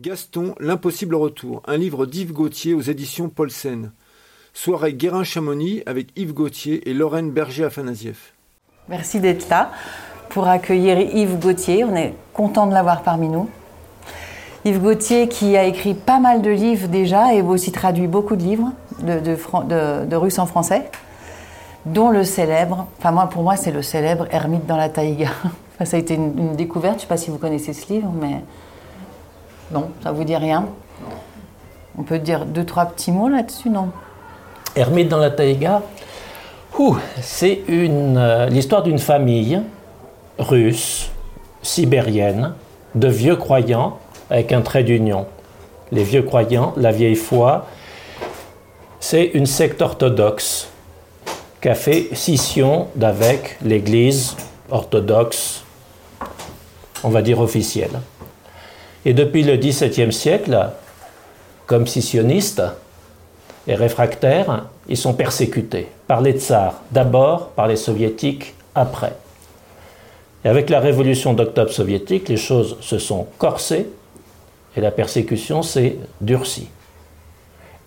Gaston, 0.00 0.54
l'impossible 0.58 1.14
retour, 1.14 1.60
un 1.66 1.76
livre 1.76 2.06
d'Yves 2.06 2.32
Gauthier 2.32 2.72
aux 2.72 2.80
éditions 2.80 3.28
Paulsen. 3.28 3.92
Soirée 4.54 4.94
Guérin-Chamonix 4.94 5.82
avec 5.84 6.08
Yves 6.16 6.32
Gauthier 6.32 6.88
et 6.88 6.94
Lorraine 6.94 7.30
Berger-Afanasieff. 7.30 8.32
Merci 8.88 9.20
d'être 9.20 9.50
là 9.50 9.70
pour 10.30 10.48
accueillir 10.48 10.98
Yves 10.98 11.38
Gauthier. 11.38 11.84
On 11.84 11.94
est 11.94 12.14
content 12.32 12.66
de 12.66 12.72
l'avoir 12.72 13.02
parmi 13.02 13.28
nous. 13.28 13.50
Yves 14.64 14.80
Gauthier 14.80 15.28
qui 15.28 15.58
a 15.58 15.64
écrit 15.64 15.92
pas 15.92 16.20
mal 16.20 16.40
de 16.40 16.50
livres 16.50 16.88
déjà 16.88 17.34
et 17.34 17.42
aussi 17.42 17.70
traduit 17.70 18.06
beaucoup 18.06 18.36
de 18.36 18.42
livres 18.44 18.72
de, 19.02 20.16
russe 20.16 20.38
en 20.38 20.46
français, 20.46 20.90
dont 21.84 22.08
le 22.08 22.24
célèbre, 22.24 22.86
enfin 22.98 23.12
moi 23.12 23.26
pour 23.26 23.42
moi 23.42 23.56
c'est 23.56 23.72
le 23.72 23.82
célèbre 23.82 24.26
Ermite 24.30 24.64
dans 24.64 24.78
la 24.78 24.88
taïga. 24.88 25.28
ça 25.84 25.98
a 25.98 26.00
été 26.00 26.14
une, 26.14 26.56
découverte, 26.56 26.94
je 26.94 26.96
ne 26.96 27.02
sais 27.02 27.08
pas 27.08 27.18
si 27.18 27.28
vous 27.28 27.36
connaissez 27.36 27.74
ce 27.74 27.92
livre, 27.92 28.10
mais 28.18 28.40
non, 29.72 29.90
ça 30.02 30.12
vous 30.12 30.24
dit 30.24 30.36
rien 30.36 30.66
On 31.98 32.02
peut 32.02 32.18
dire 32.18 32.44
deux, 32.46 32.64
trois 32.64 32.86
petits 32.86 33.12
mots 33.12 33.28
là-dessus, 33.28 33.70
non 33.70 33.88
Ermite 34.76 35.08
dans 35.08 35.18
la 35.18 35.30
taïga, 35.30 35.82
c'est 37.20 37.62
euh, 37.68 38.46
l'histoire 38.46 38.82
d'une 38.82 38.98
famille 38.98 39.60
russe, 40.38 41.10
sibérienne, 41.62 42.54
de 42.94 43.08
vieux 43.08 43.36
croyants 43.36 43.98
avec 44.30 44.52
un 44.52 44.62
trait 44.62 44.84
d'union. 44.84 45.26
Les 45.90 46.04
vieux 46.04 46.22
croyants, 46.22 46.72
la 46.76 46.90
vieille 46.90 47.16
foi, 47.16 47.66
c'est 49.00 49.24
une 49.34 49.46
secte 49.46 49.82
orthodoxe 49.82 50.68
qui 51.60 51.68
a 51.68 51.74
fait 51.74 52.08
scission 52.14 52.88
d'avec 52.96 53.58
l'Église 53.62 54.36
orthodoxe, 54.70 55.64
on 57.04 57.10
va 57.10 57.20
dire 57.20 57.40
officielle. 57.40 58.00
Et 59.04 59.14
depuis 59.14 59.42
le 59.42 59.56
XVIIe 59.56 60.12
siècle, 60.12 60.70
comme 61.66 61.86
scissionnistes 61.86 62.62
et 63.66 63.74
réfractaires, 63.74 64.66
ils 64.88 64.96
sont 64.96 65.14
persécutés 65.14 65.88
par 66.06 66.20
les 66.20 66.32
tsars, 66.32 66.82
d'abord 66.90 67.48
par 67.48 67.66
les 67.66 67.76
soviétiques, 67.76 68.54
après. 68.74 69.14
Et 70.44 70.48
avec 70.48 70.70
la 70.70 70.80
révolution 70.80 71.34
d'octobre 71.34 71.70
soviétique, 71.70 72.28
les 72.28 72.36
choses 72.36 72.76
se 72.80 72.98
sont 72.98 73.26
corsées 73.38 73.86
et 74.76 74.80
la 74.80 74.90
persécution 74.90 75.62
s'est 75.62 75.96
durcie. 76.20 76.68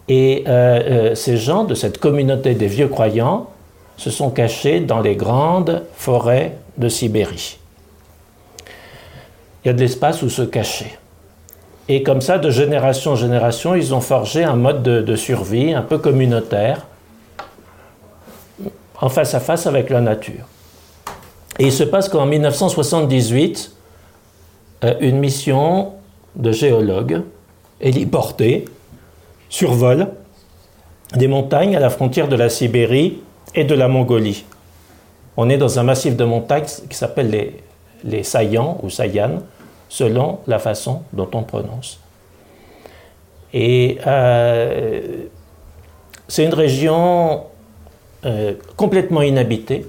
Et 0.07 0.43
euh, 0.47 0.51
euh, 0.51 1.15
ces 1.15 1.37
gens 1.37 1.63
de 1.63 1.73
cette 1.73 1.97
communauté 1.97 2.53
des 2.53 2.67
vieux 2.67 2.87
croyants 2.87 3.49
se 3.97 4.11
sont 4.11 4.29
cachés 4.29 4.79
dans 4.79 5.01
les 5.01 5.15
grandes 5.15 5.83
forêts 5.95 6.57
de 6.77 6.89
Sibérie. 6.89 7.57
Il 9.63 9.69
y 9.69 9.71
a 9.71 9.73
de 9.73 9.79
l'espace 9.79 10.21
où 10.21 10.29
se 10.29 10.43
cacher. 10.43 10.97
Et 11.87 12.01
comme 12.01 12.21
ça, 12.21 12.39
de 12.39 12.49
génération 12.49 13.11
en 13.11 13.15
génération, 13.15 13.75
ils 13.75 13.93
ont 13.93 14.01
forgé 14.01 14.43
un 14.43 14.55
mode 14.55 14.81
de, 14.81 15.15
survie 15.15 15.73
un 15.73 15.83
peu 15.83 15.99
communautaire, 15.99 16.87
en 18.99 19.09
face 19.09 19.35
à 19.35 19.39
face 19.39 19.67
avec 19.67 19.89
la 19.89 20.01
nature. 20.01 20.45
Et 21.59 21.65
il 21.65 21.71
se 21.71 21.83
passe 21.83 22.09
qu'en 22.09 22.25
1978, 22.25 23.71
euh, 24.83 24.95
une 24.99 25.19
mission 25.19 25.93
de 26.35 26.51
géologues 26.51 27.21
héliportés 27.79 28.65
survole 29.49 30.07
des 31.13 31.27
montagnes 31.27 31.75
à 31.75 31.79
la 31.79 31.89
frontière 31.89 32.27
de 32.27 32.35
la 32.35 32.49
Sibérie 32.49 33.21
et 33.53 33.63
de 33.63 33.75
la 33.75 33.87
Mongolie. 33.87 34.43
On 35.37 35.49
est 35.49 35.57
dans 35.57 35.79
un 35.79 35.83
massif 35.83 36.15
de 36.15 36.23
montagnes 36.23 36.65
qui 36.89 36.97
s'appelle 36.97 37.29
les, 37.29 37.57
les 38.03 38.23
Sayans 38.23 38.79
ou 38.81 38.89
Sayan, 38.89 39.41
selon 39.89 40.39
la 40.47 40.59
façon 40.59 41.03
dont 41.13 41.29
on 41.33 41.43
prononce. 41.43 41.99
Et 43.53 43.97
euh, 44.05 45.25
c'est 46.27 46.43
une 46.43 46.53
région 46.53 47.43
euh, 48.25 48.53
complètement 48.75 49.21
inhabitée. 49.21 49.85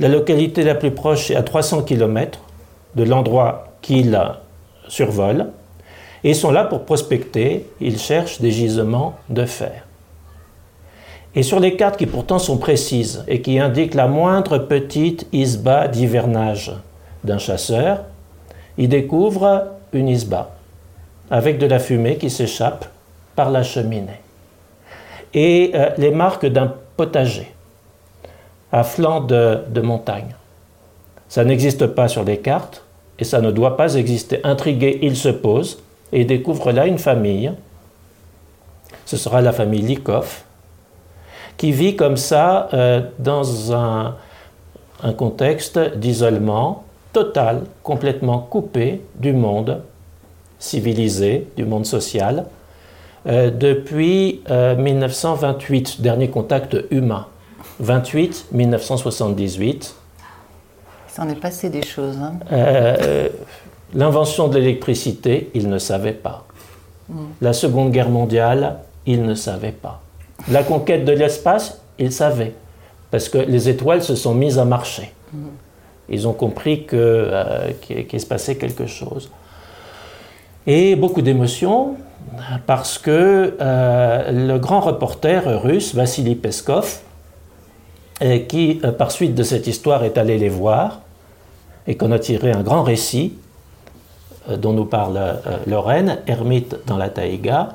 La 0.00 0.08
localité 0.08 0.62
la 0.62 0.74
plus 0.74 0.90
proche 0.90 1.30
est 1.30 1.36
à 1.36 1.42
300 1.42 1.82
km 1.82 2.40
de 2.96 3.04
l'endroit 3.04 3.68
qu'ils 3.82 4.18
survolent. 4.88 5.52
Et 6.24 6.30
ils 6.30 6.36
sont 6.36 6.50
là 6.50 6.64
pour 6.64 6.84
prospecter, 6.84 7.66
ils 7.80 7.98
cherchent 7.98 8.40
des 8.40 8.50
gisements 8.50 9.14
de 9.28 9.44
fer. 9.44 9.86
Et 11.34 11.42
sur 11.42 11.60
les 11.60 11.76
cartes 11.76 11.96
qui 11.96 12.06
pourtant 12.06 12.38
sont 12.38 12.56
précises 12.56 13.24
et 13.28 13.42
qui 13.42 13.58
indiquent 13.58 13.94
la 13.94 14.08
moindre 14.08 14.58
petite 14.58 15.26
isba 15.32 15.86
d'hivernage 15.86 16.72
d'un 17.22 17.38
chasseur, 17.38 18.04
ils 18.78 18.88
découvrent 18.88 19.66
une 19.92 20.08
isba 20.08 20.50
avec 21.30 21.58
de 21.58 21.66
la 21.66 21.78
fumée 21.78 22.16
qui 22.16 22.30
s'échappe 22.30 22.86
par 23.36 23.50
la 23.50 23.62
cheminée. 23.62 24.20
Et 25.34 25.72
euh, 25.74 25.90
les 25.98 26.10
marques 26.10 26.46
d'un 26.46 26.72
potager 26.96 27.52
à 28.72 28.82
flanc 28.82 29.20
de, 29.20 29.60
de 29.68 29.80
montagne. 29.82 30.34
Ça 31.28 31.44
n'existe 31.44 31.86
pas 31.86 32.08
sur 32.08 32.24
les 32.24 32.38
cartes 32.38 32.82
et 33.18 33.24
ça 33.24 33.40
ne 33.40 33.50
doit 33.50 33.76
pas 33.76 33.94
exister. 33.94 34.40
Intrigué, 34.44 34.98
il 35.02 35.16
se 35.16 35.28
pose 35.28 35.82
et 36.12 36.24
découvre 36.24 36.72
là 36.72 36.86
une 36.86 36.98
famille. 36.98 37.52
Ce 39.04 39.16
sera 39.16 39.40
la 39.40 39.52
famille 39.52 39.82
Likov, 39.82 40.42
qui 41.56 41.72
vit 41.72 41.96
comme 41.96 42.16
ça 42.16 42.68
euh, 42.72 43.02
dans 43.18 43.74
un, 43.74 44.16
contexte 45.16 45.78
d'isolement 45.96 46.84
total, 47.18 47.62
complètement 47.82 48.38
coupé 48.38 49.00
du 49.16 49.32
monde 49.32 49.82
civilisé, 50.60 51.48
du 51.56 51.64
monde 51.64 51.84
social, 51.84 52.46
euh, 53.26 53.50
depuis 53.50 54.40
1928, 54.48 55.96
euh, 55.98 56.02
dernier 56.02 56.28
contact 56.30 56.76
humain. 56.92 57.26
28, 57.80 58.46
1978. 58.52 59.94
Il 61.08 61.14
s'en 61.14 61.28
est 61.28 61.34
passé 61.34 61.70
des 61.70 61.82
choses. 61.82 62.18
Hein. 62.18 62.34
L'invention 63.94 64.46
de 64.46 64.58
l'électricité, 64.58 65.50
il 65.54 65.68
ne 65.68 65.78
savait 65.78 66.12
pas. 66.12 66.44
Hmm. 67.08 67.26
La 67.40 67.52
Seconde 67.52 67.90
Guerre 67.90 68.10
mondiale, 68.10 68.78
il 69.06 69.22
ne 69.24 69.34
savait 69.34 69.72
pas. 69.72 70.02
La 70.48 70.62
conquête 70.62 71.04
de 71.04 71.12
l'espace, 71.12 71.80
il 71.98 72.12
savait, 72.12 72.54
parce 73.10 73.28
que 73.28 73.38
les 73.38 73.68
étoiles 73.68 74.04
se 74.04 74.14
sont 74.14 74.34
mises 74.34 74.58
à 74.58 74.64
marcher. 74.64 75.12
Hmm. 75.32 75.48
Ils 76.08 76.26
ont 76.26 76.32
compris 76.32 76.86
euh, 76.92 77.72
qu'il 77.80 78.20
se 78.20 78.26
passait 78.26 78.56
quelque 78.56 78.86
chose. 78.86 79.30
Et 80.66 80.96
beaucoup 80.96 81.22
d'émotions, 81.22 81.96
parce 82.66 82.98
que 82.98 83.56
euh, 83.60 84.30
le 84.48 84.58
grand 84.58 84.80
reporter 84.80 85.62
russe, 85.62 85.94
Vassili 85.94 86.34
Peskov, 86.34 87.00
euh, 88.22 88.38
qui, 88.40 88.80
par 88.98 89.10
suite 89.10 89.34
de 89.34 89.42
cette 89.42 89.66
histoire, 89.66 90.04
est 90.04 90.18
allé 90.18 90.38
les 90.38 90.48
voir, 90.48 91.00
et 91.86 91.96
qu'on 91.96 92.12
a 92.12 92.18
tiré 92.18 92.52
un 92.52 92.62
grand 92.62 92.82
récit, 92.82 93.34
dont 94.48 94.72
nous 94.72 94.86
parle 94.86 95.40
Lorraine, 95.66 96.18
Ermite 96.26 96.76
dans 96.86 96.96
la 96.96 97.10
taïga. 97.10 97.74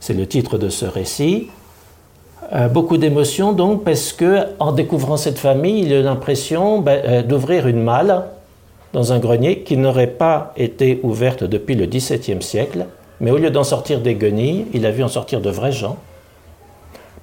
C'est 0.00 0.14
le 0.14 0.26
titre 0.26 0.56
de 0.56 0.70
ce 0.70 0.86
récit. 0.86 1.48
Euh, 2.52 2.68
beaucoup 2.68 2.96
d'émotions 2.96 3.52
donc 3.52 3.84
parce 3.84 4.12
que 4.12 4.46
en 4.58 4.72
découvrant 4.72 5.16
cette 5.16 5.38
famille, 5.38 5.82
il 5.82 5.92
a 5.92 6.00
l'impression 6.00 6.80
ben, 6.80 7.22
d'ouvrir 7.22 7.66
une 7.66 7.82
malle 7.82 8.24
dans 8.94 9.12
un 9.12 9.18
grenier 9.18 9.60
qui 9.60 9.76
n'aurait 9.76 10.06
pas 10.06 10.52
été 10.56 11.00
ouverte 11.02 11.44
depuis 11.44 11.74
le 11.74 11.86
XVIIe 11.86 12.42
siècle, 12.42 12.86
mais 13.20 13.30
au 13.30 13.36
lieu 13.36 13.50
d'en 13.50 13.64
sortir 13.64 14.00
des 14.00 14.14
guenilles, 14.14 14.66
il 14.72 14.86
a 14.86 14.90
vu 14.90 15.02
en 15.02 15.08
sortir 15.08 15.42
de 15.42 15.50
vrais 15.50 15.72
gens. 15.72 15.98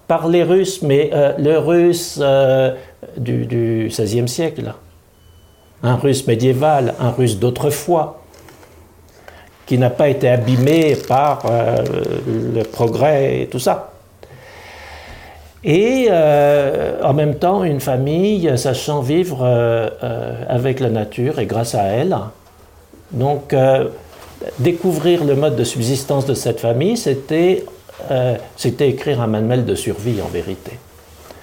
Parler 0.07 0.43
russe, 0.43 0.83
mais 0.83 1.09
le 1.39 1.57
russe 1.57 2.21
du, 3.17 3.87
XVIe 3.89 4.27
siècle, 4.27 4.75
un 5.81 5.95
russe 5.95 6.27
médiéval, 6.27 6.93
un 6.99 7.09
russe 7.09 7.39
d'autrefois, 7.39 8.21
qui 9.65 9.77
n'a 9.77 9.89
pas 9.89 10.09
été 10.09 10.29
abîmé 10.29 10.95
par 11.07 11.43
euh, 11.49 11.77
le 12.53 12.63
progrès 12.63 13.41
et 13.41 13.47
tout 13.47 13.59
ça. 13.59 13.94
Et 15.67 16.07
euh, 16.11 17.01
en 17.03 17.13
même 17.13 17.35
temps, 17.35 17.63
une 17.63 17.79
famille 17.79 18.55
sachant 18.55 19.01
vivre 19.01 19.39
euh, 19.41 19.89
avec 20.47 20.79
la 20.79 20.91
nature 20.91 21.39
et 21.39 21.47
grâce 21.47 21.73
à 21.73 21.83
elle. 21.83 22.15
Donc, 23.11 23.55
découvrir 24.59 25.23
le 25.23 25.35
mode 25.35 25.55
de 25.55 25.63
subsistance 25.63 26.25
de 26.25 26.33
cette 26.33 26.59
famille, 26.59 26.97
c'était 26.97 27.65
écrire 28.79 29.21
un 29.21 29.27
manuel 29.27 29.65
de 29.65 29.73
survie 29.73 30.21
en 30.21 30.27
vérité. 30.27 30.73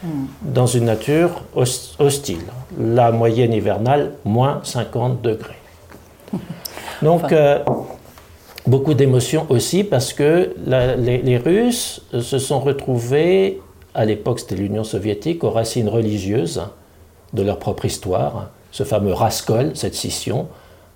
Hmm. 0.03 0.27
Dans 0.43 0.67
une 0.67 0.85
nature 0.85 1.43
hostile. 1.55 2.45
La 2.79 3.11
moyenne 3.11 3.53
hivernale, 3.53 4.13
moins 4.25 4.61
50 4.63 5.21
degrés. 5.21 5.59
Donc, 7.03 7.35
beaucoup 8.67 8.95
d'émotions 8.95 9.47
aussi 9.49 9.85
parce 9.85 10.13
que 10.13 10.55
les, 10.67 11.39
Russes 11.39 12.03
se 12.21 12.39
sont 12.39 12.61
retrouvés, 12.61 13.61
à 13.95 14.05
l'époque 14.05 14.41
c'était 14.41 14.57
l'Union 14.57 14.85
soviétique, 14.85 15.45
aux 15.45 15.51
racines 15.51 15.89
religieuses 15.89 16.63
de 17.33 17.43
leur 17.43 17.59
propre 17.59 17.85
histoire, 17.85 18.51
ce 18.71 18.85
fameux 18.85 19.13
raskol, 19.13 19.73
cette 19.75 19.95
scission, 19.95 20.49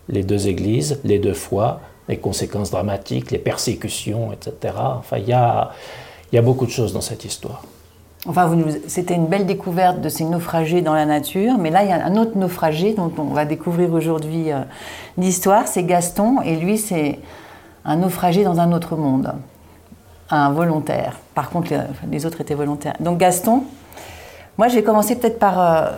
les 0.09 0.23
deux 0.23 0.49
églises, 0.49 1.01
les 1.05 1.19
deux 1.19 1.35
fois, 1.35 1.81
les 2.09 2.19
conséquences 2.19 2.71
dramatiques, 2.71 3.31
les 3.31 3.39
persécutions, 3.39 4.33
etc. 4.33 4.75
Enfin, 4.77 5.19
il 5.19 5.29
y 5.29 5.33
a, 5.33 5.73
y 6.33 6.39
a 6.39 6.43
beaucoup 6.43 6.67
de 6.67 6.71
choses 6.71 6.93
dans 6.93 7.01
cette 7.01 7.25
histoire. 7.25 7.63
Enfin, 8.29 8.51
c'était 8.89 9.15
une 9.15 9.27
belle 9.27 9.47
découverte 9.47 10.01
de 10.01 10.09
ces 10.09 10.25
naufragés 10.25 10.83
dans 10.83 10.95
la 10.95 11.07
nature, 11.07 11.59
mais 11.59 11.71
là, 11.71 11.85
il 11.85 11.91
y 11.91 11.93
a 11.93 12.05
un 12.05 12.17
autre 12.17 12.37
naufragé 12.37 12.93
dont 12.93 13.13
on 13.19 13.25
va 13.25 13.45
découvrir 13.45 13.93
aujourd'hui 13.93 14.51
euh, 14.51 14.63
l'histoire, 15.17 15.69
c'est 15.69 15.85
Gaston, 15.85 16.41
et 16.43 16.57
lui, 16.57 16.77
c'est 16.77 17.21
un 17.85 17.97
naufragé 17.97 18.43
dans 18.43 18.59
un 18.59 18.73
autre 18.73 18.97
monde, 18.97 19.33
un 20.31 20.51
volontaire. 20.51 21.19
Par 21.35 21.51
contre, 21.51 21.73
les, 22.11 22.27
autres 22.27 22.41
étaient 22.41 22.55
volontaires. 22.55 22.97
Donc 23.01 23.19
Gaston, 23.19 23.65
moi, 24.59 24.69
je 24.69 24.77
vais 24.77 24.83
commencer 24.83 25.17
peut-être 25.17 25.39
par... 25.39 25.61
Euh, 25.61 25.91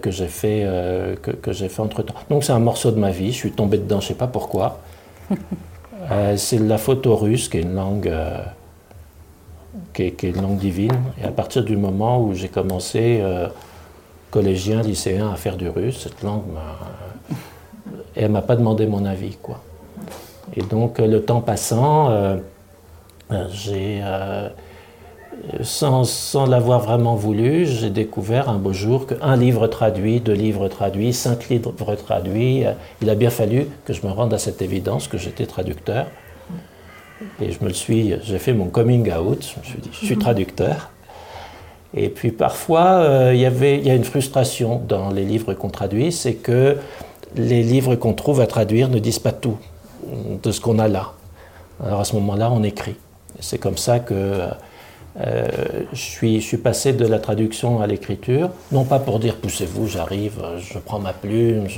que 0.00 0.10
j'ai 0.10 0.28
fait, 0.28 0.64
que, 1.20 1.32
que 1.32 1.52
j'ai 1.52 1.68
fait 1.68 1.82
entre-temps. 1.82 2.14
Donc 2.30 2.44
c'est 2.44 2.52
un 2.52 2.60
morceau 2.60 2.92
de 2.92 2.98
ma 2.98 3.10
vie, 3.10 3.32
je 3.32 3.38
suis 3.38 3.50
tombé 3.50 3.78
dedans, 3.78 3.98
je 4.00 4.06
ne 4.06 4.08
sais 4.08 4.14
pas 4.14 4.28
pourquoi. 4.28 4.78
Euh, 6.10 6.36
c'est 6.36 6.58
la 6.58 6.78
photo 6.78 7.16
russe 7.16 7.48
qui 7.48 7.58
est 7.58 7.62
une 7.62 7.74
langue, 7.74 8.12
euh, 9.74 9.78
qui, 9.92 10.02
est, 10.02 10.22
une 10.22 10.42
langue 10.42 10.58
divine. 10.58 10.92
Et 11.20 11.24
à 11.24 11.30
partir 11.30 11.64
du 11.64 11.76
moment 11.76 12.22
où 12.22 12.34
j'ai 12.34 12.48
commencé, 12.48 13.18
euh, 13.20 13.48
collégien, 14.30 14.82
lycéen, 14.82 15.30
à 15.30 15.36
faire 15.36 15.56
du 15.56 15.68
russe, 15.68 16.00
cette 16.02 16.22
langue 16.22 16.44
m'a. 16.52 16.78
elle 18.16 18.30
m'a 18.30 18.42
pas 18.42 18.56
demandé 18.56 18.86
mon 18.86 19.04
avis, 19.04 19.36
quoi. 19.40 19.60
Et 20.56 20.62
donc, 20.62 20.98
le 20.98 21.22
temps 21.22 21.40
passant, 21.40 22.10
j'ai 23.50 24.02
sans, 25.62 26.46
l'avoir 26.46 26.80
vraiment 26.80 27.14
voulu, 27.14 27.66
j'ai 27.66 27.90
découvert 27.90 28.48
un 28.48 28.58
beau 28.58 28.72
jour 28.72 29.06
qu'un 29.06 29.36
livre 29.36 29.66
traduit, 29.66 30.20
deux 30.20 30.32
livres 30.32 30.68
traduits, 30.68 31.12
cinq 31.12 31.48
livres 31.48 31.72
traduits, 31.96 32.64
euh, 32.64 32.72
il 33.02 33.10
a 33.10 33.14
bien 33.14 33.30
fallu 33.30 33.66
que 33.84 33.92
je 33.92 34.06
me 34.06 34.12
rende 34.12 34.32
à 34.34 34.38
cette 34.38 34.62
évidence 34.62 35.08
que 35.08 35.18
j'étais 35.18 35.46
traducteur. 35.46 36.06
Et 37.40 37.52
je 37.52 37.64
me 37.64 37.70
suis, 37.70 38.14
j'ai 38.22 38.38
fait 38.38 38.52
mon 38.52 38.66
coming 38.66 39.12
out, 39.12 39.55
je 39.55 39.61
me 39.61 39.64
suis 39.64 39.81
dit, 39.81 39.90
je 39.93 40.06
suis 40.06 40.19
traducteur. 40.19 40.90
Et 41.96 42.08
puis 42.08 42.32
parfois, 42.32 42.87
euh, 42.87 43.32
il 43.34 43.40
y 43.40 43.44
il 43.44 43.87
y 43.87 43.90
a 43.90 43.94
une 43.94 44.05
frustration 44.05 44.82
dans 44.88 45.11
les 45.11 45.25
livres 45.25 45.55
qu'on 45.55 45.70
traduit, 45.70 46.11
c'est 46.11 46.34
que 46.34 46.76
les 47.37 47.62
livres 47.62 47.94
qu'on 47.94 48.14
trouve 48.14 48.40
à 48.40 48.46
traduire 48.46 48.88
ne 48.88 48.99
disent 48.99 49.20
pas 49.20 49.32
tout 49.32 49.58
de 50.43 50.50
ce 50.50 50.61
qu'on 50.61 50.78
a 50.78 50.88
là. 50.88 51.12
Alors 51.84 52.00
à 52.00 52.05
ce 52.05 52.14
moment-là, 52.16 52.50
on 52.50 52.62
écrit. 52.62 52.96
C'est 53.40 53.58
comme 53.58 53.76
ça 53.76 54.00
que 54.00 54.49
euh, 55.20 55.49
je, 55.93 56.00
suis, 56.00 56.40
je 56.40 56.46
suis 56.46 56.56
passé 56.56 56.93
de 56.93 57.06
la 57.06 57.20
traduction 57.20 57.81
à 57.81 57.87
l'écriture, 57.87 58.50
non 58.72 58.84
pas 58.84 58.99
pour 58.99 59.20
dire 59.20 59.37
poussez-vous, 59.37 59.87
j'arrive, 59.87 60.43
je 60.58 60.78
prends 60.78 60.99
ma 60.99 61.12
plume, 61.12 61.69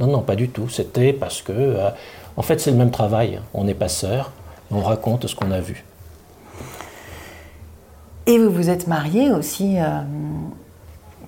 non, 0.00 0.08
non, 0.08 0.20
pas 0.20 0.34
du 0.34 0.48
tout. 0.48 0.68
C'était 0.68 1.12
parce 1.12 1.42
que, 1.42 1.52
euh, 1.52 1.90
en 2.36 2.42
fait, 2.42 2.60
c'est 2.60 2.72
le 2.72 2.76
même 2.76 2.90
travail. 2.90 3.40
On 3.52 3.68
est 3.68 3.74
passeur, 3.74 4.32
on 4.74 4.82
raconte 4.82 5.26
ce 5.26 5.34
qu'on 5.34 5.50
a 5.50 5.60
vu. 5.60 5.84
Et 8.26 8.38
vous 8.38 8.50
vous 8.50 8.70
êtes 8.70 8.86
marié 8.86 9.30
aussi, 9.30 9.78
euh, 9.78 10.00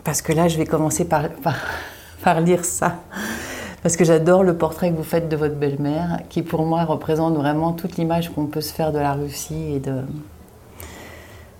parce 0.04 0.22
que 0.22 0.32
là, 0.32 0.48
je 0.48 0.56
vais 0.56 0.66
commencer 0.66 1.04
par, 1.04 1.24
par 2.22 2.40
lire 2.40 2.64
ça 2.64 2.96
parce 3.82 3.96
que 3.96 4.04
j'adore 4.04 4.42
le 4.42 4.56
portrait 4.56 4.90
que 4.90 4.96
vous 4.96 5.04
faites 5.04 5.28
de 5.28 5.36
votre 5.36 5.54
belle-mère, 5.54 6.22
qui 6.28 6.42
pour 6.42 6.66
moi 6.66 6.82
représente 6.82 7.36
vraiment 7.36 7.72
toute 7.72 7.96
l'image 7.96 8.30
qu'on 8.30 8.46
peut 8.46 8.60
se 8.60 8.72
faire 8.72 8.90
de 8.90 8.98
la 8.98 9.12
Russie 9.12 9.74
et 9.74 9.78
de, 9.78 10.02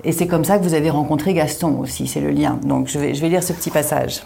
et 0.07 0.13
c'est 0.13 0.29
comme 0.29 0.45
ça 0.45 0.59
que 0.59 0.63
vous 0.63 0.75
avez 0.75 0.91
rencontré 0.91 1.35
Gaston 1.35 1.81
aussi, 1.81 2.07
c'est 2.07 2.21
le 2.21 2.31
lien. 2.31 2.59
Donc 2.63 2.87
je 2.87 2.99
vais, 2.99 3.15
je 3.15 3.21
vais 3.21 3.29
lire 3.29 3.43
ce 3.43 3.53
petit 3.53 3.71
passage. 3.71 4.23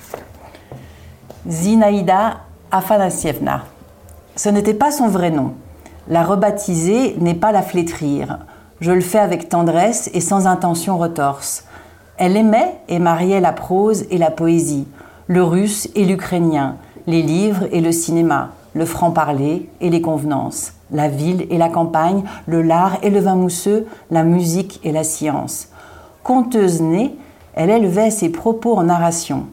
Zinaïda 1.48 2.40
Afanasievna. 2.70 3.64
Ce 4.36 4.48
n'était 4.50 4.74
pas 4.74 4.92
son 4.92 5.08
vrai 5.08 5.30
nom. 5.30 5.54
La 6.08 6.22
rebaptiser 6.24 7.16
n'est 7.20 7.34
pas 7.34 7.52
la 7.52 7.62
flétrir. 7.62 8.38
Je 8.80 8.92
le 8.92 9.00
fais 9.00 9.18
avec 9.18 9.48
tendresse 9.48 10.10
et 10.14 10.20
sans 10.20 10.46
intention 10.46 10.96
retorse. 10.96 11.64
Elle 12.16 12.36
aimait 12.36 12.76
et 12.88 12.98
mariait 12.98 13.40
la 13.40 13.52
prose 13.52 14.04
et 14.10 14.18
la 14.18 14.30
poésie, 14.30 14.86
le 15.26 15.42
russe 15.42 15.88
et 15.94 16.04
l'ukrainien, 16.04 16.76
les 17.06 17.22
livres 17.22 17.66
et 17.72 17.80
le 17.80 17.92
cinéma, 17.92 18.50
le 18.74 18.84
franc-parler 18.84 19.68
et 19.80 19.90
les 19.90 20.00
convenances, 20.00 20.72
la 20.90 21.08
ville 21.08 21.46
et 21.50 21.58
la 21.58 21.68
campagne, 21.68 22.22
le 22.46 22.62
lard 22.62 22.98
et 23.02 23.10
le 23.10 23.20
vin 23.20 23.36
mousseux, 23.36 23.86
la 24.10 24.24
musique 24.24 24.80
et 24.84 24.92
la 24.92 25.04
science. 25.04 25.68
Conteuse 26.22 26.80
née, 26.80 27.16
elle 27.54 27.70
élevait 27.70 28.10
ses 28.10 28.28
propos 28.28 28.76
en 28.76 28.84
narration. 28.84 29.46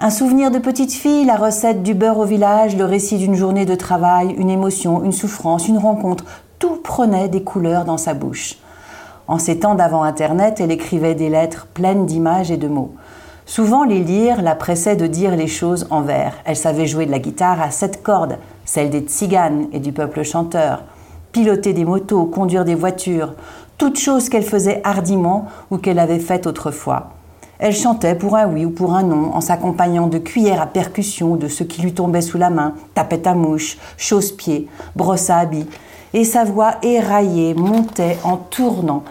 Un 0.00 0.10
souvenir 0.10 0.50
de 0.50 0.58
petite 0.58 0.92
fille, 0.92 1.24
la 1.24 1.36
recette 1.36 1.84
du 1.84 1.94
beurre 1.94 2.18
au 2.18 2.24
village, 2.24 2.76
le 2.76 2.84
récit 2.84 3.16
d'une 3.16 3.36
journée 3.36 3.64
de 3.64 3.76
travail, 3.76 4.34
une 4.36 4.50
émotion, 4.50 5.04
une 5.04 5.12
souffrance, 5.12 5.68
une 5.68 5.78
rencontre, 5.78 6.24
tout 6.58 6.80
prenait 6.82 7.28
des 7.28 7.44
couleurs 7.44 7.84
dans 7.84 7.96
sa 7.96 8.12
bouche. 8.12 8.56
En 9.28 9.38
ces 9.38 9.60
temps 9.60 9.76
d'avant 9.76 10.02
Internet, 10.02 10.58
elle 10.58 10.72
écrivait 10.72 11.14
des 11.14 11.28
lettres 11.28 11.68
pleines 11.72 12.06
d'images 12.06 12.50
et 12.50 12.56
de 12.56 12.66
mots. 12.66 12.92
Souvent, 13.46 13.84
les 13.84 14.00
lire 14.00 14.42
la 14.42 14.56
pressait 14.56 14.96
de 14.96 15.06
dire 15.06 15.36
les 15.36 15.46
choses 15.46 15.86
en 15.90 16.00
vers. 16.00 16.34
Elle 16.44 16.56
savait 16.56 16.88
jouer 16.88 17.06
de 17.06 17.12
la 17.12 17.20
guitare 17.20 17.62
à 17.62 17.70
sept 17.70 18.02
cordes, 18.02 18.38
celle 18.64 18.90
des 18.90 19.00
tziganes 19.00 19.68
et 19.72 19.78
du 19.78 19.92
peuple 19.92 20.24
chanteur, 20.24 20.82
piloter 21.30 21.72
des 21.72 21.84
motos, 21.84 22.24
conduire 22.24 22.64
des 22.64 22.74
voitures, 22.74 23.34
toute 23.78 23.98
chose 23.98 24.28
qu'elle 24.28 24.42
faisait 24.42 24.80
hardiment 24.82 25.46
ou 25.70 25.78
qu'elle 25.78 26.00
avait 26.00 26.18
faite 26.18 26.48
autrefois. 26.48 27.10
Elle 27.64 27.74
chantait 27.74 28.14
pour 28.14 28.36
un 28.36 28.46
oui 28.46 28.66
ou 28.66 28.70
pour 28.70 28.94
un 28.94 29.04
non, 29.04 29.34
en 29.34 29.40
s'accompagnant 29.40 30.06
de 30.06 30.18
cuillères 30.18 30.60
à 30.60 30.66
percussion 30.66 31.36
de 31.36 31.48
ce 31.48 31.64
qui 31.64 31.80
lui 31.80 31.94
tombait 31.94 32.20
sous 32.20 32.36
la 32.36 32.50
main, 32.50 32.74
tapette 32.92 33.26
à 33.26 33.32
mouche, 33.32 33.78
chausse-pied, 33.96 34.68
brosse 34.96 35.30
à 35.30 35.38
habits, 35.38 35.66
et 36.12 36.24
sa 36.24 36.44
voix 36.44 36.74
éraillée 36.82 37.54
montait 37.54 38.18
en 38.22 38.36
tournant. 38.36 39.02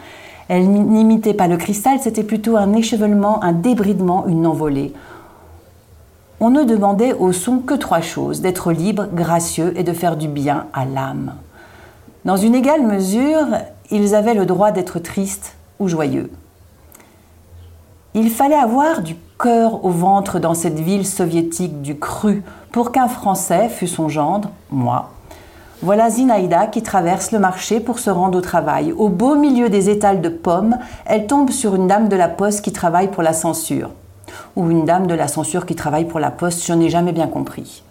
Elle 0.49 0.69
n'imitait 0.69 1.33
pas 1.33 1.47
le 1.47 1.57
cristal, 1.57 1.97
c'était 1.99 2.21
plutôt 2.21 2.55
un 2.55 2.73
échevellement, 2.73 3.43
un 3.43 3.53
débridement, 3.53 4.27
une 4.27 4.45
envolée. 4.45 4.93
On 6.39 6.51
ne 6.51 6.63
demandait 6.63 7.13
au 7.13 7.31
son 7.31 7.57
que 7.57 7.73
trois 7.73 8.01
choses, 8.01 8.41
d'être 8.41 8.71
libre, 8.71 9.07
gracieux 9.11 9.73
et 9.75 9.83
de 9.83 9.93
faire 9.93 10.15
du 10.15 10.27
bien 10.27 10.67
à 10.73 10.85
l'âme. 10.85 11.33
Dans 12.23 12.37
une 12.37 12.53
égale 12.53 12.83
mesure, 12.83 13.47
ils 13.89 14.13
avaient 14.13 14.35
le 14.35 14.45
droit 14.45 14.69
d'être 14.69 14.99
tristes 14.99 15.55
ou 15.79 15.87
joyeux. 15.87 16.29
Il 18.15 18.29
fallait 18.29 18.53
avoir 18.53 19.01
du 19.01 19.15
cœur 19.39 19.83
au 19.83 19.89
ventre 19.89 20.37
dans 20.37 20.53
cette 20.53 20.79
ville 20.79 21.07
soviétique 21.07 21.81
du 21.81 21.97
cru 21.97 22.43
pour 22.71 22.91
qu'un 22.91 23.07
Français 23.07 23.69
fût 23.69 23.87
son 23.87 24.07
gendre, 24.07 24.51
moi. 24.69 25.09
Voilà 25.81 26.11
Zinaïda 26.11 26.67
qui 26.67 26.83
traverse 26.83 27.31
le 27.31 27.39
marché 27.39 27.79
pour 27.79 27.97
se 27.97 28.11
rendre 28.11 28.37
au 28.37 28.41
travail. 28.41 28.93
Au 28.93 29.09
beau 29.09 29.33
milieu 29.33 29.67
des 29.67 29.89
étals 29.89 30.21
de 30.21 30.29
pommes, 30.29 30.77
elle 31.07 31.25
tombe 31.25 31.49
sur 31.49 31.73
une 31.73 31.87
dame 31.87 32.07
de 32.07 32.15
la 32.15 32.29
poste 32.29 32.63
qui 32.63 32.71
travaille 32.71 33.09
pour 33.09 33.23
la 33.23 33.33
censure. 33.33 33.89
Ou 34.55 34.69
une 34.69 34.85
dame 34.85 35.07
de 35.07 35.15
la 35.15 35.27
censure 35.27 35.65
qui 35.65 35.73
travaille 35.73 36.05
pour 36.05 36.19
la 36.19 36.29
poste, 36.29 36.63
je 36.65 36.73
n'ai 36.73 36.91
jamais 36.91 37.13
bien 37.13 37.27
compris. 37.27 37.83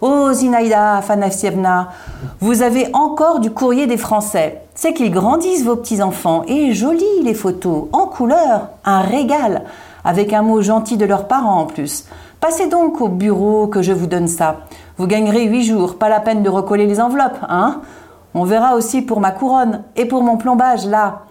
Oh 0.00 0.32
Zinaïda 0.32 0.96
Afanasievna, 0.96 1.88
vous 2.40 2.62
avez 2.62 2.88
encore 2.92 3.40
du 3.40 3.50
courrier 3.50 3.86
des 3.86 3.96
Français 3.96 4.62
c'est 4.78 4.94
qu'ils 4.94 5.10
grandissent 5.10 5.64
vos 5.64 5.74
petits-enfants. 5.74 6.44
Et 6.46 6.72
jolies 6.72 7.04
les 7.24 7.34
photos, 7.34 7.86
en 7.90 8.06
couleur, 8.06 8.68
un 8.84 9.00
régal, 9.00 9.64
avec 10.04 10.32
un 10.32 10.42
mot 10.42 10.62
gentil 10.62 10.96
de 10.96 11.04
leurs 11.04 11.26
parents 11.26 11.62
en 11.62 11.66
plus. 11.66 12.04
Passez 12.40 12.68
donc 12.68 13.00
au 13.00 13.08
bureau 13.08 13.66
que 13.66 13.82
je 13.82 13.92
vous 13.92 14.06
donne 14.06 14.28
ça. 14.28 14.58
Vous 14.96 15.08
gagnerez 15.08 15.46
huit 15.46 15.64
jours, 15.64 15.98
pas 15.98 16.08
la 16.08 16.20
peine 16.20 16.44
de 16.44 16.48
recoller 16.48 16.86
les 16.86 17.00
enveloppes, 17.00 17.40
hein? 17.48 17.80
On 18.34 18.44
verra 18.44 18.76
aussi 18.76 19.02
pour 19.02 19.18
ma 19.18 19.32
couronne 19.32 19.82
et 19.96 20.04
pour 20.04 20.22
mon 20.22 20.36
plombage 20.36 20.86
là. 20.86 21.22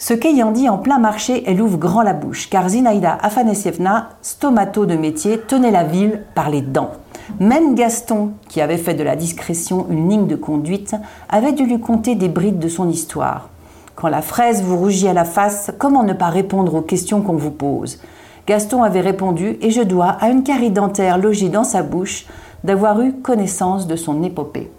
Ce 0.00 0.14
qu'ayant 0.14 0.52
dit 0.52 0.68
en 0.68 0.78
plein 0.78 1.00
marché, 1.00 1.42
elle 1.44 1.60
ouvre 1.60 1.76
grand 1.76 2.02
la 2.02 2.12
bouche, 2.12 2.48
car 2.48 2.68
Zinaïda 2.68 3.18
Afanasievna, 3.20 4.10
stomato 4.22 4.86
de 4.86 4.94
métier, 4.94 5.40
tenait 5.40 5.72
la 5.72 5.82
ville 5.82 6.22
par 6.36 6.50
les 6.50 6.62
dents. 6.62 6.92
Même 7.40 7.74
Gaston, 7.74 8.30
qui 8.48 8.60
avait 8.60 8.78
fait 8.78 8.94
de 8.94 9.02
la 9.02 9.16
discrétion 9.16 9.86
une 9.90 10.08
ligne 10.08 10.28
de 10.28 10.36
conduite, 10.36 10.94
avait 11.28 11.50
dû 11.50 11.66
lui 11.66 11.80
conter 11.80 12.14
des 12.14 12.28
brides 12.28 12.60
de 12.60 12.68
son 12.68 12.88
histoire. 12.88 13.48
Quand 13.96 14.06
la 14.06 14.22
fraise 14.22 14.62
vous 14.62 14.76
rougit 14.76 15.08
à 15.08 15.12
la 15.12 15.24
face, 15.24 15.72
comment 15.78 16.04
ne 16.04 16.12
pas 16.12 16.28
répondre 16.28 16.76
aux 16.76 16.82
questions 16.82 17.20
qu'on 17.20 17.34
vous 17.34 17.50
pose? 17.50 17.98
Gaston 18.46 18.84
avait 18.84 19.00
répondu, 19.00 19.58
et 19.60 19.72
je 19.72 19.82
dois 19.82 20.10
à 20.10 20.28
une 20.28 20.44
carie 20.44 20.70
dentaire 20.70 21.18
logée 21.18 21.48
dans 21.48 21.64
sa 21.64 21.82
bouche, 21.82 22.26
d'avoir 22.62 23.00
eu 23.00 23.14
connaissance 23.14 23.88
de 23.88 23.96
son 23.96 24.22
épopée. 24.22 24.70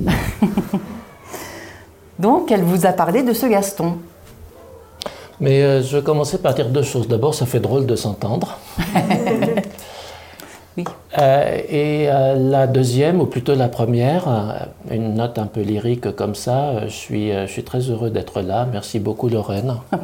Donc, 2.18 2.50
elle 2.50 2.62
vous 2.62 2.86
a 2.86 2.92
parlé 2.92 3.22
de 3.22 3.32
ce 3.32 3.46
Gaston. 3.46 3.98
Mais 5.40 5.62
euh, 5.62 5.82
je 5.82 5.98
commencer 5.98 6.38
par 6.38 6.54
dire 6.54 6.68
deux 6.68 6.82
choses. 6.82 7.06
D'abord, 7.06 7.34
ça 7.34 7.46
fait 7.46 7.60
drôle 7.60 7.86
de 7.86 7.94
s'entendre. 7.94 8.58
oui. 10.76 10.84
Euh, 11.16 11.58
et 11.68 12.10
euh, 12.10 12.34
la 12.34 12.66
deuxième, 12.66 13.20
ou 13.20 13.26
plutôt 13.26 13.54
la 13.54 13.68
première, 13.68 14.68
une 14.90 15.14
note 15.14 15.38
un 15.38 15.46
peu 15.46 15.60
lyrique 15.60 16.14
comme 16.16 16.34
ça, 16.34 16.86
je 16.86 16.92
suis, 16.92 17.30
je 17.32 17.46
suis 17.46 17.62
très 17.62 17.80
heureux 17.80 18.10
d'être 18.10 18.40
là. 18.40 18.66
Merci 18.70 18.98
beaucoup 18.98 19.28
Lorraine. 19.28 19.76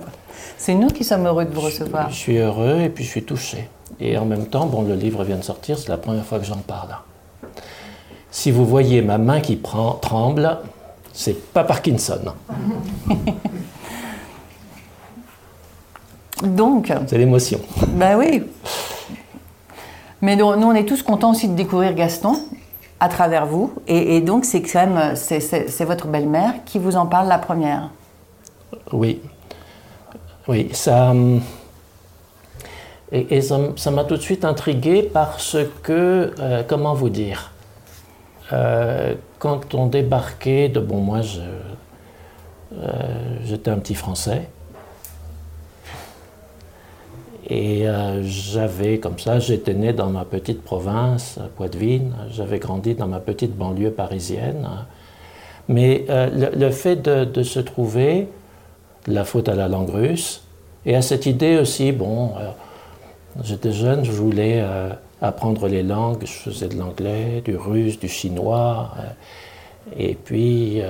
C'est 0.56 0.75
nous 0.75 0.88
qui 0.88 1.04
sommes 1.04 1.26
heureux 1.26 1.44
de 1.44 1.52
vous 1.52 1.61
recevoir. 1.61 2.11
Je, 2.11 2.16
suis 2.16 2.38
heureux 2.38 2.80
et 2.80 2.88
puis 2.88 3.04
je 3.04 3.11
suis 3.11 3.25
touché. 3.25 3.68
Et 4.00 4.16
en 4.16 4.25
même 4.25 4.47
temps, 4.47 4.66
bon, 4.66 4.83
le 4.83 4.94
livre 4.94 5.25
vient 5.25 5.37
de 5.37 5.44
sortir, 5.44 5.78
c'est 5.78 5.88
la 5.88 5.97
première 5.97 6.25
fois 6.25 6.38
que 6.38 6.44
j'en 6.44 6.56
parle. 6.56 6.97
Si 8.30 8.50
vous 8.50 8.66
voyez 8.66 9.02
ma 9.02 9.18
main 9.18 9.40
qui 9.40 9.56
prend, 9.56 9.92
tremble, 9.92 10.59
c'est 11.14 11.52
pas 11.52 11.64
Parkinson. 11.64 12.21
Donc. 16.42 16.92
C'est 17.06 17.16
l'émotion. 17.16 17.61
Ben 17.88 18.18
oui. 18.18 18.42
Mais 20.21 20.37
nous, 20.37 20.44
on 20.47 20.75
est 20.75 20.85
tous 20.85 21.02
contents 21.02 21.30
aussi 21.30 21.49
de 21.49 21.54
découvrir 21.54 21.94
Gaston 21.94 22.37
à 22.99 23.09
travers 23.09 23.47
vous. 23.47 23.73
Et, 23.87 24.21
donc, 24.21 24.44
c'est 24.44 24.62
quand 24.62 24.87
même 24.87 25.14
c'est 25.14 25.85
votre 25.85 26.09
belle-mère 26.09 26.54
qui 26.64 26.78
vous 26.78 26.97
en 26.97 27.06
parle 27.06 27.28
la 27.28 27.38
première. 27.38 27.90
Oui. 28.92 29.21
Oui, 30.49 30.71
ça. 30.73 31.14
Et, 33.12 33.40
ça 33.40 33.90
m'a 33.90 34.04
tout 34.04 34.16
de 34.16 34.23
suite 34.23 34.44
intrigué 34.44 35.02
parce 35.02 35.56
que, 35.83 36.33
euh, 36.40 36.62
comment 36.66 36.94
vous 36.94 37.11
dire, 37.11 37.52
euh, 38.52 39.14
quand 39.38 39.74
on 39.74 39.86
débarquait 39.86 40.68
de, 40.68 40.80
bon, 40.80 41.00
moi, 41.00 41.20
euh, 42.72 42.90
j'étais 43.44 43.70
un 43.70 43.78
petit 43.78 43.94
Français, 43.94 44.48
et 47.48 47.88
euh, 47.88 48.22
j'avais, 48.22 48.98
comme 48.98 49.18
ça, 49.18 49.38
j'étais 49.38 49.74
né 49.74 49.92
dans 49.92 50.08
ma 50.10 50.24
petite 50.24 50.62
province, 50.62 51.38
Poitevine, 51.56 52.12
j'avais 52.30 52.58
grandi 52.58 52.94
dans 52.94 53.06
ma 53.06 53.20
petite 53.20 53.56
banlieue 53.56 53.90
parisienne. 53.90 54.68
Mais 55.68 56.04
le, 56.08 56.70
fait 56.70 56.96
de, 56.96 57.42
se 57.42 57.58
trouver, 57.58 58.28
la 59.06 59.24
faute 59.24 59.48
à 59.48 59.54
la 59.54 59.66
langue 59.66 59.88
russe, 59.88 60.42
et 60.84 60.94
à 60.94 61.00
cette 61.00 61.24
idée 61.24 61.56
aussi, 61.56 61.92
bon, 61.92 62.32
j'étais 63.42 63.72
jeune, 63.72 64.04
je 64.04 64.12
voulais 64.12 64.62
apprendre 65.21 65.68
les 65.68 65.83
langues, 65.83 66.25
je 66.25 66.50
faisais 66.50 66.68
de 66.68 66.76
l'anglais, 66.76 67.42
du 67.44 67.56
russe, 67.56 67.99
du 67.99 68.09
chinois, 68.09 68.90
et 69.97 70.14
puis 70.14 70.83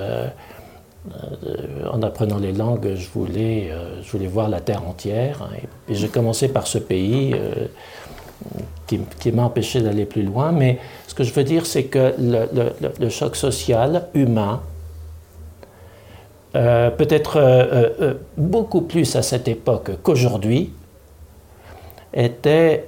euh, 1.13 1.87
en 1.93 2.03
apprenant 2.03 2.39
les 2.39 2.53
langues, 2.53 2.95
je 2.95 3.09
voulais, 3.11 3.69
euh, 3.71 4.03
je 4.03 4.11
voulais 4.11 4.27
voir 4.27 4.49
la 4.49 4.61
terre 4.61 4.89
entière. 4.89 5.51
Et, 5.89 5.95
j'ai 5.95 6.09
commencé 6.09 6.49
par 6.49 6.67
ce 6.67 6.79
pays 6.79 7.35
euh, 7.35 7.67
qui, 8.87 9.33
m'a 9.33 9.43
empêché 9.43 9.83
d'aller 9.83 10.07
plus 10.07 10.23
loin. 10.23 10.51
Mais 10.53 10.79
ce 11.07 11.15
que 11.15 11.23
je 11.23 11.33
veux 11.35 11.45
dire, 11.45 11.67
c'est 11.67 11.85
que 11.85 12.15
le, 12.19 13.09
choc 13.11 13.37
social, 13.37 14.09
humain, 14.15 14.63
peut-être 16.53 18.17
beaucoup 18.37 18.83
plus 18.83 19.17
à 19.17 19.23
cette 19.23 19.49
époque 19.49 19.91
qu'aujourd'hui, 20.03 20.73
était, 22.15 22.87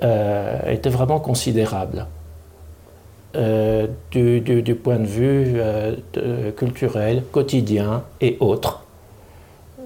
était 0.67 0.91
vraiment 0.91 1.21
considérable. 1.21 2.07
Euh, 3.37 3.87
du, 4.13 4.75
point 4.75 4.97
de 4.97 5.05
vue 5.05 5.57
euh, 5.57 5.97
culturel, 6.53 7.23
quotidien 7.31 8.05
et 8.23 8.39
autres. 8.41 8.83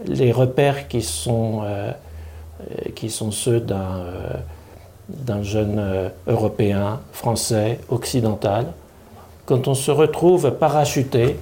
Les 0.06 0.30
repères 0.30 0.86
qui 0.86 1.02
sont, 1.02 1.62
euh, 1.64 1.90
qui 2.94 3.10
sont 3.10 3.32
ceux 3.32 3.58
d'un 3.58 5.42
jeune 5.42 6.12
européen, 6.28 7.00
français, 7.12 7.80
occidental, 7.88 8.66
quand 9.46 9.66
on 9.66 9.74
se 9.74 9.90
retrouve 9.90 10.52
parachuté 10.52 11.36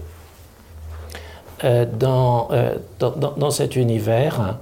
dans, 1.62 2.48
dans, 2.98 3.10
dans, 3.36 3.50
cet 3.50 3.76
univers, 3.76 4.56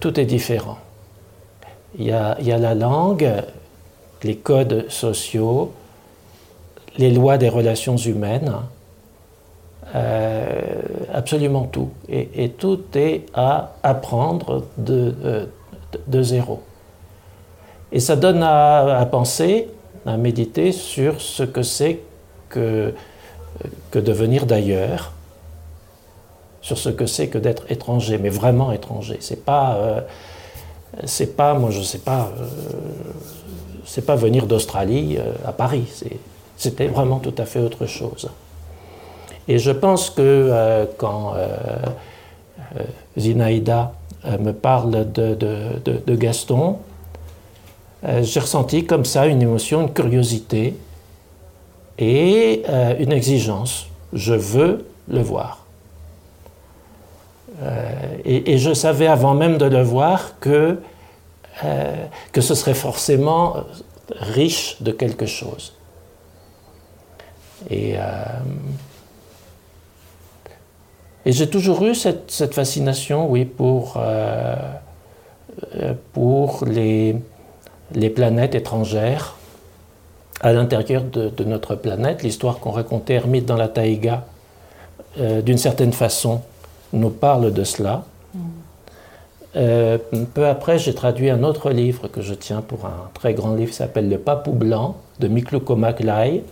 tout 0.00 0.20
est 0.20 0.26
différent. 0.26 0.76
Il 1.96 2.06
y, 2.06 2.12
a, 2.12 2.36
la 2.40 2.74
langue, 2.74 3.30
les 4.22 4.36
codes 4.36 4.90
sociaux, 4.90 5.72
les 6.98 7.12
lois 7.12 7.38
des 7.38 7.48
relations 7.48 7.96
humaines, 7.96 8.52
euh, 9.94 10.60
absolument 11.12 11.64
tout. 11.64 11.90
Et, 12.08 12.50
tout 12.50 12.80
est 12.94 13.26
à 13.32 13.74
apprendre 13.82 14.64
de, 14.76 15.14
euh, 15.24 16.22
zéro. 16.22 16.62
Et 17.92 18.00
ça 18.00 18.16
donne 18.16 18.42
à, 18.42 19.06
penser, 19.10 19.68
à 20.04 20.16
méditer 20.16 20.72
sur 20.72 21.20
ce 21.20 21.44
que 21.44 21.62
c'est 21.62 22.00
que, 22.48 22.92
que 23.92 24.00
de 24.00 24.12
venir 24.12 24.46
d'ailleurs, 24.46 25.12
sur 26.60 26.78
ce 26.78 26.88
que 26.88 27.06
c'est 27.06 27.28
que 27.28 27.38
d'être 27.38 27.70
étranger, 27.70 28.18
mais 28.18 28.30
vraiment 28.30 28.72
étranger. 28.72 29.18
C'est 29.20 29.44
pas, 29.44 29.76
euh, 29.76 30.00
c'est 31.04 31.36
pas, 31.36 31.54
moi 31.54 31.70
je 31.70 31.82
sais 31.82 31.98
pas, 31.98 32.30
c'est 33.84 34.04
pas 34.04 34.16
venir 34.16 34.46
d'Australie 34.46 35.16
euh, 35.18 35.32
à 35.46 35.52
Paris, 35.52 35.84
c'était 36.56 36.86
vraiment 36.86 37.18
tout 37.18 37.34
à 37.38 37.44
fait 37.44 37.60
autre 37.60 37.86
chose. 37.86 38.28
Et 39.46 39.58
je 39.58 39.70
pense 39.70 40.10
que 40.10 40.22
euh, 40.22 40.86
quand 40.96 41.34
euh, 41.36 41.46
Zinaïda 43.18 43.92
me 44.40 44.52
parle 44.52 45.12
de, 45.12 45.34
de 45.34 46.14
Gaston, 46.14 46.78
j'ai 48.22 48.40
ressenti 48.40 48.86
comme 48.86 49.04
ça 49.04 49.26
une 49.26 49.42
émotion, 49.42 49.82
une 49.82 49.92
curiosité 49.92 50.74
et 51.98 52.64
une 52.98 53.12
exigence. 53.12 53.86
Je 54.14 54.32
veux 54.32 54.86
le 55.08 55.20
voir. 55.20 55.63
Et, 58.24 58.52
et, 58.52 58.58
je 58.58 58.74
savais 58.74 59.06
avant 59.06 59.34
même 59.34 59.58
de 59.58 59.66
le 59.66 59.82
voir 59.82 60.40
que 60.40 60.78
euh, 61.62 62.06
que 62.32 62.40
ce 62.40 62.56
serait 62.56 62.74
forcément 62.74 63.54
riche 64.10 64.82
de 64.82 64.90
quelque 64.90 65.24
chose. 65.24 65.72
Et, 67.70 67.94
euh, 67.96 68.00
j'ai 71.26 71.48
toujours 71.48 71.84
eu 71.84 71.94
cette, 71.94 72.52
fascination, 72.52 73.30
oui, 73.30 73.44
pour, 73.44 73.94
euh, 73.98 74.56
pour 76.12 76.64
les, 76.66 77.14
les, 77.94 78.10
planètes 78.10 78.56
étrangères 78.56 79.36
à 80.40 80.52
l'intérieur 80.52 81.04
de, 81.04 81.28
de, 81.28 81.44
notre 81.44 81.76
planète. 81.76 82.24
L'histoire 82.24 82.58
qu'on 82.58 82.72
racontait 82.72 83.14
Hermite 83.14 83.46
dans 83.46 83.56
la 83.56 83.68
taïga, 83.68 84.24
d'une 85.16 85.58
certaine 85.58 85.92
façon, 85.92 86.42
nous 86.94 87.10
parle 87.10 87.52
de 87.52 87.64
cela. 87.64 88.04
Euh, 89.56 89.98
peu 90.34 90.46
après, 90.46 90.78
j'ai 90.78 90.94
traduit 90.94 91.30
un 91.30 91.44
autre 91.44 91.70
livre 91.70 92.08
que 92.08 92.20
je 92.20 92.34
tiens 92.34 92.60
pour 92.60 92.86
un 92.86 93.10
très 93.14 93.34
grand 93.34 93.54
livre 93.54 93.70
qui 93.70 93.76
s'appelle 93.76 94.08
Le 94.08 94.18
Papou 94.18 94.52
Blanc 94.52 94.96
de 95.20 95.28
Miklou 95.28 95.60
Maklai, 95.76 96.42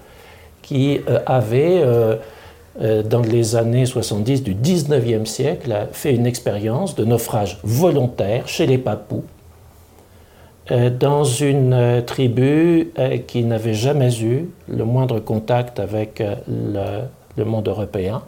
qui 0.63 1.01
euh, 1.09 1.19
avait, 1.27 1.83
euh, 1.83 3.03
dans 3.03 3.23
les 3.23 3.57
années 3.57 3.87
70 3.87 4.45
du 4.45 4.55
19e 4.55 5.27
siècle, 5.27 5.89
fait 5.93 6.15
une 6.15 6.27
expérience 6.27 6.95
de 6.95 7.05
naufrage 7.05 7.59
volontaire 7.65 8.47
chez 8.47 8.67
les 8.67 8.79
Papous, 8.79 9.25
dans 11.01 11.25
une 11.25 12.03
tribu 12.07 12.93
qui 13.27 13.43
n'avait 13.43 13.75
jamais 13.75 14.17
eu 14.23 14.49
le 14.69 14.85
moindre 14.85 15.19
contact 15.19 15.81
avec 15.81 16.23
le 16.47 17.45
monde 17.45 17.69
européen. 17.69 18.23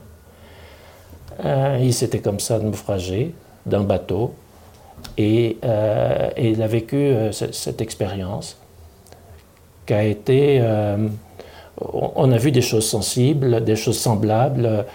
Il 1.80 1.92
s'était 1.92 2.20
comme 2.20 2.40
ça 2.40 2.58
naufragé 2.58 3.34
d'un 3.66 3.82
bateau 3.82 4.34
euh, 5.18 6.30
et, 6.36 6.50
il 6.50 6.62
a 6.62 6.66
vécu 6.66 6.96
euh, 6.96 7.32
cette, 7.32 7.80
expérience 7.80 8.56
qui 9.86 9.94
a 9.94 10.02
été... 10.02 10.58
Euh, 10.60 11.08
on 11.92 12.30
a 12.30 12.38
vu 12.38 12.52
des 12.52 12.62
choses 12.62 12.88
sensibles, 12.88 13.64
des 13.64 13.74
choses 13.74 13.98
semblables, 13.98 14.86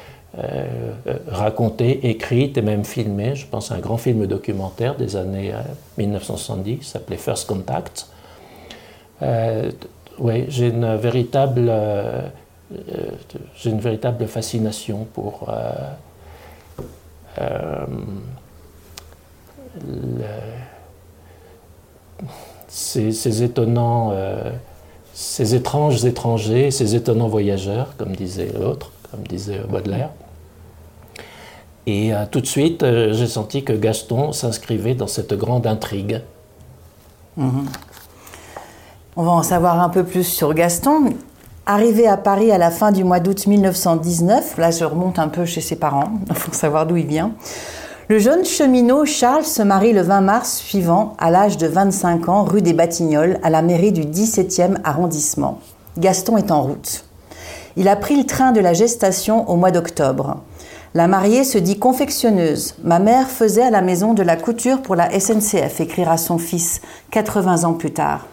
racontées, 1.27 2.09
écrites 2.09 2.57
et 2.57 2.61
même 2.61 2.85
filmées. 2.85 3.35
Je 3.35 3.45
pense 3.45 3.69
à 3.71 3.75
un 3.75 3.79
grand 3.79 3.97
film 3.97 4.25
documentaire 4.27 4.95
des 4.95 5.17
années 5.17 5.51
1970 5.97 6.77
qui 6.77 6.85
s'appelait 6.85 7.17
First 7.17 7.47
Contact. 7.49 8.07
oui, 10.19 10.45
j'ai 10.47 10.67
une 10.67 10.95
véritable... 10.95 11.69
j'ai 13.57 13.69
une 13.69 13.81
véritable 13.81 14.25
fascination 14.27 15.05
pour 15.13 15.53
ces, 22.69 23.43
étonnants, 23.43 24.11
euh, 24.13 24.51
ces 25.13 25.55
étranges 25.55 26.05
étrangers, 26.05 26.71
ces 26.71 26.95
étonnants 26.95 27.27
voyageurs, 27.27 27.95
comme 27.97 28.15
disait 28.15 28.51
l'autre, 28.59 28.91
comme 29.09 29.21
disait 29.21 29.59
Baudelaire. 29.69 30.09
Et 31.87 32.13
euh, 32.13 32.25
tout 32.29 32.41
de 32.41 32.45
suite, 32.45 32.83
euh, 32.83 33.13
j'ai 33.13 33.27
senti 33.27 33.63
que 33.63 33.73
Gaston 33.73 34.31
s'inscrivait 34.31 34.95
dans 34.95 35.07
cette 35.07 35.33
grande 35.33 35.65
intrigue. 35.65 36.21
Mhm. 37.35 37.65
On 39.15 39.23
va 39.23 39.31
en 39.31 39.43
savoir 39.43 39.79
un 39.81 39.89
peu 39.89 40.03
plus 40.03 40.23
sur 40.23 40.53
Gaston. 40.53 41.15
Arrivé 41.71 42.07
à 42.07 42.17
Paris 42.17 42.51
à 42.51 42.57
la 42.57 42.71
fin 42.71 42.91
du 42.91 43.03
mois 43.03 43.19
d'août 43.19 43.45
1919, 43.45 44.57
là 44.57 44.71
je 44.71 44.83
remonte 44.83 45.19
un 45.19 45.27
peu 45.27 45.45
chez 45.45 45.61
ses 45.61 45.75
parents 45.75 46.13
pour 46.43 46.55
savoir 46.55 46.87
d'où 46.87 46.97
il 46.97 47.05
vient. 47.05 47.33
Le 48.07 48.17
jeune 48.17 48.43
cheminot 48.43 49.05
Charles 49.05 49.45
se 49.45 49.61
marie 49.61 49.93
le 49.93 50.01
20 50.01 50.21
mars 50.21 50.57
suivant, 50.57 51.13
à 51.19 51.29
l'âge 51.29 51.57
de 51.57 51.67
25 51.67 52.27
ans, 52.27 52.43
rue 52.43 52.63
des 52.63 52.73
Batignolles, 52.73 53.39
à 53.43 53.51
la 53.51 53.61
mairie 53.61 53.91
du 53.91 54.01
17e 54.01 54.77
arrondissement. 54.83 55.59
Gaston 55.99 56.37
est 56.37 56.49
en 56.49 56.63
route. 56.63 57.05
Il 57.77 57.87
a 57.87 57.95
pris 57.95 58.17
le 58.17 58.25
train 58.25 58.51
de 58.51 58.61
la 58.61 58.73
gestation 58.73 59.47
au 59.47 59.55
mois 59.55 59.69
d'octobre. 59.69 60.37
La 60.95 61.07
mariée 61.07 61.43
se 61.43 61.59
dit 61.59 61.77
confectionneuse. 61.77 62.77
Ma 62.83 62.97
mère 62.97 63.29
faisait 63.29 63.61
à 63.61 63.69
la 63.69 63.83
maison 63.83 64.15
de 64.15 64.23
la 64.23 64.37
couture 64.37 64.81
pour 64.81 64.95
la 64.95 65.11
SNCF, 65.19 65.81
écrira 65.81 66.17
son 66.17 66.39
fils 66.39 66.81
80 67.11 67.65
ans 67.65 67.73
plus 67.73 67.93
tard. 67.93 68.25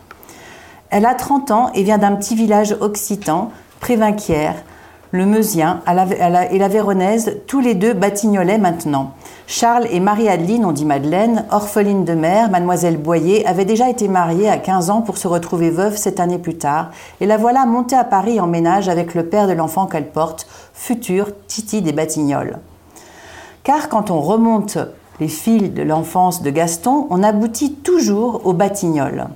Elle 0.90 1.06
a 1.06 1.14
30 1.14 1.50
ans 1.50 1.70
et 1.74 1.82
vient 1.82 1.98
d'un 1.98 2.14
petit 2.14 2.36
village 2.36 2.76
occitan, 2.80 3.50
Prévinquière, 3.80 4.54
le 5.10 5.26
Meusien 5.26 5.82
et 6.50 6.58
la 6.58 6.68
Véronaise, 6.68 7.38
tous 7.46 7.60
les 7.60 7.74
deux 7.74 7.92
batignolais 7.92 8.58
maintenant. 8.58 9.12
Charles 9.46 9.86
et 9.90 10.00
Marie-Adeline, 10.00 10.64
on 10.64 10.72
dit 10.72 10.84
Madeleine, 10.84 11.44
orpheline 11.50 12.04
de 12.04 12.14
mère, 12.14 12.50
mademoiselle 12.50 12.98
Boyer, 12.98 13.46
avaient 13.46 13.64
déjà 13.64 13.88
été 13.88 14.08
mariées 14.08 14.48
à 14.48 14.58
15 14.58 14.90
ans 14.90 15.02
pour 15.02 15.18
se 15.18 15.28
retrouver 15.28 15.70
veuve 15.70 15.96
cette 15.96 16.20
année 16.20 16.38
plus 16.38 16.56
tard, 16.58 16.90
et 17.20 17.26
la 17.26 17.36
voilà 17.36 17.66
montée 17.66 17.96
à 17.96 18.04
Paris 18.04 18.40
en 18.40 18.46
ménage 18.46 18.88
avec 18.88 19.14
le 19.14 19.26
père 19.26 19.48
de 19.48 19.52
l'enfant 19.52 19.86
qu'elle 19.86 20.10
porte, 20.10 20.46
futur 20.74 21.28
Titi 21.46 21.82
des 21.82 21.92
Batignolles. 21.92 22.58
Car 23.62 23.88
quand 23.88 24.10
on 24.10 24.20
remonte 24.20 24.78
les 25.18 25.28
fils 25.28 25.72
de 25.72 25.82
l'enfance 25.82 26.42
de 26.42 26.50
Gaston, 26.50 27.06
on 27.10 27.22
aboutit 27.22 27.74
toujours 27.74 28.42
aux 28.44 28.52
Batignolles. 28.52 29.28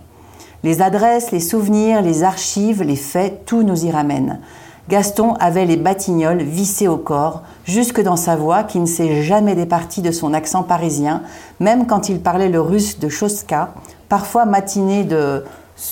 Les 0.62 0.82
adresses, 0.82 1.30
les 1.30 1.40
souvenirs, 1.40 2.02
les 2.02 2.22
archives, 2.22 2.82
les 2.82 2.96
faits, 2.96 3.44
tout 3.46 3.62
nous 3.62 3.84
y 3.84 3.90
ramène. 3.90 4.40
Gaston 4.88 5.34
avait 5.34 5.66
les 5.66 5.76
batignolles 5.76 6.42
vissées 6.42 6.88
au 6.88 6.96
corps, 6.96 7.42
jusque 7.64 8.02
dans 8.02 8.16
sa 8.16 8.36
voix 8.36 8.64
qui 8.64 8.80
ne 8.80 8.86
s'est 8.86 9.22
jamais 9.22 9.54
départie 9.54 10.02
de 10.02 10.10
son 10.10 10.34
accent 10.34 10.64
parisien, 10.64 11.22
même 11.60 11.86
quand 11.86 12.08
il 12.08 12.20
parlait 12.20 12.48
le 12.48 12.60
russe 12.60 12.98
de 12.98 13.08
Choska, 13.08 13.72
parfois 14.08 14.46
matiné 14.46 15.04
de, 15.04 15.44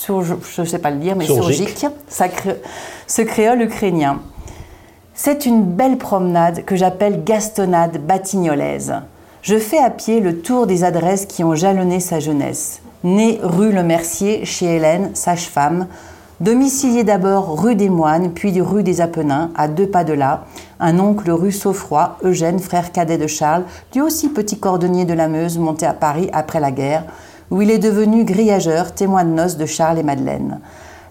je 0.06 0.60
ne 0.60 0.66
sais 0.66 0.80
pas 0.80 0.90
le 0.90 0.98
dire, 0.98 1.16
mais 1.16 1.26
surgique, 1.26 1.86
ce 3.06 3.22
créole 3.22 3.62
ukrainien. 3.62 4.20
C'est 5.14 5.46
une 5.46 5.64
belle 5.64 5.98
promenade 5.98 6.64
que 6.64 6.76
j'appelle 6.76 7.24
Gastonnade 7.24 7.98
batignolaise. 8.04 8.94
Je 9.42 9.56
fais 9.56 9.78
à 9.78 9.90
pied 9.90 10.20
le 10.20 10.40
tour 10.40 10.66
des 10.66 10.82
adresses 10.82 11.26
qui 11.26 11.44
ont 11.44 11.54
jalonné 11.54 12.00
sa 12.00 12.18
jeunesse. 12.18 12.80
Né 13.04 13.38
rue 13.42 13.72
Le 13.72 13.84
Mercier 13.84 14.44
chez 14.44 14.76
Hélène, 14.76 15.10
sage-femme, 15.14 15.86
Domicilié 16.40 17.02
d'abord 17.02 17.60
rue 17.60 17.74
des 17.74 17.88
Moines, 17.88 18.30
puis 18.32 18.60
rue 18.60 18.84
des 18.84 19.00
Apennins, 19.00 19.50
à 19.56 19.66
deux 19.66 19.88
pas 19.88 20.04
de 20.04 20.12
là, 20.12 20.44
un 20.78 21.00
oncle 21.00 21.32
rue 21.32 21.50
Saufroy, 21.50 22.16
Eugène, 22.22 22.60
frère 22.60 22.92
cadet 22.92 23.18
de 23.18 23.26
Charles, 23.26 23.64
lui 23.92 24.02
aussi 24.02 24.28
petit 24.28 24.56
cordonnier 24.56 25.04
de 25.04 25.14
la 25.14 25.26
Meuse, 25.26 25.58
monté 25.58 25.84
à 25.84 25.94
Paris 25.94 26.30
après 26.32 26.60
la 26.60 26.70
guerre, 26.70 27.06
où 27.50 27.60
il 27.60 27.72
est 27.72 27.78
devenu 27.78 28.22
grillageur, 28.24 28.94
témoin 28.94 29.24
de 29.24 29.30
noces 29.30 29.56
de 29.56 29.66
Charles 29.66 29.98
et 29.98 30.04
Madeleine. 30.04 30.60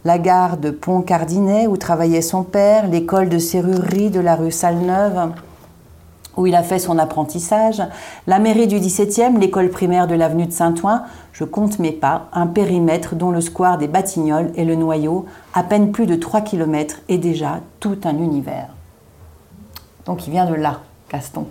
La 0.05 0.17
gare 0.17 0.55
de 0.55 0.71
Pont-Cardinet, 0.71 1.67
où 1.67 1.75
travaillait 1.75 2.21
son 2.21 2.43
père, 2.43 2.87
l'école 2.87 3.27
de 3.27 3.37
serrurerie 3.37 4.09
de 4.09 4.21
la 4.21 4.37
rue 4.37 4.51
Salneuve, 4.51 5.31
où 6.37 6.45
il 6.45 6.55
a 6.55 6.63
fait 6.63 6.79
son 6.79 6.97
apprentissage, 6.99 7.81
la 8.27 8.39
mairie 8.39 8.67
du 8.67 8.77
17e, 8.77 9.39
l'école 9.39 9.69
primaire 9.69 10.07
de 10.07 10.15
l'avenue 10.15 10.45
de 10.45 10.51
Saint-Ouen, 10.51 11.01
je 11.33 11.43
compte 11.43 11.79
mes 11.79 11.91
pas, 11.91 12.29
un 12.31 12.47
périmètre 12.47 13.15
dont 13.15 13.31
le 13.31 13.41
square 13.41 13.77
des 13.77 13.87
Batignolles 13.87 14.51
est 14.55 14.63
le 14.65 14.75
noyau, 14.75 15.25
à 15.53 15.63
peine 15.63 15.91
plus 15.91 16.05
de 16.05 16.15
3 16.15 16.41
km 16.41 16.97
et 17.09 17.17
déjà 17.17 17.59
tout 17.79 17.97
un 18.05 18.17
univers. 18.17 18.69
Donc 20.05 20.27
il 20.27 20.31
vient 20.31 20.45
de 20.45 20.55
là, 20.55 20.79
Gaston. 21.11 21.47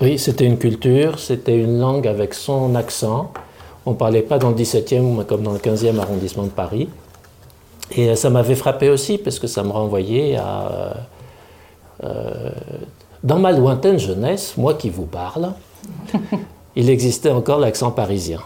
Oui, 0.00 0.18
c'était 0.18 0.46
une 0.46 0.58
culture, 0.58 1.18
c'était 1.18 1.58
une 1.58 1.78
langue 1.78 2.06
avec 2.06 2.34
son 2.34 2.74
accent. 2.74 3.32
On 3.84 3.90
ne 3.90 3.96
parlait 3.96 4.22
pas 4.22 4.38
dans 4.38 4.50
le 4.50 4.54
17e 4.54 5.24
comme 5.26 5.42
dans 5.42 5.52
le 5.52 5.58
15e 5.58 5.98
arrondissement 5.98 6.44
de 6.44 6.50
Paris. 6.50 6.88
Et 7.90 8.14
ça 8.16 8.30
m'avait 8.30 8.54
frappé 8.54 8.90
aussi 8.90 9.18
parce 9.18 9.38
que 9.38 9.46
ça 9.46 9.62
me 9.62 9.70
renvoyait 9.70 10.36
à 10.36 10.94
euh, 12.04 12.50
dans 13.22 13.38
ma 13.38 13.52
lointaine 13.52 13.98
jeunesse, 13.98 14.56
moi 14.56 14.74
qui 14.74 14.90
vous 14.90 15.06
parle, 15.06 15.52
il 16.76 16.90
existait 16.90 17.30
encore 17.30 17.58
l'accent 17.58 17.90
parisien. 17.90 18.40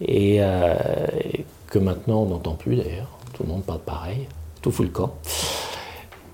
Et 0.00 0.38
euh, 0.40 0.74
que 1.68 1.78
maintenant 1.78 2.22
on 2.22 2.26
n'entend 2.26 2.54
plus 2.54 2.76
d'ailleurs. 2.76 3.10
Tout 3.34 3.42
le 3.44 3.50
monde 3.50 3.62
parle 3.62 3.80
pareil, 3.80 4.26
tout 4.62 4.70
fout 4.70 4.86
le 4.86 4.92
camp. 4.92 5.14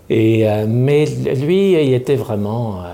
Et, 0.08 0.48
euh, 0.48 0.66
mais 0.68 1.04
lui, 1.06 1.72
il 1.72 1.94
était 1.94 2.14
vraiment, 2.14 2.82
euh, 2.82 2.84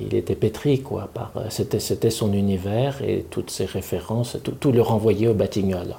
il 0.00 0.14
était 0.14 0.34
pétri, 0.34 0.80
quoi. 0.80 1.08
c'était, 1.50 2.10
son 2.10 2.32
univers 2.32 3.02
et 3.02 3.26
toutes 3.28 3.50
ses 3.50 3.66
références, 3.66 4.38
tout, 4.42 4.52
tout 4.52 4.72
le 4.72 4.80
renvoyait 4.80 5.28
au 5.28 5.34
Batignolles. 5.34 5.96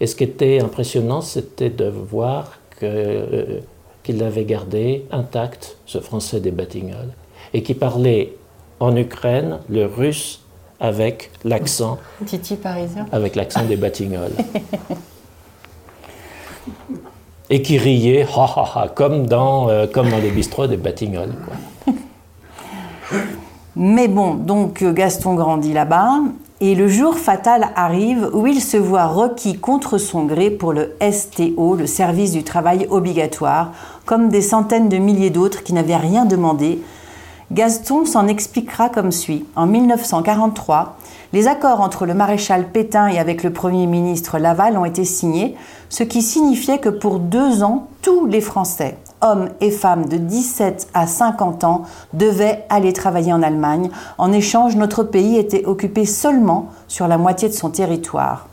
Et 0.00 0.06
ce 0.06 0.14
qui 0.14 0.24
était 0.24 0.60
impressionnant, 0.60 1.22
c'était 1.22 1.70
de 1.70 1.86
voir 1.88 2.58
que 2.78 3.60
qu'il 4.08 4.22
avait 4.22 4.46
gardé 4.46 5.04
intact, 5.12 5.76
ce 5.84 6.00
français 6.00 6.40
des 6.40 6.50
Batignolles, 6.50 7.12
et 7.52 7.62
qui 7.62 7.74
parlait 7.74 8.32
en 8.80 8.96
Ukraine 8.96 9.58
le 9.68 9.84
russe 9.84 10.40
avec 10.80 11.30
l'accent. 11.44 11.98
Titi 12.24 12.56
parisien. 12.56 13.04
Avec 13.12 13.36
l'accent 13.36 13.66
des 13.66 13.76
Batignolles. 13.76 14.30
et 17.50 17.60
qui 17.60 17.76
riait, 17.76 18.26
comme, 18.94 19.26
dans, 19.26 19.68
euh, 19.68 19.86
comme 19.86 20.08
dans 20.08 20.16
les 20.16 20.30
bistrots 20.30 20.68
des 20.68 20.78
Batignolles. 20.78 21.34
Mais 23.76 24.08
bon, 24.08 24.36
donc 24.36 24.82
Gaston 24.82 25.34
grandit 25.34 25.74
là-bas, 25.74 26.20
et 26.60 26.74
le 26.74 26.88
jour 26.88 27.16
fatal 27.16 27.68
arrive 27.76 28.30
où 28.32 28.46
il 28.48 28.60
se 28.60 28.76
voit 28.76 29.06
requis 29.06 29.58
contre 29.58 29.96
son 29.96 30.24
gré 30.24 30.50
pour 30.50 30.72
le 30.72 30.96
STO, 31.00 31.76
le 31.76 31.86
service 31.86 32.32
du 32.32 32.42
travail 32.42 32.88
obligatoire, 32.90 33.72
comme 34.04 34.28
des 34.28 34.42
centaines 34.42 34.88
de 34.88 34.96
milliers 34.96 35.30
d'autres 35.30 35.62
qui 35.62 35.72
n'avaient 35.72 35.96
rien 35.96 36.24
demandé. 36.24 36.82
Gaston 37.52 38.04
s'en 38.04 38.26
expliquera 38.26 38.88
comme 38.88 39.12
suit. 39.12 39.44
En 39.54 39.66
1943, 39.66 40.96
les 41.32 41.46
accords 41.46 41.82
entre 41.82 42.06
le 42.06 42.14
maréchal 42.14 42.68
Pétain 42.68 43.08
et 43.08 43.18
avec 43.18 43.42
le 43.42 43.52
Premier 43.52 43.86
ministre 43.86 44.38
Laval 44.38 44.78
ont 44.78 44.86
été 44.86 45.04
signés, 45.04 45.56
ce 45.90 46.02
qui 46.02 46.22
signifiait 46.22 46.78
que 46.78 46.88
pour 46.88 47.18
deux 47.18 47.62
ans, 47.62 47.88
tous 48.00 48.24
les 48.24 48.40
Français, 48.40 48.96
hommes 49.20 49.50
et 49.60 49.70
femmes 49.70 50.06
de 50.06 50.16
17 50.16 50.88
à 50.94 51.06
50 51.06 51.64
ans 51.64 51.82
devaient 52.14 52.64
aller 52.70 52.94
travailler 52.94 53.32
en 53.34 53.42
Allemagne. 53.42 53.90
En 54.16 54.32
échange, 54.32 54.76
notre 54.76 55.02
pays 55.02 55.36
était 55.36 55.66
occupé 55.66 56.06
seulement 56.06 56.68
sur 56.86 57.06
la 57.08 57.18
moitié 57.18 57.48
de 57.48 57.54
son 57.54 57.68
territoire. 57.68 58.48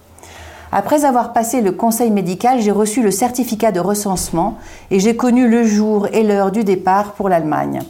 Après 0.73 1.05
avoir 1.05 1.31
passé 1.31 1.61
le 1.61 1.71
conseil 1.71 2.11
médical, 2.11 2.59
j'ai 2.59 2.71
reçu 2.71 3.01
le 3.01 3.11
certificat 3.11 3.71
de 3.71 3.79
recensement 3.79 4.57
et 4.91 4.99
j'ai 4.99 5.15
connu 5.15 5.47
le 5.47 5.63
jour 5.63 6.07
et 6.11 6.23
l'heure 6.23 6.51
du 6.51 6.65
départ 6.65 7.13
pour 7.13 7.29
l'Allemagne. 7.29 7.83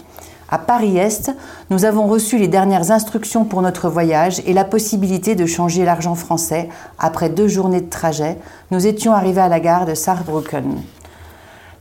À 0.49 0.59
Paris-Est, 0.59 1.35
nous 1.71 1.85
avons 1.85 2.05
reçu 2.05 2.37
les 2.37 2.47
dernières 2.47 2.91
instructions 2.91 3.45
pour 3.45 3.63
notre 3.63 3.89
voyage 3.89 4.41
et 4.45 4.53
la 4.53 4.63
possibilité 4.63 5.33
de 5.33 5.47
changer 5.47 5.85
l'argent 5.85 6.13
français. 6.13 6.69
Après 6.99 7.29
deux 7.29 7.47
journées 7.47 7.81
de 7.81 7.89
trajet, 7.89 8.37
nous 8.69 8.85
étions 8.85 9.13
arrivés 9.13 9.41
à 9.41 9.49
la 9.49 9.59
gare 9.59 9.85
de 9.85 9.95
Saarbrücken. 9.95 10.81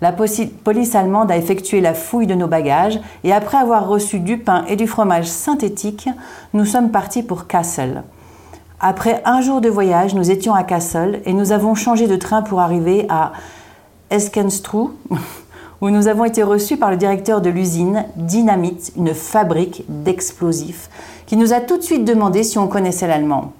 La 0.01 0.13
police 0.13 0.95
allemande 0.95 1.31
a 1.31 1.37
effectué 1.37 1.81
la 1.81 1.95
fouille 1.95 2.27
de 2.27 2.35
nos 2.35 2.49
bagages 2.49 3.01
et 3.23 3.33
après 3.33 3.59
avoir 3.59 3.87
reçu 3.87 4.19
du 4.19 4.39
pain 4.39 4.65
et 4.67 4.77
du 4.77 4.87
fromage 4.87 5.27
synthétique, 5.27 6.09
nous 6.53 6.65
sommes 6.65 6.91
partis 6.91 7.23
pour 7.23 7.47
Kassel. 7.47 8.03
Après 8.81 9.23
un 9.25 9.41
jour 9.41 9.61
de 9.61 9.69
voyage, 9.69 10.15
nous 10.15 10.31
étions 10.31 10.55
à 10.55 10.63
Kassel 10.63 11.23
et 11.27 11.33
nous 11.33 11.53
avons 11.53 11.75
changé 11.75 12.07
de 12.07 12.17
train 12.17 12.43
pour 12.43 12.61
arriver 12.61 13.07
à 13.09 13.33
Eskenstru, 14.11 14.89
où 15.85 15.91
nous 15.91 16.09
avons 16.09 16.25
été 16.25 16.43
reçus 16.43 16.79
par 16.79 16.91
le 16.91 16.97
directeur 16.97 17.43
de 17.43 17.51
l'usine 17.51 18.07
Dynamite, 18.17 18.95
une 18.97 19.13
fabrique 19.13 19.85
d'explosifs, 19.87 20.89
qui 21.27 21.37
nous 21.37 21.53
a 21.53 21.61
tout 21.61 21.77
de 21.77 21.83
suite 21.83 22.07
demandé 22.07 22.43
si 22.43 22.57
on 22.57 22.69
connaissait 22.69 23.07
l'allemand. 23.07 23.53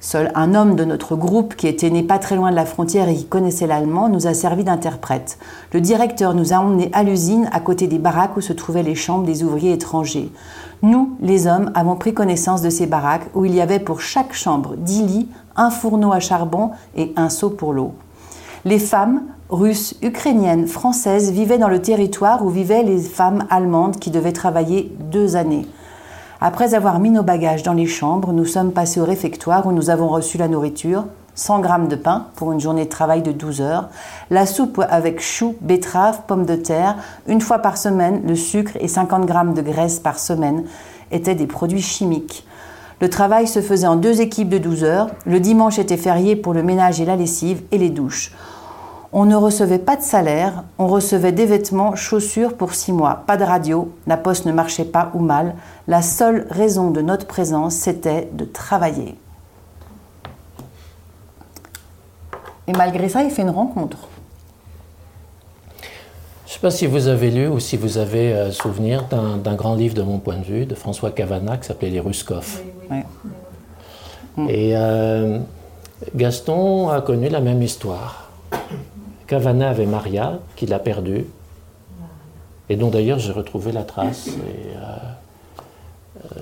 Seul 0.00 0.32
un 0.34 0.54
homme 0.54 0.74
de 0.74 0.86
notre 0.86 1.16
groupe, 1.16 1.56
qui 1.56 1.68
était 1.68 1.90
né 1.90 2.02
pas 2.02 2.18
très 2.18 2.34
loin 2.34 2.50
de 2.50 2.56
la 2.56 2.64
frontière 2.64 3.10
et 3.10 3.14
qui 3.14 3.26
connaissait 3.26 3.66
l'allemand, 3.66 4.08
nous 4.08 4.26
a 4.26 4.32
servi 4.32 4.64
d'interprète. 4.64 5.36
Le 5.74 5.82
directeur 5.82 6.32
nous 6.32 6.54
a 6.54 6.56
emmenés 6.56 6.88
à 6.94 7.02
l'usine, 7.02 7.50
à 7.52 7.60
côté 7.60 7.88
des 7.88 7.98
baraques 7.98 8.38
où 8.38 8.40
se 8.40 8.54
trouvaient 8.54 8.82
les 8.82 8.94
chambres 8.94 9.26
des 9.26 9.44
ouvriers 9.44 9.74
étrangers. 9.74 10.32
Nous, 10.80 11.14
les 11.20 11.46
hommes, 11.46 11.72
avons 11.74 11.96
pris 11.96 12.14
connaissance 12.14 12.62
de 12.62 12.70
ces 12.70 12.86
baraques 12.86 13.28
où 13.34 13.44
il 13.44 13.54
y 13.54 13.60
avait 13.60 13.80
pour 13.80 14.00
chaque 14.00 14.32
chambre 14.32 14.76
dix 14.78 15.02
lits, 15.02 15.28
un 15.56 15.68
fourneau 15.68 16.10
à 16.10 16.20
charbon 16.20 16.70
et 16.96 17.12
un 17.16 17.28
seau 17.28 17.50
pour 17.50 17.74
l'eau. 17.74 17.92
Les 18.64 18.78
femmes, 18.78 19.24
russes, 19.50 19.94
ukrainiennes, 20.02 20.66
françaises, 20.66 21.30
vivaient 21.30 21.58
dans 21.58 21.68
le 21.68 21.82
territoire 21.82 22.44
où 22.44 22.48
vivaient 22.48 22.82
les 22.82 23.00
femmes 23.00 23.46
allemandes 23.50 23.98
qui 23.98 24.10
devaient 24.10 24.32
travailler 24.32 24.92
deux 24.98 25.36
années. 25.36 25.66
Après 26.40 26.74
avoir 26.74 27.00
mis 27.00 27.10
nos 27.10 27.22
bagages 27.22 27.62
dans 27.62 27.74
les 27.74 27.86
chambres, 27.86 28.32
nous 28.32 28.46
sommes 28.46 28.72
passés 28.72 29.00
au 29.00 29.04
réfectoire 29.04 29.66
où 29.66 29.72
nous 29.72 29.90
avons 29.90 30.08
reçu 30.08 30.38
la 30.38 30.48
nourriture, 30.48 31.04
100 31.34 31.60
grammes 31.60 31.88
de 31.88 31.96
pain 31.96 32.26
pour 32.36 32.52
une 32.52 32.60
journée 32.60 32.84
de 32.84 32.90
travail 32.90 33.22
de 33.22 33.32
12 33.32 33.60
heures, 33.60 33.88
la 34.30 34.46
soupe 34.46 34.82
avec 34.88 35.20
choux, 35.20 35.56
betteraves, 35.60 36.22
pommes 36.26 36.46
de 36.46 36.56
terre, 36.56 36.96
une 37.26 37.40
fois 37.40 37.58
par 37.58 37.76
semaine, 37.76 38.22
le 38.26 38.36
sucre 38.36 38.72
et 38.80 38.88
50 38.88 39.26
grammes 39.26 39.54
de 39.54 39.62
graisse 39.62 39.98
par 39.98 40.18
semaine 40.18 40.64
étaient 41.10 41.34
des 41.34 41.46
produits 41.46 41.82
chimiques. 41.82 42.46
Le 43.00 43.08
travail 43.08 43.46
se 43.46 43.62
faisait 43.62 43.86
en 43.86 43.96
deux 43.96 44.20
équipes 44.20 44.50
de 44.50 44.58
12 44.58 44.84
heures. 44.84 45.08
Le 45.24 45.40
dimanche 45.40 45.78
était 45.78 45.96
férié 45.96 46.36
pour 46.36 46.52
le 46.52 46.62
ménage 46.62 47.00
et 47.00 47.06
la 47.06 47.16
lessive 47.16 47.62
et 47.72 47.78
les 47.78 47.88
douches. 47.88 48.32
On 49.12 49.24
ne 49.24 49.34
recevait 49.34 49.80
pas 49.80 49.96
de 49.96 50.02
salaire, 50.02 50.62
on 50.78 50.86
recevait 50.86 51.32
des 51.32 51.46
vêtements, 51.46 51.96
chaussures 51.96 52.54
pour 52.54 52.74
six 52.74 52.92
mois, 52.92 53.24
pas 53.26 53.36
de 53.36 53.42
radio, 53.42 53.92
la 54.06 54.16
poste 54.16 54.46
ne 54.46 54.52
marchait 54.52 54.84
pas 54.84 55.10
ou 55.14 55.18
mal. 55.18 55.56
La 55.88 56.00
seule 56.00 56.46
raison 56.48 56.92
de 56.92 57.00
notre 57.00 57.26
présence, 57.26 57.74
c'était 57.74 58.28
de 58.32 58.44
travailler. 58.44 59.16
Et 62.68 62.72
malgré 62.72 63.08
ça, 63.08 63.24
il 63.24 63.30
fait 63.32 63.42
une 63.42 63.50
rencontre. 63.50 63.98
Je 66.46 66.50
ne 66.50 66.52
sais 66.54 66.60
pas 66.60 66.70
si 66.70 66.86
vous 66.86 67.08
avez 67.08 67.32
lu 67.32 67.48
ou 67.48 67.58
si 67.58 67.76
vous 67.76 67.98
avez 67.98 68.32
euh, 68.32 68.52
souvenir 68.52 69.06
d'un 69.06 69.54
grand 69.54 69.74
livre 69.74 69.94
de 69.94 70.02
mon 70.02 70.18
point 70.18 70.36
de 70.36 70.44
vue, 70.44 70.66
de 70.66 70.76
François 70.76 71.10
Cavana, 71.10 71.56
qui 71.56 71.66
s'appelait 71.66 71.90
Les 71.90 72.00
Ruskov. 72.00 72.60
Et 74.48 74.76
euh, 74.76 75.38
Gaston 76.14 76.90
a 76.90 77.00
connu 77.00 77.28
la 77.28 77.40
même 77.40 77.62
histoire. 77.62 78.29
Cavana 79.30 79.70
avait 79.70 79.86
Maria, 79.86 80.40
qu'il 80.56 80.74
a 80.74 80.80
perdue, 80.80 81.24
et 82.68 82.74
dont 82.74 82.88
d'ailleurs 82.88 83.20
j'ai 83.20 83.30
retrouvé 83.30 83.70
la 83.70 83.84
trace. 83.84 84.26
Euh, 84.26 84.86
euh, 86.24 86.38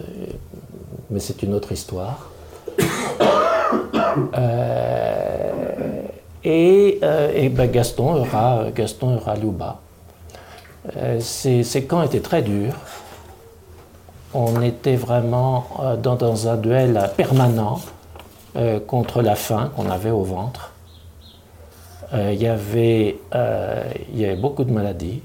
mais 1.11 1.20
c'est 1.20 1.42
une 1.42 1.53
autre 1.53 1.70
histoire. 1.70 2.31
Euh, 4.35 6.03
et, 6.42 7.48
ben 7.51 7.70
Gaston 7.70 8.14
aura, 8.14 8.70
Gaston 8.74 9.16
aura 9.16 9.37
Louba. 9.37 9.81
ces, 11.20 11.87
camps 11.87 12.03
étaient 12.03 12.20
très 12.20 12.40
durs. 12.40 12.74
On 14.33 14.62
était 14.62 14.96
vraiment 14.96 15.66
dans 16.03 16.48
un 16.48 16.57
duel 16.57 17.11
permanent 17.16 17.81
contre 18.87 19.20
la 19.20 19.35
faim 19.37 19.70
qu'on 19.77 19.90
avait 19.90 20.11
au 20.11 20.22
ventre. 20.22 20.72
Euh, 22.14 22.33
il, 22.33 22.40
y 22.40 22.47
avait, 22.47 23.18
euh, 23.35 23.85
y 24.14 24.25
avait 24.25 24.37
beaucoup 24.37 24.64
de 24.64 24.73
maladies, 24.73 25.21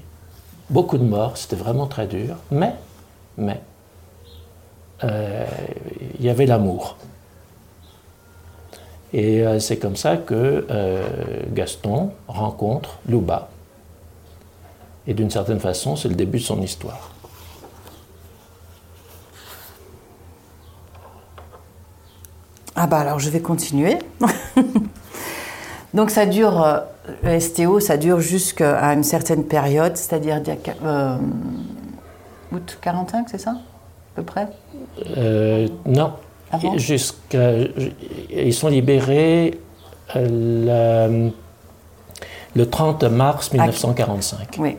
beaucoup 0.68 0.98
de 0.98 1.04
morts, 1.04 1.36
c'était 1.36 1.56
vraiment 1.56 1.86
très 1.86 2.06
dur, 2.06 2.36
mais, 2.50 2.74
mais 3.38 3.60
euh, 5.02 5.46
il 6.18 6.24
y 6.24 6.28
avait 6.28 6.46
l'amour. 6.46 6.96
Et 9.14 9.44
c'est 9.60 9.76
comme 9.76 9.94
ça 9.94 10.16
que 10.16 10.66
Gaston 11.52 12.10
rencontre 12.26 12.98
Louba. 13.08 13.48
Et 15.06 15.14
d'une 15.14 15.30
certaine 15.30 15.60
façon, 15.60 15.94
c'est 15.94 16.08
le 16.08 16.16
début 16.16 16.38
de 16.38 16.42
son 16.42 16.60
histoire. 16.60 17.12
Ah 22.74 22.88
bah 22.88 22.98
alors 22.98 23.20
je 23.20 23.30
vais 23.30 23.40
continuer. 23.40 24.00
Donc 25.94 26.10
ça 26.10 26.26
dure, 26.26 26.62
euh, 26.62 26.80
le 27.22 27.38
STO, 27.38 27.78
ça 27.78 27.96
dure 27.96 28.20
jusqu'à 28.20 28.82
une 28.92 29.04
certaine 29.04 29.44
période, 29.44 29.96
c'est-à-dire 29.96 30.42
euh, 30.84 31.16
août 32.52 32.78
45, 32.82 33.28
c'est 33.30 33.38
ça 33.38 33.52
À 33.52 34.16
peu 34.16 34.22
près? 34.24 34.48
Euh, 35.16 35.68
Non. 35.86 36.12
Jusqu'à, 36.76 37.52
ils 38.30 38.54
sont 38.54 38.68
libérés 38.68 39.58
le, 40.14 41.30
30 42.70 43.04
mars 43.04 43.52
1945. 43.52 44.56
Oui. 44.58 44.76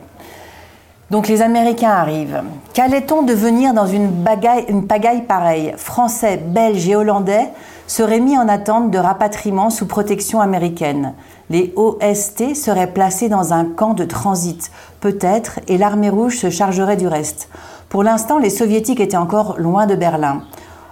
Donc 1.10 1.28
les 1.28 1.42
Américains 1.42 1.90
arrivent. 1.90 2.42
Qu'allait-on 2.72 3.22
devenir 3.22 3.74
dans 3.74 3.86
une, 3.86 4.24
une 4.68 4.86
pagaille 4.86 5.22
pareille? 5.22 5.74
Français, 5.76 6.38
Belges 6.38 6.88
et 6.88 6.96
Hollandais 6.96 7.50
seraient 7.86 8.20
mis 8.20 8.36
en 8.36 8.48
attente 8.48 8.90
de 8.90 8.98
rapatriement 8.98 9.70
sous 9.70 9.86
protection 9.86 10.40
américaine. 10.40 11.14
Les 11.50 11.72
OST 11.76 12.54
seraient 12.54 12.92
placés 12.92 13.28
dans 13.28 13.52
un 13.52 13.64
camp 13.64 13.94
de 13.94 14.04
transit, 14.04 14.70
peut-être, 15.00 15.60
et 15.68 15.78
l'armée 15.78 16.10
rouge 16.10 16.38
se 16.38 16.50
chargerait 16.50 16.96
du 16.96 17.06
reste. 17.06 17.48
Pour 17.88 18.02
l'instant, 18.02 18.38
les 18.38 18.50
soviétiques 18.50 19.00
étaient 19.00 19.16
encore 19.16 19.56
loin 19.58 19.86
de 19.86 19.94
Berlin. 19.94 20.42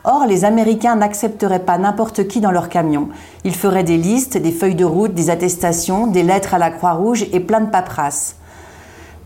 Or, 0.05 0.27
les 0.27 0.45
Américains 0.45 0.97
n'accepteraient 0.97 1.65
pas 1.65 1.79
n'importe 1.79 2.29
qui 2.29 2.41
dans 2.41 2.51
leur 2.51 2.69
camion. 2.69 3.09
Ils 3.45 3.55
feraient 3.55 3.85
des 3.85 3.97
listes, 3.97 4.37
des 4.37 4.53
feuilles 4.53 4.75
de 4.75 4.85
route, 4.85 5.15
des 5.15 5.31
attestations, 5.31 6.07
des 6.07 6.23
lettres 6.23 6.55
à 6.55 6.59
la 6.59 6.71
Croix-Rouge 6.71 7.27
et 7.33 7.41
plein 7.41 7.61
de 7.61 7.71
paperasses. 7.71 8.37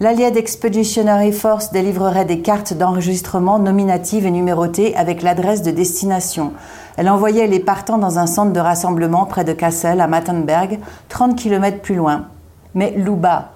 L'Allied 0.00 0.36
Expeditionary 0.36 1.32
Force 1.32 1.72
délivrerait 1.72 2.24
des 2.24 2.40
cartes 2.40 2.72
d'enregistrement 2.72 3.58
nominatives 3.58 4.26
et 4.26 4.30
numérotées 4.30 4.94
avec 4.94 5.22
l'adresse 5.22 5.62
de 5.62 5.72
destination. 5.72 6.52
Elle 6.98 7.08
envoyait 7.08 7.46
les 7.46 7.60
partants 7.60 7.96
dans 7.96 8.18
un 8.18 8.26
centre 8.26 8.52
de 8.52 8.58
rassemblement 8.58 9.24
près 9.24 9.44
de 9.44 9.52
Kassel, 9.52 10.00
à 10.00 10.08
Mattenberg, 10.08 10.80
30 11.08 11.36
km 11.36 11.80
plus 11.80 11.94
loin. 11.94 12.26
Mais 12.74 12.92
Louba. 12.96 13.52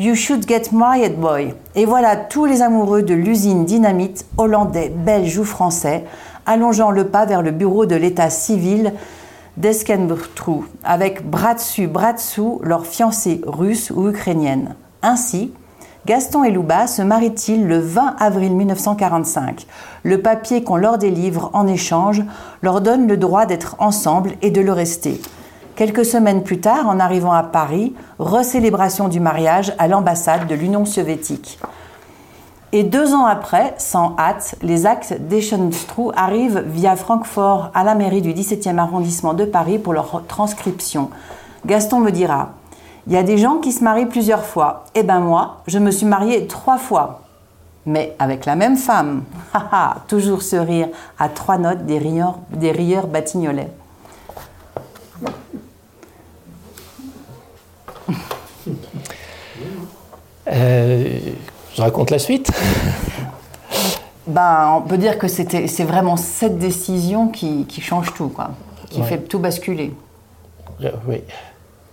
You 0.00 0.16
should 0.16 0.44
get 0.48 0.72
married, 0.72 1.20
boy. 1.20 1.54
Et 1.76 1.84
voilà 1.84 2.16
tous 2.16 2.46
les 2.46 2.60
amoureux 2.60 3.02
de 3.02 3.14
l'usine 3.14 3.64
dynamite, 3.64 4.26
hollandais, 4.38 4.88
belges 4.88 5.38
ou 5.38 5.44
français, 5.44 6.04
allongeant 6.46 6.90
le 6.90 7.06
pas 7.06 7.26
vers 7.26 7.42
le 7.42 7.52
bureau 7.52 7.86
de 7.86 7.94
l'état 7.94 8.28
civil 8.28 8.92
d'Eskenbrtrou, 9.56 10.64
avec 10.82 11.30
bras 11.30 11.54
dessus, 11.54 11.86
bras 11.86 12.12
dessous, 12.12 12.60
leurs 12.64 12.86
fiancées 12.86 13.40
russes 13.46 13.92
ou 13.94 14.08
ukrainiennes. 14.08 14.74
Ainsi, 15.02 15.52
Gaston 16.08 16.42
et 16.42 16.50
Louba 16.50 16.86
se 16.86 17.02
marient-ils 17.02 17.66
le 17.66 17.78
20 17.80 18.16
avril 18.18 18.56
1945. 18.56 19.66
Le 20.04 20.22
papier 20.22 20.64
qu'on 20.64 20.76
leur 20.76 20.96
délivre 20.96 21.50
en 21.52 21.66
échange 21.66 22.22
leur 22.62 22.80
donne 22.80 23.06
le 23.06 23.18
droit 23.18 23.44
d'être 23.44 23.76
ensemble 23.78 24.30
et 24.40 24.50
de 24.50 24.62
le 24.62 24.72
rester. 24.72 25.20
Quelques 25.76 26.06
semaines 26.06 26.44
plus 26.44 26.60
tard, 26.60 26.88
en 26.88 26.98
arrivant 26.98 27.34
à 27.34 27.42
Paris, 27.42 27.94
recélébration 28.18 29.08
du 29.08 29.20
mariage 29.20 29.74
à 29.76 29.86
l'ambassade 29.86 30.46
de 30.46 30.54
l'Union 30.54 30.86
soviétique. 30.86 31.58
Et 32.72 32.84
deux 32.84 33.12
ans 33.12 33.26
après, 33.26 33.74
sans 33.76 34.16
hâte, 34.18 34.54
les 34.62 34.86
actes 34.86 35.12
d'Eschenstrou 35.20 36.10
arrivent 36.16 36.64
via 36.66 36.96
Francfort 36.96 37.70
à 37.74 37.84
la 37.84 37.94
mairie 37.94 38.22
du 38.22 38.32
17e 38.32 38.78
arrondissement 38.78 39.34
de 39.34 39.44
Paris 39.44 39.78
pour 39.78 39.92
leur 39.92 40.22
transcription. 40.26 41.10
Gaston 41.66 42.00
me 42.00 42.12
dira 42.12 42.52
il 43.08 43.14
y 43.14 43.16
a 43.16 43.22
des 43.22 43.38
gens 43.38 43.56
qui 43.56 43.72
se 43.72 43.82
marient 43.82 44.06
plusieurs 44.06 44.44
fois. 44.44 44.84
Eh 44.94 45.02
ben 45.02 45.20
moi, 45.20 45.62
je 45.66 45.78
me 45.78 45.90
suis 45.90 46.04
mariée 46.04 46.46
trois 46.46 46.76
fois. 46.76 47.22
Mais 47.86 48.14
avec 48.18 48.44
la 48.44 48.54
même 48.54 48.76
femme. 48.76 49.24
Toujours 50.08 50.42
ce 50.42 50.56
rire 50.56 50.88
à 51.18 51.30
trois 51.30 51.56
notes 51.56 51.86
des 51.86 51.98
rieurs, 51.98 52.36
des 52.50 52.70
rieurs 52.70 53.06
batignolais. 53.06 53.70
Euh, 60.50 61.18
je 61.74 61.80
raconte 61.80 62.10
la 62.10 62.18
suite. 62.18 62.50
ben, 64.26 64.74
on 64.76 64.82
peut 64.82 64.98
dire 64.98 65.18
que 65.18 65.28
c'est 65.28 65.84
vraiment 65.84 66.18
cette 66.18 66.58
décision 66.58 67.28
qui, 67.28 67.66
change 67.80 68.12
tout, 68.12 68.28
quoi, 68.28 68.50
qui 68.90 69.02
fait 69.02 69.18
tout 69.18 69.38
basculer. 69.38 69.94
Euh, 70.84 70.90
oui. 71.06 71.22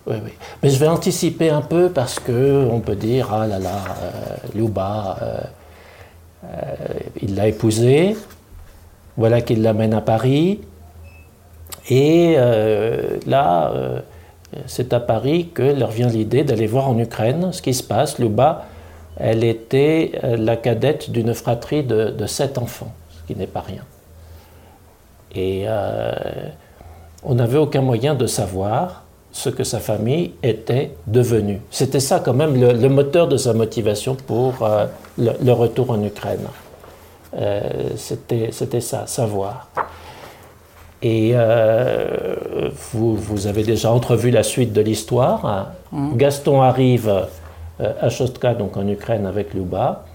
Mais 0.06 0.70
je 0.70 0.78
vais 0.78 0.86
anticiper 0.86 1.50
un 1.50 1.62
peu 1.62 1.90
parce 1.90 2.20
que 2.20 2.68
on 2.70 2.80
peut 2.80 2.94
dire 2.94 3.32
ah 3.32 3.46
là 3.46 3.58
là, 3.58 3.82
euh, 4.02 4.36
Luba, 4.54 5.18
euh, 5.20 5.40
euh, 6.44 6.74
il 7.22 7.34
l'a 7.34 7.48
épousée, 7.48 8.16
voilà 9.16 9.40
qu'il 9.40 9.62
l'amène 9.62 9.94
à 9.94 10.00
Paris, 10.00 10.60
et 11.88 12.36
là, 13.26 13.72
c'est 14.66 14.92
à 14.92 14.98
Paris 14.98 15.50
que 15.54 15.62
leur 15.62 15.90
vient 15.90 16.08
l'idée 16.08 16.42
d'aller 16.42 16.66
voir 16.66 16.88
en 16.88 16.98
Ukraine 16.98 17.52
ce 17.52 17.62
qui 17.62 17.74
se 17.74 17.82
passe. 17.84 18.18
Luba, 18.18 18.64
elle 19.16 19.44
était 19.44 20.12
la 20.22 20.56
cadette 20.56 21.10
d'une 21.10 21.32
fratrie 21.32 21.84
de, 21.84 22.26
sept 22.26 22.58
enfants, 22.58 22.92
ce 23.10 23.32
qui 23.32 23.38
n'est 23.38 23.46
pas 23.46 23.60
rien. 23.60 23.82
Et 25.32 25.66
on 27.22 27.34
n'avait 27.36 27.58
aucun 27.58 27.82
moyen 27.82 28.16
de 28.16 28.26
savoir 28.26 29.05
ce 29.36 29.50
que 29.50 29.64
sa 29.64 29.80
famille 29.80 30.32
était 30.42 30.92
devenue. 31.06 31.60
C'était 31.70 32.00
ça 32.00 32.20
quand 32.20 32.32
même 32.32 32.58
le, 32.58 32.88
moteur 32.88 33.28
de 33.28 33.36
sa 33.36 33.52
motivation 33.52 34.14
pour 34.14 34.62
euh, 34.62 34.86
le, 35.18 35.52
retour 35.52 35.90
en 35.90 36.02
Ukraine. 36.02 36.46
Euh, 37.36 37.60
c'était 37.96 38.80
ça, 38.80 39.06
savoir. 39.06 39.68
Et 41.02 41.32
euh, 41.34 42.70
vous, 42.92 43.14
vous, 43.14 43.46
avez 43.46 43.62
déjà 43.62 43.92
entrevu 43.92 44.30
la 44.30 44.42
suite 44.42 44.72
de 44.72 44.80
l'histoire. 44.80 45.70
Mmh. 45.92 46.16
Gaston 46.16 46.62
arrive 46.62 47.26
à 47.78 48.08
Shostka, 48.08 48.54
donc 48.54 48.78
en 48.78 48.88
Ukraine, 48.88 49.26
avec 49.26 49.52
Luba. 49.52 50.06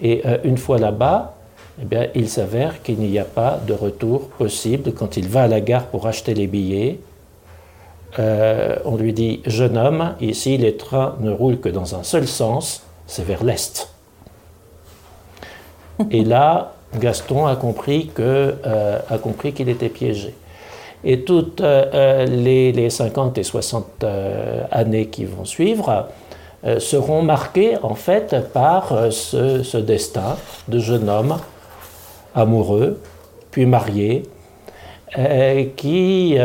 Et 0.00 0.24
une 0.42 0.58
fois 0.58 0.78
là-bas, 0.78 1.36
eh 1.80 1.84
bien, 1.84 2.08
il 2.16 2.28
s'avère 2.28 2.82
qu'il 2.82 2.98
n'y 2.98 3.20
a 3.20 3.24
pas 3.24 3.60
de 3.64 3.72
retour 3.72 4.30
possible 4.30 4.92
quand 4.92 5.16
il 5.16 5.28
va 5.28 5.44
à 5.44 5.46
la 5.46 5.60
gare 5.60 5.86
pour 5.86 6.08
acheter 6.08 6.34
les 6.34 6.48
billets. 6.48 6.98
Euh, 8.18 8.76
on 8.84 8.96
lui 8.96 9.12
dit 9.12 9.40
Jeune 9.46 9.76
homme, 9.76 10.14
ici 10.20 10.56
les 10.56 10.76
trains 10.76 11.16
ne 11.20 11.30
roulent 11.30 11.58
que 11.58 11.68
dans 11.68 11.94
un 11.96 12.02
seul 12.02 12.28
sens, 12.28 12.84
c'est 13.06 13.24
vers 13.24 13.42
l'est. 13.42 13.88
Et 16.10 16.24
là, 16.24 16.74
Gaston 16.98 17.46
a 17.46 17.56
compris 17.56 18.10
euh, 18.20 18.98
qu'il 19.54 19.68
était 19.68 19.88
piégé. 19.88 20.34
Et 21.02 21.20
toutes 21.22 21.60
euh, 21.60 22.24
les, 22.24 22.88
50 22.88 23.36
et 23.38 23.42
60 23.42 24.04
années 24.70 25.06
qui 25.06 25.24
vont 25.24 25.44
suivre 25.44 26.08
seront 26.78 27.20
marquées 27.20 27.76
en 27.82 27.94
fait 27.94 28.34
par 28.54 29.12
ce 29.12 29.76
destin 29.76 30.36
de 30.68 30.78
jeune 30.78 31.10
homme 31.10 31.36
amoureux, 32.34 33.00
puis 33.50 33.66
marié, 33.66 34.22
qui, 35.76 36.38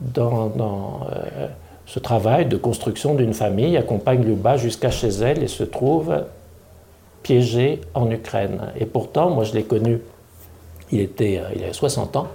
dans, 0.00 1.00
euh, 1.12 1.48
ce 1.86 1.98
travail 1.98 2.46
de 2.46 2.56
construction 2.56 3.14
d'une 3.14 3.34
famille, 3.34 3.76
accompagne 3.76 4.22
Luba 4.22 4.56
jusqu'à 4.56 4.90
chez 4.90 5.08
elle 5.08 5.42
et 5.42 5.48
se 5.48 5.64
trouve 5.64 6.24
piégé 7.22 7.80
en 7.94 8.10
Ukraine. 8.10 8.72
Et 8.78 8.86
pourtant, 8.86 9.30
moi 9.30 9.44
je 9.44 9.52
l'ai 9.54 9.64
connu, 9.64 10.00
il, 10.90 11.00
était, 11.00 11.42
il 11.54 11.62
avait 11.62 11.72
60 11.72 12.16
ans, 12.16 12.28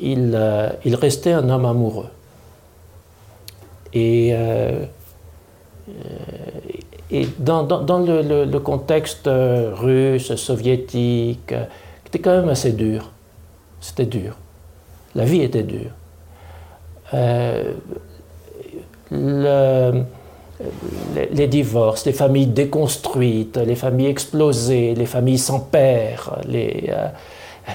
il, 0.00 0.38
il, 0.84 0.94
restait 0.94 1.32
un 1.32 1.48
homme 1.48 1.64
amoureux. 1.64 2.10
Et 3.92 4.34
dans, 7.38 7.62
le, 8.06 8.44
le, 8.44 8.60
contexte 8.60 9.26
euh, 9.26 9.72
russe, 9.74 10.34
soviétique, 10.34 11.52
euh, 11.52 11.64
c'était 12.04 12.18
quand 12.18 12.36
même 12.36 12.48
assez 12.48 12.72
dur. 12.72 13.10
C'était 13.80 14.06
dur. 14.06 14.36
La 15.14 15.24
vie 15.24 15.42
était 15.42 15.62
dure. 15.62 15.90
Euh, 17.14 17.72
le, 19.10 20.02
les, 21.32 21.46
divorces, 21.46 22.04
les 22.04 22.12
familles 22.12 22.48
déconstruites, 22.48 23.56
les 23.56 23.76
familles 23.76 24.08
explosées, 24.08 24.94
les 24.94 25.06
familles 25.06 25.38
sans 25.38 25.60
père, 25.60 26.38
les, 26.46 26.92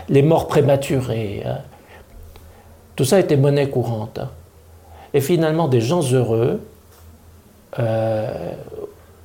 les 0.10 0.22
morts 0.22 0.48
prématurées, 0.48 1.44
tout 2.96 3.06
ça 3.06 3.20
était 3.20 3.38
monnaie 3.38 3.70
courante. 3.70 4.20
Et 5.16 5.22
finalement, 5.22 5.68
des 5.68 5.82
gens 5.82 6.04
heureux 6.12 6.60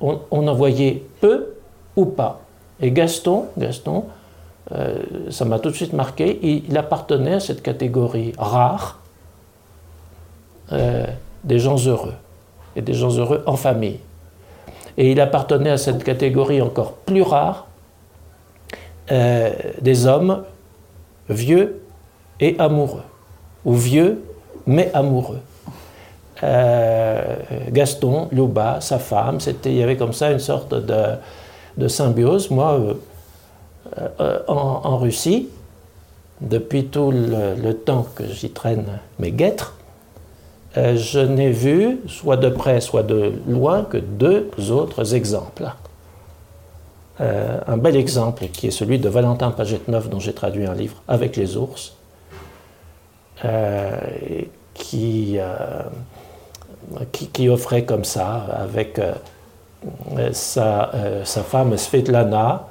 on, 0.01 0.47
en 0.47 0.53
voyait 0.53 1.03
peu 1.21 1.55
ou 1.95 2.05
pas. 2.05 2.41
Et 2.81 2.91
Gaston, 2.91 3.45
Gaston 3.57 4.05
euh, 4.71 4.97
ça 5.31 5.45
m'a 5.45 5.57
tout 5.59 5.69
de 5.69 5.75
suite 5.75 5.93
marqué, 5.93 6.39
il, 6.43 6.77
appartenait 6.77 7.33
à 7.33 7.39
cette 7.39 7.63
catégorie 7.63 8.33
rare 8.37 8.99
euh, 10.71 11.05
des 11.43 11.57
gens 11.57 11.77
heureux, 11.87 12.13
et 12.75 12.81
des 12.81 12.93
gens 12.93 13.09
heureux 13.09 13.43
en 13.47 13.55
famille. 13.55 13.99
Et 14.97 15.11
il 15.11 15.21
appartenait 15.21 15.71
à 15.71 15.77
cette 15.77 16.03
catégorie 16.03 16.61
encore 16.61 16.93
plus 16.93 17.23
rare 17.23 17.67
euh, 19.11 19.51
des 19.81 20.05
hommes 20.05 20.43
vieux 21.29 21.81
et 22.39 22.55
amoureux, 22.59 23.03
ou 23.65 23.73
vieux 23.73 24.23
mais 24.67 24.91
amoureux. 24.93 25.39
Gaston, 27.71 28.29
Louba, 28.31 28.79
sa 28.79 28.97
femme. 28.97 29.39
Il 29.65 29.73
y 29.73 29.83
avait 29.83 29.97
comme 29.97 30.13
ça 30.13 30.31
une 30.31 30.39
sorte 30.39 30.73
de, 30.73 31.87
symbiose. 31.89 32.49
Moi, 32.49 32.95
euh, 33.97 34.07
euh, 34.19 34.39
en, 34.47 34.97
Russie, 34.97 35.49
depuis 36.41 36.85
tout 36.85 37.11
le, 37.11 37.73
temps 37.73 38.05
que 38.15 38.25
j'y 38.27 38.49
traîne 38.51 38.99
mes 39.19 39.31
guêtres, 39.31 39.75
je 40.75 41.19
n'ai 41.19 41.51
vu, 41.51 41.99
soit 42.07 42.37
de 42.37 42.47
près, 42.47 42.79
soit 42.79 43.03
de 43.03 43.33
loin, 43.47 43.83
que 43.83 43.97
deux 43.97 44.49
autres 44.69 45.15
exemples. 45.15 45.65
un 47.19 47.77
bel 47.77 47.97
exemple 47.97 48.45
qui 48.47 48.67
est 48.67 48.71
celui 48.71 48.99
de 48.99 49.09
Valentin 49.09 49.51
Pagetneuf, 49.51 50.09
dont 50.09 50.19
j'ai 50.19 50.33
traduit 50.33 50.65
un 50.65 50.75
livre, 50.75 51.01
Avec 51.07 51.35
les 51.35 51.57
ours, 51.57 51.95
qui 54.73 55.39
qui, 57.11 57.49
offrait 57.49 57.83
comme 57.83 58.03
ça, 58.03 58.45
avec 58.57 58.99
euh, 58.99 59.13
sa, 60.33 60.93
euh, 60.93 61.23
sa, 61.25 61.43
femme 61.43 61.77
Svetlana, 61.77 62.67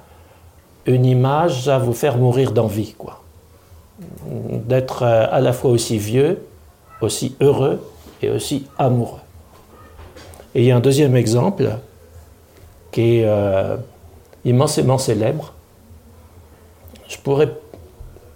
une 0.88 1.06
image 1.06 1.68
à 1.68 1.78
vous 1.78 1.92
faire 1.92 2.18
mourir 2.18 2.52
d'envie, 2.52 2.94
quoi. 2.96 3.22
D'être 4.26 5.02
euh, 5.02 5.26
à 5.30 5.40
la 5.40 5.52
fois 5.52 5.70
aussi 5.70 5.98
vieux, 5.98 6.44
aussi 7.00 7.36
heureux 7.40 7.80
et 8.22 8.30
aussi 8.30 8.66
amoureux. 8.78 9.20
Et 10.54 10.62
il 10.62 10.66
y 10.66 10.70
a 10.70 10.76
un 10.76 10.80
deuxième 10.80 11.14
exemple 11.14 11.70
qui 12.90 13.20
est 13.20 13.28
immensément 14.44 14.98
célèbre. 14.98 15.52
Je 17.06 17.18
pourrais 17.18 17.50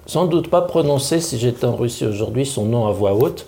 sans 0.06 0.26
doute 0.26 0.48
pas 0.48 0.62
prononcer, 0.62 1.20
si 1.20 1.38
j'étais 1.38 1.64
en 1.64 1.76
Russie 1.76 2.04
aujourd'hui, 2.04 2.44
son 2.44 2.66
nom 2.66 2.86
à 2.86 2.92
voix 2.92 3.14
haute, 3.14 3.46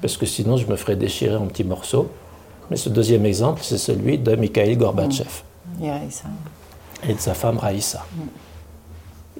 parce 0.00 0.16
que 0.16 0.26
sinon 0.26 0.56
je 0.56 0.66
me 0.66 0.76
ferais 0.76 0.96
déchirer 0.96 1.36
en 1.36 1.46
petits 1.46 1.64
morceaux. 1.64 2.08
Mais 2.70 2.76
ce 2.76 2.88
deuxième 2.88 3.26
exemple, 3.26 3.60
c'est 3.62 3.78
celui 3.78 4.18
de 4.18 4.34
Mikhail 4.36 4.76
Gorbatchev. 4.76 5.42
Mm. 5.78 5.84
Et 7.08 7.14
de 7.14 7.20
sa 7.20 7.34
femme 7.34 7.58
Raïssa. 7.58 8.04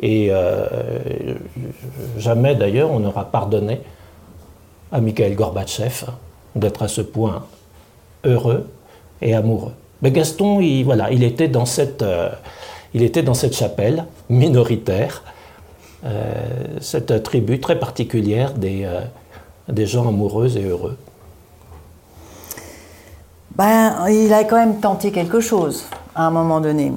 Et 0.00 0.28
euh, 0.30 0.66
jamais 2.16 2.54
d'ailleurs 2.54 2.90
on 2.90 3.00
n'aura 3.00 3.30
pardonné 3.30 3.80
à 4.92 5.00
Mikhail 5.00 5.34
Gorbatchev 5.34 6.06
d'être 6.56 6.82
à 6.82 6.88
ce 6.88 7.02
point 7.02 7.44
heureux 8.24 8.68
et 9.20 9.34
amoureux. 9.34 9.72
Mais 10.02 10.10
Gaston, 10.10 10.60
il, 10.60 10.84
voilà, 10.84 11.10
il, 11.10 11.22
était, 11.22 11.48
dans 11.48 11.66
cette, 11.66 12.02
euh, 12.02 12.30
il 12.94 13.02
était 13.02 13.22
dans 13.22 13.34
cette 13.34 13.54
chapelle 13.54 14.06
minoritaire, 14.30 15.22
euh, 16.04 16.34
cette 16.80 17.22
tribu 17.22 17.60
très 17.60 17.78
particulière 17.78 18.54
des, 18.54 18.88
des 19.68 19.86
gens 19.86 20.08
amoureux 20.08 20.56
et 20.56 20.64
heureux 20.64 20.96
ben, 23.54 24.08
Il 24.08 24.32
a 24.32 24.44
quand 24.44 24.56
même 24.56 24.80
tenté 24.80 25.12
quelque 25.12 25.40
chose 25.40 25.84
à 26.14 26.26
un 26.26 26.30
moment 26.30 26.60
donné. 26.60 26.92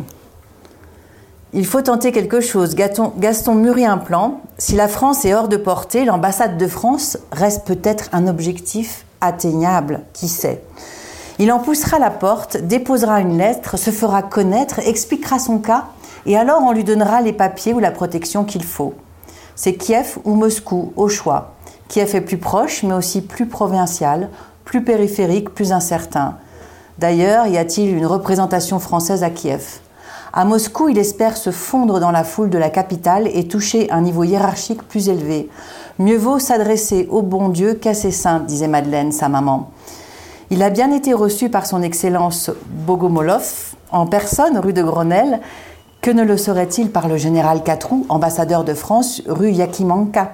Il 1.55 1.67
faut 1.67 1.81
tenter 1.81 2.11
quelque 2.11 2.41
chose. 2.41 2.73
Gaston, 2.73 3.13
Gaston 3.17 3.53
mûrit 3.53 3.85
un 3.85 3.99
plan. 3.99 4.41
Si 4.57 4.73
la 4.73 4.87
France 4.87 5.23
est 5.23 5.35
hors 5.35 5.47
de 5.47 5.57
portée, 5.57 6.03
l'ambassade 6.03 6.57
de 6.57 6.67
France 6.67 7.19
reste 7.31 7.65
peut-être 7.65 8.09
un 8.11 8.27
objectif 8.27 9.05
atteignable, 9.21 10.01
qui 10.13 10.27
sait? 10.27 10.63
Il 11.37 11.51
en 11.51 11.59
poussera 11.59 11.99
la 11.99 12.09
porte, 12.09 12.57
déposera 12.57 13.19
une 13.19 13.37
lettre, 13.37 13.77
se 13.77 13.91
fera 13.91 14.23
connaître, 14.23 14.79
expliquera 14.79 15.37
son 15.37 15.59
cas, 15.59 15.85
et 16.25 16.37
alors 16.37 16.63
on 16.63 16.71
lui 16.71 16.83
donnera 16.83 17.21
les 17.21 17.33
papiers 17.33 17.73
ou 17.73 17.79
la 17.79 17.91
protection 17.91 18.45
qu'il 18.45 18.63
faut. 18.63 18.95
C'est 19.55 19.75
Kiev 19.75 20.17
ou 20.25 20.33
Moscou, 20.33 20.91
au 20.95 21.07
choix. 21.07 21.53
Kiev 21.87 22.15
est 22.15 22.21
plus 22.21 22.39
proche, 22.39 22.81
mais 22.81 22.95
aussi 22.95 23.21
plus 23.21 23.45
provincial, 23.45 24.29
plus 24.65 24.83
périphérique, 24.83 25.53
plus 25.53 25.71
incertain. 25.71 26.37
D'ailleurs, 26.97 27.45
y 27.45 27.57
a-t-il 27.57 27.95
une 27.95 28.07
représentation 28.07 28.79
française 28.79 29.23
à 29.23 29.29
Kiev? 29.29 29.81
À 30.35 30.45
Moscou, 30.45 30.89
il 30.89 30.97
espère 30.97 31.37
se 31.37 31.51
fondre 31.51 31.99
dans 31.99 32.09
la 32.09 32.23
foule 32.23 32.49
de 32.49 32.57
la 32.57 32.71
capitale 32.71 33.27
et 33.31 33.47
toucher 33.47 33.91
un 33.91 34.01
niveau 34.01 34.23
hiérarchique 34.23 34.81
plus 34.81 35.07
élevé. 35.07 35.47
Mieux 35.99 36.17
vaut 36.17 36.39
s'adresser 36.39 37.07
au 37.11 37.21
bon 37.21 37.49
Dieu 37.49 37.75
qu'à 37.75 37.93
ses 37.93 38.09
saints, 38.09 38.39
disait 38.39 38.67
Madeleine, 38.67 39.11
sa 39.11 39.29
maman. 39.29 39.69
Il 40.49 40.63
a 40.63 40.71
bien 40.71 40.91
été 40.91 41.13
reçu 41.13 41.49
par 41.49 41.67
son 41.67 41.83
Excellence 41.83 42.49
Bogomolov 42.65 43.75
en 43.91 44.07
personne 44.07 44.57
rue 44.57 44.73
de 44.73 44.81
Grenelle. 44.81 45.39
Que 46.01 46.09
ne 46.09 46.23
le 46.23 46.35
serait-il 46.35 46.89
par 46.89 47.07
le 47.07 47.17
général 47.17 47.61
Catrou, 47.61 48.07
ambassadeur 48.09 48.63
de 48.63 48.73
France, 48.73 49.21
rue 49.27 49.51
Yakimanka? 49.51 50.31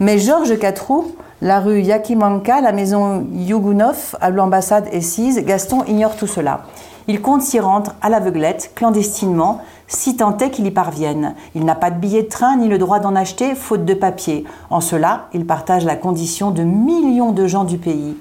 Mais 0.00 0.18
Georges 0.18 0.58
Catrou, 0.58 1.12
la 1.42 1.60
rue 1.60 1.82
Yakimanka, 1.82 2.62
la 2.62 2.72
maison 2.72 3.26
Yugunov, 3.34 4.16
à 4.22 4.30
l'ambassade 4.30 4.88
Essise, 4.90 5.44
Gaston 5.44 5.84
ignore 5.86 6.16
tout 6.16 6.26
cela. 6.26 6.62
Il 7.06 7.20
compte 7.20 7.42
s'y 7.42 7.60
rendre 7.60 7.92
à 8.00 8.08
l'aveuglette, 8.08 8.72
clandestinement, 8.74 9.60
si 9.88 10.16
tant 10.16 10.36
est 10.38 10.50
qu'il 10.50 10.66
y 10.66 10.70
parvienne. 10.70 11.34
Il 11.54 11.64
n'a 11.64 11.74
pas 11.74 11.90
de 11.90 11.98
billet 11.98 12.22
de 12.22 12.28
train 12.28 12.56
ni 12.56 12.68
le 12.68 12.78
droit 12.78 12.98
d'en 12.98 13.14
acheter, 13.14 13.54
faute 13.54 13.84
de 13.84 13.92
papier. 13.92 14.44
En 14.70 14.80
cela, 14.80 15.28
il 15.34 15.44
partage 15.44 15.84
la 15.84 15.96
condition 15.96 16.50
de 16.50 16.62
millions 16.62 17.32
de 17.32 17.46
gens 17.46 17.64
du 17.64 17.76
pays. 17.76 18.16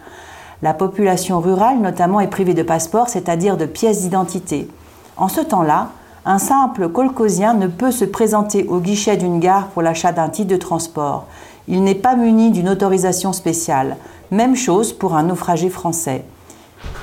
La 0.61 0.73
population 0.73 1.39
rurale, 1.39 1.79
notamment, 1.79 2.19
est 2.19 2.27
privée 2.27 2.53
de 2.53 2.63
passeport, 2.63 3.07
c'est-à-dire 3.07 3.55
de 3.55 3.65
pièces 3.65 4.01
d'identité. 4.01 4.67
En 5.15 5.29
ce 5.29 5.41
temps-là, 5.41 5.89
un 6.25 6.37
simple 6.37 6.89
colcosien 6.89 7.53
ne 7.53 7.67
peut 7.67 7.91
se 7.91 8.05
présenter 8.05 8.65
au 8.67 8.79
guichet 8.79 9.17
d'une 9.17 9.39
gare 9.39 9.67
pour 9.67 9.81
l'achat 9.81 10.11
d'un 10.11 10.29
titre 10.29 10.49
de 10.49 10.57
transport. 10.57 11.25
Il 11.67 11.83
n'est 11.83 11.95
pas 11.95 12.15
muni 12.15 12.51
d'une 12.51 12.69
autorisation 12.69 13.31
spéciale. 13.31 13.97
Même 14.31 14.55
chose 14.55 14.93
pour 14.93 15.15
un 15.15 15.23
naufragé 15.23 15.69
français. 15.69 16.25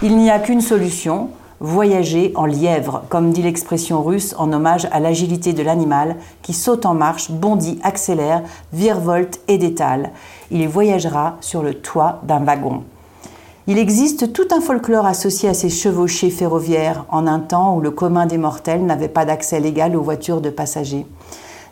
Il 0.03 0.16
n'y 0.16 0.31
a 0.31 0.38
qu'une 0.38 0.61
solution, 0.61 1.29
voyager 1.61 2.33
en 2.35 2.46
lièvre, 2.46 3.05
comme 3.11 3.33
dit 3.33 3.42
l'expression 3.42 4.03
russe 4.03 4.35
en 4.38 4.53
hommage 4.53 4.88
à 4.92 4.99
l'agilité 4.99 5.53
de 5.53 5.62
l'animal 5.62 6.16
qui 6.42 6.55
saute 6.55 6.87
en 6.87 6.94
marche, 6.94 7.31
bondit, 7.31 7.79
accélère, 7.83 8.42
virevolte 8.73 9.40
et 9.46 9.59
détale. 9.59 10.11
Il 10.51 10.66
voyagera 10.68 11.37
sur 11.40 11.62
le 11.62 11.75
toit 11.75 12.20
d'un 12.25 12.42
wagon. 12.42 12.83
Il 13.66 13.79
existe 13.79 14.33
tout 14.33 14.49
un 14.51 14.61
folklore 14.61 15.07
associé 15.07 15.49
à 15.49 15.55
ces 15.55 15.68
chevauchées 15.68 16.31
ferroviaires 16.31 17.05
en 17.11 17.27
un 17.27 17.38
temps 17.38 17.77
où 17.77 17.81
le 17.81 17.90
commun 17.90 18.27
des 18.27 18.38
mortels 18.38 18.85
n'avait 18.85 19.09
pas 19.09 19.25
d'accès 19.25 19.61
légal 19.61 19.94
aux 19.94 20.03
voitures 20.03 20.40
de 20.40 20.51
passagers. 20.51 21.07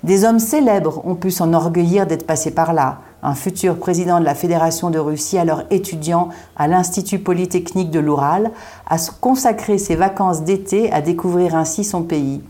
Des 0.05 0.25
hommes 0.25 0.39
célèbres 0.39 1.03
ont 1.05 1.17
pu 1.17 1.31
s'enorgueillir 1.31 2.07
d'être 2.07 2.27
passés 2.27 2.53
par 2.53 2.73
là. 2.73 2.99
Un 3.21 3.35
futur 3.35 3.79
président 3.79 4.21
de 4.21 4.25
la 4.25 4.37
Fédération 4.37 4.91
de 4.91 4.99
Russie, 5.01 5.39
alors 5.39 5.63
étudiant 5.71 6.29
à 6.57 6.69
l'Institut 6.69 7.19
Polytechnique 7.19 7.91
de 7.91 7.99
l'Oural, 7.99 8.53
a 8.89 8.97
consacré 9.21 9.77
ses 9.79 9.97
vacances 9.97 10.43
d'été 10.43 10.93
à 10.93 11.01
découvrir 11.01 11.57
ainsi 11.57 11.83
son 11.83 12.03
pays. 12.03 12.41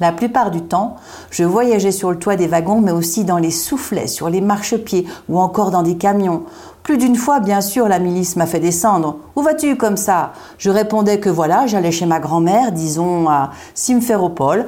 La 0.00 0.10
plupart 0.10 0.50
du 0.50 0.62
temps, 0.62 0.96
je 1.30 1.44
voyageais 1.44 1.92
sur 1.92 2.10
le 2.10 2.18
toit 2.18 2.34
des 2.34 2.48
wagons, 2.48 2.80
mais 2.80 2.92
aussi 2.92 3.24
dans 3.24 3.36
les 3.36 3.50
soufflets, 3.50 4.08
sur 4.08 4.30
les 4.30 4.40
marchepieds 4.40 5.06
ou 5.28 5.38
encore 5.38 5.70
dans 5.70 5.82
des 5.82 5.96
camions. 5.96 6.44
Plus 6.82 6.98
d'une 6.98 7.14
fois, 7.14 7.40
bien 7.40 7.60
sûr, 7.60 7.86
la 7.86 7.98
milice 7.98 8.36
m'a 8.36 8.46
fait 8.46 8.60
descendre. 8.60 9.18
Où 9.36 9.42
vas-tu 9.42 9.76
comme 9.76 9.96
ça? 9.96 10.32
Je 10.58 10.70
répondais 10.70 11.20
que 11.20 11.30
voilà, 11.30 11.66
j'allais 11.66 11.92
chez 11.92 12.06
ma 12.06 12.20
grand-mère, 12.20 12.72
disons 12.72 13.28
à 13.28 13.50
Simferopol. 13.74 14.66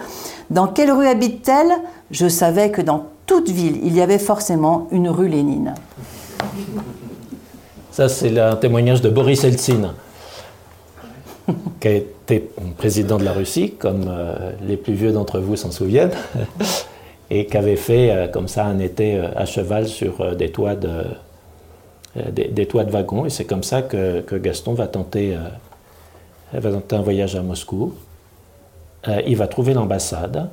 Dans 0.50 0.68
quelle 0.68 0.92
rue 0.92 1.08
habite-t-elle? 1.08 1.72
Je 2.10 2.28
savais 2.28 2.70
que 2.70 2.82
dans 2.82 3.06
toute 3.26 3.48
ville, 3.48 3.80
il 3.82 3.96
y 3.96 4.00
avait 4.00 4.18
forcément 4.18 4.86
une 4.92 5.08
rue 5.08 5.28
Lénine. 5.28 5.74
Ça, 7.90 8.08
c'est 8.08 8.38
un 8.38 8.56
témoignage 8.56 9.00
de 9.00 9.08
Boris 9.08 9.42
Eltsine, 9.42 9.92
qui 11.80 11.88
a 11.88 11.92
été 11.92 12.50
président 12.76 13.18
de 13.18 13.24
la 13.24 13.32
Russie, 13.32 13.72
comme 13.72 14.04
euh, 14.08 14.52
les 14.66 14.76
plus 14.76 14.92
vieux 14.92 15.12
d'entre 15.12 15.40
vous 15.40 15.56
s'en 15.56 15.70
souviennent, 15.70 16.12
et 17.30 17.46
qui 17.46 17.56
avait 17.56 17.76
fait 17.76 18.10
euh, 18.10 18.28
comme 18.28 18.46
ça 18.46 18.66
un 18.66 18.78
été 18.78 19.16
euh, 19.16 19.28
à 19.34 19.46
cheval 19.46 19.88
sur 19.88 20.36
des 20.36 20.50
toits 20.50 20.76
de, 20.76 21.04
des, 22.30 22.66
toits 22.66 22.84
de 22.84 22.92
wagons. 22.92 23.26
Et 23.26 23.30
c'est 23.30 23.46
comme 23.46 23.64
ça 23.64 23.82
que, 23.82 24.22
Gaston 24.36 24.74
va 24.74 24.86
tenter, 24.86 25.36
va 26.52 26.70
tenter 26.70 26.96
un 26.96 27.02
voyage 27.02 27.34
à 27.34 27.42
Moscou. 27.42 27.94
il 29.26 29.36
va 29.36 29.48
trouver 29.48 29.74
l'ambassade 29.74 30.48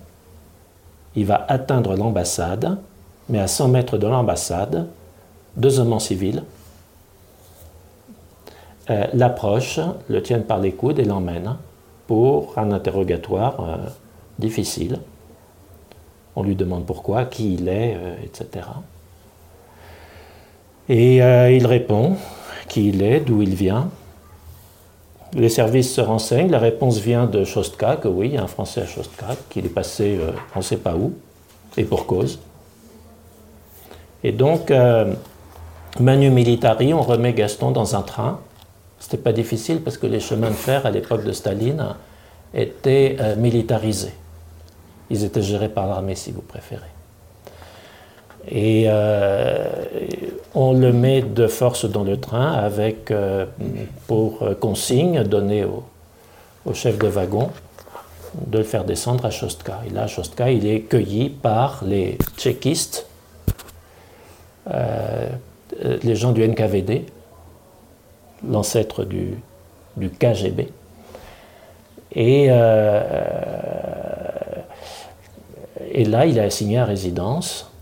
il 1.15 1.25
va 1.25 1.45
atteindre 1.47 1.95
l'ambassade, 1.95 2.77
mais 3.29 3.39
à 3.39 3.47
100 3.47 3.67
mètres 3.69 3.97
de 3.97 4.07
l'ambassade, 4.07 4.87
deux 5.55 5.79
hommes 5.79 5.93
en 5.93 5.99
civil 5.99 6.43
euh, 8.89 9.05
l'approchent, 9.13 9.79
le 10.09 10.21
tiennent 10.21 10.43
par 10.43 10.59
les 10.59 10.73
coudes 10.73 10.99
et 10.99 11.05
l'emmènent 11.05 11.55
pour 12.07 12.57
un 12.57 12.71
interrogatoire 12.71 13.55
euh, 13.61 13.77
difficile. 14.39 14.99
On 16.35 16.43
lui 16.43 16.55
demande 16.55 16.85
pourquoi, 16.85 17.25
qui 17.25 17.53
il 17.53 17.69
est, 17.69 17.95
euh, 17.95 18.15
etc. 18.23 18.67
Et 20.89 21.17
il 21.55 21.65
répond 21.65 22.17
qui 22.67 22.89
il 22.89 23.01
est, 23.03 23.21
d'où 23.21 23.41
il 23.41 23.55
vient, 23.55 23.89
les 25.35 25.49
services 25.49 25.93
se 25.93 26.01
renseignent, 26.01 26.51
la 26.51 26.59
réponse 26.59 26.99
vient 26.99 27.25
de 27.25 27.43
Chostka, 27.43 27.95
que 27.95 28.07
oui, 28.07 28.29
il 28.29 28.33
y 28.35 28.37
a 28.37 28.43
un 28.43 28.47
Français 28.47 28.81
à 28.81 28.85
Chostka, 28.85 29.27
qu'il 29.49 29.65
est 29.65 29.69
passé 29.69 30.17
euh, 30.19 30.31
on 30.55 30.59
ne 30.59 30.63
sait 30.63 30.77
pas 30.77 30.95
où, 30.95 31.13
et 31.77 31.83
pour 31.83 32.05
cause. 32.05 32.39
Et 34.23 34.31
donc, 34.31 34.71
euh, 34.71 35.13
Manu 35.99 36.29
Militari, 36.29 36.93
on 36.93 37.01
remet 37.01 37.33
Gaston 37.33 37.71
dans 37.71 37.95
un 37.95 38.01
train. 38.01 38.39
C'était 38.99 39.17
pas 39.17 39.33
difficile 39.33 39.81
parce 39.81 39.97
que 39.97 40.07
les 40.07 40.19
chemins 40.19 40.49
de 40.49 40.55
fer 40.55 40.85
à 40.85 40.91
l'époque 40.91 41.25
de 41.25 41.33
Staline 41.33 41.85
étaient 42.53 43.17
euh, 43.19 43.35
militarisés. 43.35 44.13
Ils 45.09 45.23
étaient 45.25 45.41
gérés 45.41 45.69
par 45.69 45.87
l'armée, 45.87 46.15
si 46.15 46.31
vous 46.31 46.41
préférez. 46.41 46.81
Et 48.49 48.85
euh, 48.87 49.65
on 50.53 50.73
le 50.73 50.91
met 50.91 51.21
de 51.21 51.47
force 51.47 51.85
dans 51.85 52.03
le 52.03 52.19
train 52.19 52.51
avec 52.51 53.09
euh, 53.11 53.45
pour 54.07 54.43
consigne 54.59 55.23
donnée 55.23 55.63
au, 55.63 55.83
chef 56.73 56.97
de 56.97 57.07
wagon 57.07 57.49
de 58.47 58.57
le 58.59 58.63
faire 58.63 58.83
descendre 58.83 59.25
à 59.25 59.31
Chostka. 59.31 59.81
Et 59.87 59.91
là, 59.91 60.03
à 60.03 60.07
Chostka, 60.07 60.51
il 60.51 60.65
est 60.65 60.81
cueilli 60.81 61.29
par 61.29 61.83
les 61.85 62.17
tchéquistes, 62.37 63.05
euh, 64.71 65.29
les 66.03 66.15
gens 66.15 66.31
du 66.31 66.45
NKVD, 66.47 67.05
l'ancêtre 68.49 69.03
du, 69.03 69.37
du, 69.97 70.09
KGB. 70.09 70.69
Et, 72.15 72.45
et 75.91 76.05
là, 76.05 76.25
il 76.25 76.37
est 76.37 76.43
assigné 76.43 76.79
à 76.79 76.85
résidence 76.85 77.72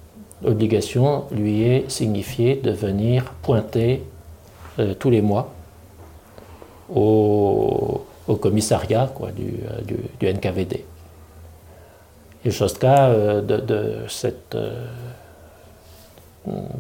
obligation 0.43 1.25
lui 1.31 1.63
est 1.63 1.89
signifiée 1.89 2.55
de 2.55 2.71
venir 2.71 3.25
pointer 3.41 4.03
euh, 4.79 4.93
tous 4.93 5.09
les 5.09 5.21
mois 5.21 5.53
au, 6.93 8.05
commissariat 8.39 9.11
quoi, 9.13 9.31
du, 9.31 9.55
euh, 9.69 9.81
du, 10.19 10.33
NKVD. 10.33 10.85
Et 12.45 12.51
Chostka, 12.51 13.07
euh, 13.07 13.41
de, 13.41 14.07
cette, 14.07 14.57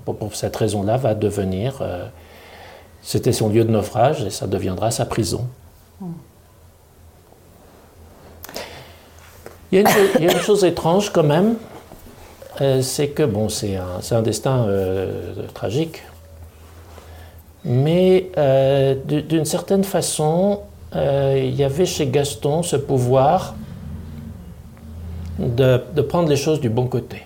pour, 0.05 0.35
cette 0.35 0.55
raison-là, 0.55 0.97
va 0.97 1.13
devenir, 1.13 1.83
c'était 3.01 3.33
son 3.33 3.49
lieu 3.49 3.63
de 3.63 3.71
naufrage 3.71 4.23
et 4.23 4.29
ça 4.29 4.47
deviendra 4.47 4.91
sa 4.91 5.05
prison. 5.05 5.47
il 9.71 9.79
y 9.79 10.27
a 10.27 10.31
une 10.33 10.39
chose 10.39 10.65
étrange 10.65 11.11
quand 11.11 11.23
même, 11.23 11.55
euh, 11.55 11.70
c'est 12.81 13.09
que, 13.09 13.23
bon, 13.23 13.49
c'est 13.49 13.77
un, 14.11 14.21
destin 14.21 14.65
euh, 14.67 15.23
tragique, 15.53 16.03
mais 17.63 18.29
euh, 18.37 18.95
d'une 19.05 19.45
certaine 19.45 19.83
façon, 19.83 20.61
il 20.93 21.55
y 21.55 21.63
avait 21.63 21.85
chez 21.85 22.07
Gaston 22.07 22.63
ce 22.63 22.75
pouvoir 22.75 23.55
de, 25.39 26.01
prendre 26.01 26.29
les 26.29 26.35
choses 26.35 26.59
du 26.59 26.69
bon 26.69 26.87
côté. 26.87 27.23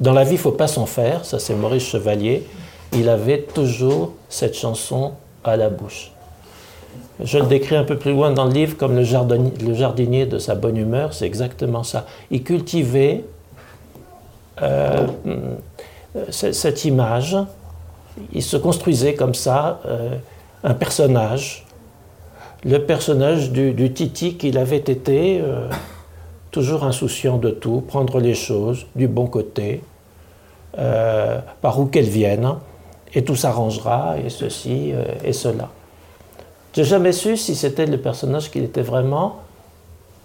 Dans 0.00 0.12
la 0.12 0.24
vie, 0.24 0.30
il 0.30 0.34
ne 0.34 0.40
faut 0.40 0.52
pas 0.52 0.68
s'en 0.68 0.86
faire, 0.86 1.24
ça 1.24 1.38
c'est 1.38 1.54
Maurice 1.54 1.84
Chevalier, 1.84 2.44
il 2.92 3.08
avait 3.08 3.42
toujours 3.42 4.14
cette 4.28 4.56
chanson 4.56 5.12
à 5.44 5.56
la 5.56 5.68
bouche. 5.68 6.12
Je 7.22 7.38
le 7.38 7.46
décris 7.46 7.76
un 7.76 7.84
peu 7.84 7.98
plus 7.98 8.12
loin 8.12 8.30
dans 8.30 8.44
le 8.44 8.52
livre 8.52 8.76
comme 8.76 8.96
le 8.96 9.04
jardinier 9.04 10.26
de 10.26 10.38
sa 10.38 10.54
bonne 10.54 10.76
humeur, 10.76 11.12
c'est 11.12 11.26
exactement 11.26 11.82
ça. 11.82 12.06
Il 12.30 12.42
cultivait 12.42 13.24
euh, 14.62 15.06
cette 16.30 16.84
image, 16.84 17.36
il 18.32 18.42
se 18.42 18.56
construisait 18.56 19.14
comme 19.14 19.34
ça 19.34 19.80
euh, 19.86 20.16
un 20.64 20.74
personnage, 20.74 21.66
le 22.64 22.78
personnage 22.78 23.52
du, 23.52 23.92
Titi 23.92 24.36
qu'il 24.36 24.58
avait 24.58 24.76
été, 24.76 25.40
euh, 25.40 25.68
toujours 26.50 26.84
insouciant 26.84 27.38
de 27.38 27.50
tout, 27.50 27.82
prendre 27.82 28.20
les 28.20 28.34
choses 28.34 28.86
du 28.96 29.06
bon 29.06 29.26
côté, 29.26 29.82
par 31.60 31.80
où 31.80 31.86
qu'elles 31.86 32.04
viennent, 32.04 32.54
et 33.12 33.24
tout 33.24 33.34
s'arrangera, 33.34 34.16
et 34.24 34.28
ceci 34.28 34.92
et 35.24 35.32
cela. 35.32 35.70
J'ai 36.72 36.84
jamais 36.84 37.10
su 37.10 37.36
si 37.36 37.56
c'était 37.56 37.86
le 37.86 37.98
personnage 37.98 38.48
qu'il 38.50 38.62
était 38.62 38.82
vraiment 38.82 39.40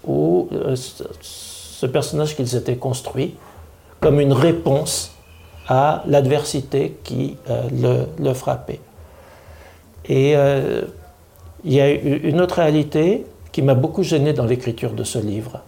ou 0.05 0.49
ce 0.75 1.87
personnage 1.87 2.35
qu'il 2.35 2.47
s'était 2.47 2.75
construit 2.75 3.35
comme 4.03 4.19
une 4.19 4.33
réponse 4.33 5.13
à 5.67 6.03
l'adversité 6.07 6.97
qui 7.03 7.37
euh, 7.49 8.05
le, 8.19 8.33
frappait. 8.33 8.81
Et 10.05 10.35
euh, 10.35 10.81
il 11.63 11.71
y 11.73 11.79
a 11.79 11.89
une 11.89 12.41
autre 12.41 12.55
réalité 12.55 13.25
qui 13.53 13.61
m'a 13.61 13.73
beaucoup 13.73 14.03
gêné 14.03 14.33
dans 14.33 14.45
l'écriture 14.45 14.91
de 14.91 15.05
ce 15.05 15.19
livre. 15.19 15.61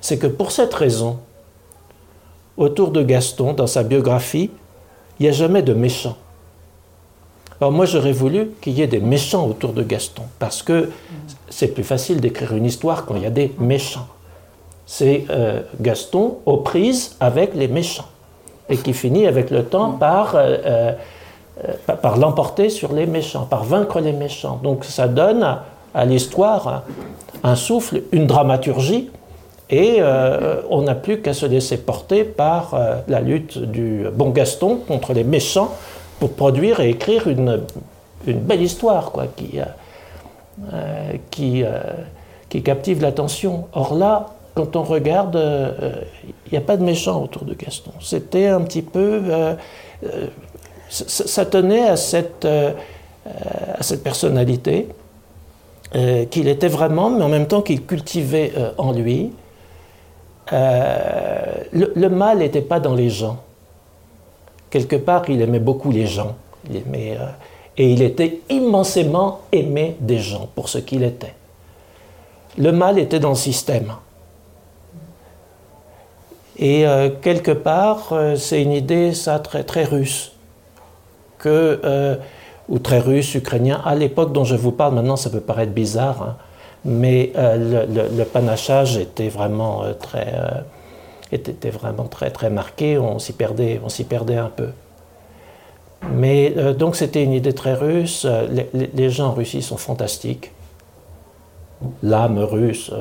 C'est 0.00 0.18
que 0.18 0.26
pour 0.26 0.50
cette 0.50 0.74
raison, 0.74 1.20
autour 2.56 2.90
de 2.90 3.02
Gaston, 3.02 3.52
dans 3.52 3.68
sa 3.68 3.84
biographie, 3.84 4.50
il 5.20 5.22
n'y 5.22 5.28
a 5.28 5.32
jamais 5.32 5.62
de 5.62 5.72
méchants. 5.72 6.16
Alors 7.60 7.72
moi 7.72 7.86
j'aurais 7.86 8.12
voulu 8.12 8.50
qu'il 8.60 8.74
y 8.74 8.82
ait 8.82 8.88
des 8.88 9.00
méchants 9.00 9.46
autour 9.46 9.72
de 9.72 9.82
Gaston, 9.82 10.24
parce 10.40 10.62
que 10.62 10.90
c'est 11.48 11.68
plus 11.68 11.84
facile 11.84 12.20
d'écrire 12.20 12.54
une 12.54 12.66
histoire 12.66 13.06
quand 13.06 13.14
il 13.14 13.22
y 13.22 13.26
a 13.26 13.30
des 13.30 13.54
méchants. 13.58 14.08
C'est 14.86 15.24
Gaston 15.80 16.38
aux 16.46 16.58
prises 16.58 17.16
avec 17.18 17.54
les 17.54 17.66
méchants, 17.68 18.06
et 18.68 18.76
qui 18.76 18.92
finit 18.92 19.26
avec 19.26 19.50
le 19.50 19.64
temps 19.64 19.90
par, 19.90 20.36
par 22.02 22.18
l'emporter 22.18 22.70
sur 22.70 22.92
les 22.92 23.06
méchants, 23.06 23.46
par 23.50 23.64
vaincre 23.64 23.98
les 24.00 24.12
méchants. 24.12 24.60
Donc 24.62 24.84
ça 24.84 25.08
donne 25.08 25.58
à 25.94 26.04
l'histoire 26.04 26.84
un 27.42 27.56
souffle, 27.56 28.02
une 28.12 28.26
dramaturgie 28.26 29.10
et 29.68 29.96
euh, 29.98 30.62
on 30.70 30.82
n'a 30.82 30.94
plus 30.94 31.20
qu'à 31.20 31.34
se 31.34 31.46
laisser 31.46 31.78
porter 31.78 32.22
par 32.24 32.74
euh, 32.74 32.96
la 33.08 33.20
lutte 33.20 33.58
du 33.58 34.04
bon 34.12 34.30
Gaston 34.30 34.76
contre 34.86 35.12
les 35.12 35.24
méchants 35.24 35.74
pour 36.20 36.32
produire 36.32 36.80
et 36.80 36.90
écrire 36.90 37.26
une, 37.28 37.62
une 38.26 38.38
belle 38.38 38.62
histoire 38.62 39.10
quoi, 39.10 39.26
qui, 39.34 39.58
euh, 39.58 41.12
qui, 41.30 41.64
qui, 42.48 42.62
captive 42.62 43.02
l'attention. 43.02 43.66
Or 43.72 43.94
là, 43.94 44.26
quand 44.56 44.74
on 44.74 44.82
regarde, 44.82 45.38
il 46.46 46.52
n'y 46.52 46.58
a 46.58 46.62
pas 46.62 46.76
de 46.76 46.82
méchants 46.82 47.22
autour 47.22 47.44
de 47.44 47.54
Gaston. 47.54 47.92
C'était 48.00 48.46
un 48.46 48.62
petit 48.62 48.82
peu... 48.82 49.22
ça 50.88 51.44
tenait 51.44 51.86
à 51.86 51.96
cette, 51.96 52.44
à 52.44 53.82
cette 53.82 54.02
personnalité 54.02 54.88
qu'il 56.30 56.48
était 56.48 56.68
vraiment, 56.68 57.10
mais 57.10 57.22
en 57.22 57.28
même 57.28 57.46
temps 57.46 57.62
qu'il 57.62 57.84
cultivait 57.84 58.52
en 58.78 58.92
lui. 58.92 59.30
Euh, 60.52 61.54
le, 61.72 62.08
mal 62.08 62.38
n'était 62.38 62.62
pas 62.62 62.80
dans 62.80 62.94
les 62.94 63.10
gens. 63.10 63.38
Quelque 64.70 64.96
part, 64.96 65.28
il 65.28 65.40
aimait 65.42 65.58
beaucoup 65.58 65.90
les 65.90 66.06
gens. 66.06 66.36
Euh, 66.72 67.16
et 67.76 67.90
il 67.92 68.02
était 68.02 68.40
immensément 68.48 69.40
aimé 69.52 69.96
des 70.00 70.18
gens 70.18 70.48
pour 70.54 70.68
ce 70.68 70.78
qu'il 70.78 71.02
était. 71.02 71.34
Le 72.58 72.72
mal 72.72 72.98
était 72.98 73.20
dans 73.20 73.30
le 73.30 73.34
système. 73.34 73.92
Et 76.58 76.86
euh, 76.86 77.10
quelque 77.20 77.50
part, 77.50 78.12
c'est 78.36 78.62
une 78.62 78.72
idée, 78.72 79.12
très, 79.66 79.84
russe, 79.84 80.32
que, 81.38 82.18
ou 82.68 82.78
très 82.78 82.98
russe, 82.98 83.34
ukrainien. 83.34 83.80
À 83.84 83.94
l'époque 83.94 84.32
dont 84.32 84.44
je 84.44 84.56
vous 84.56 84.72
parle, 84.72 84.94
maintenant, 84.94 85.16
ça 85.16 85.30
peut 85.30 85.40
paraître 85.40 85.72
bizarre, 85.72 86.22
hein, 86.22 86.36
mais 86.86 87.32
euh, 87.36 88.08
le, 88.16 88.24
panachage 88.24 88.96
était 88.96 89.28
vraiment 89.28 89.82
euh, 89.82 89.92
très, 89.92 90.32
euh, 90.34 90.60
était, 91.32 91.70
vraiment 91.70 92.04
très, 92.04 92.30
très 92.30 92.48
marqué, 92.48 92.96
on 92.96 93.18
s'y 93.18 93.32
perdait, 93.32 93.80
on 93.84 93.88
s'y 93.88 94.04
perdait 94.04 94.36
un 94.36 94.50
peu. 94.50 94.68
Mais 96.12 96.50
donc 96.74 96.94
c'était 96.94 97.24
une 97.24 97.32
idée 97.32 97.54
très 97.54 97.72
russe, 97.72 98.26
les, 98.94 99.10
gens 99.10 99.28
en 99.28 99.32
Russie 99.32 99.62
sont 99.62 99.78
fantastiques. 99.78 100.52
L'âme 102.02 102.38
russe 102.38 102.92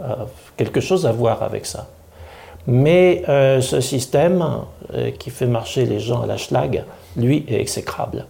a 0.00 0.26
quelque 0.56 0.80
chose 0.80 1.06
à 1.06 1.12
voir 1.12 1.42
avec 1.42 1.66
ça. 1.66 1.88
Mais 2.66 3.22
ce 3.26 3.80
système 3.80 4.62
qui 5.18 5.30
fait 5.30 5.46
marcher 5.46 5.84
les 5.84 6.00
gens 6.00 6.22
à 6.22 6.26
la 6.26 6.36
schlag, 6.36 6.84
lui, 7.16 7.44
est 7.48 7.60
exécrable. 7.60 8.26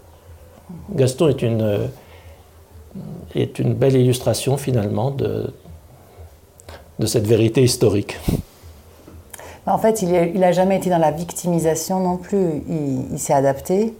Gaston 0.90 1.28
est 1.28 1.42
une 1.42 1.88
est 3.34 3.58
une 3.58 3.74
belle 3.74 3.96
illustration 3.96 4.56
finalement 4.56 5.10
de, 5.10 5.52
de 6.98 7.06
cette 7.06 7.26
vérité 7.26 7.62
historique. 7.62 8.18
En 9.66 9.78
fait, 9.78 10.02
il 10.02 10.38
n'a 10.38 10.52
jamais 10.52 10.76
été 10.76 10.90
dans 10.90 10.98
la 10.98 11.10
victimisation 11.10 12.00
non 12.00 12.16
plus. 12.16 12.62
Il, 12.68 13.18
s'est 13.18 13.32
adapté. 13.32 13.94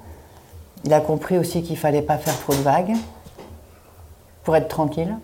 Il 0.85 0.93
a 0.93 1.01
compris 1.01 1.39
aussi 1.39 1.63
qu'il 1.63 1.73
ne 1.73 1.79
fallait 1.79 2.03
pas 2.03 2.19
faire 2.19 2.39
trop 2.39 2.53
de 2.53 2.61
vagues 2.61 2.93
pour 4.43 4.55
être 4.57 4.69
tranquille. 4.69 5.17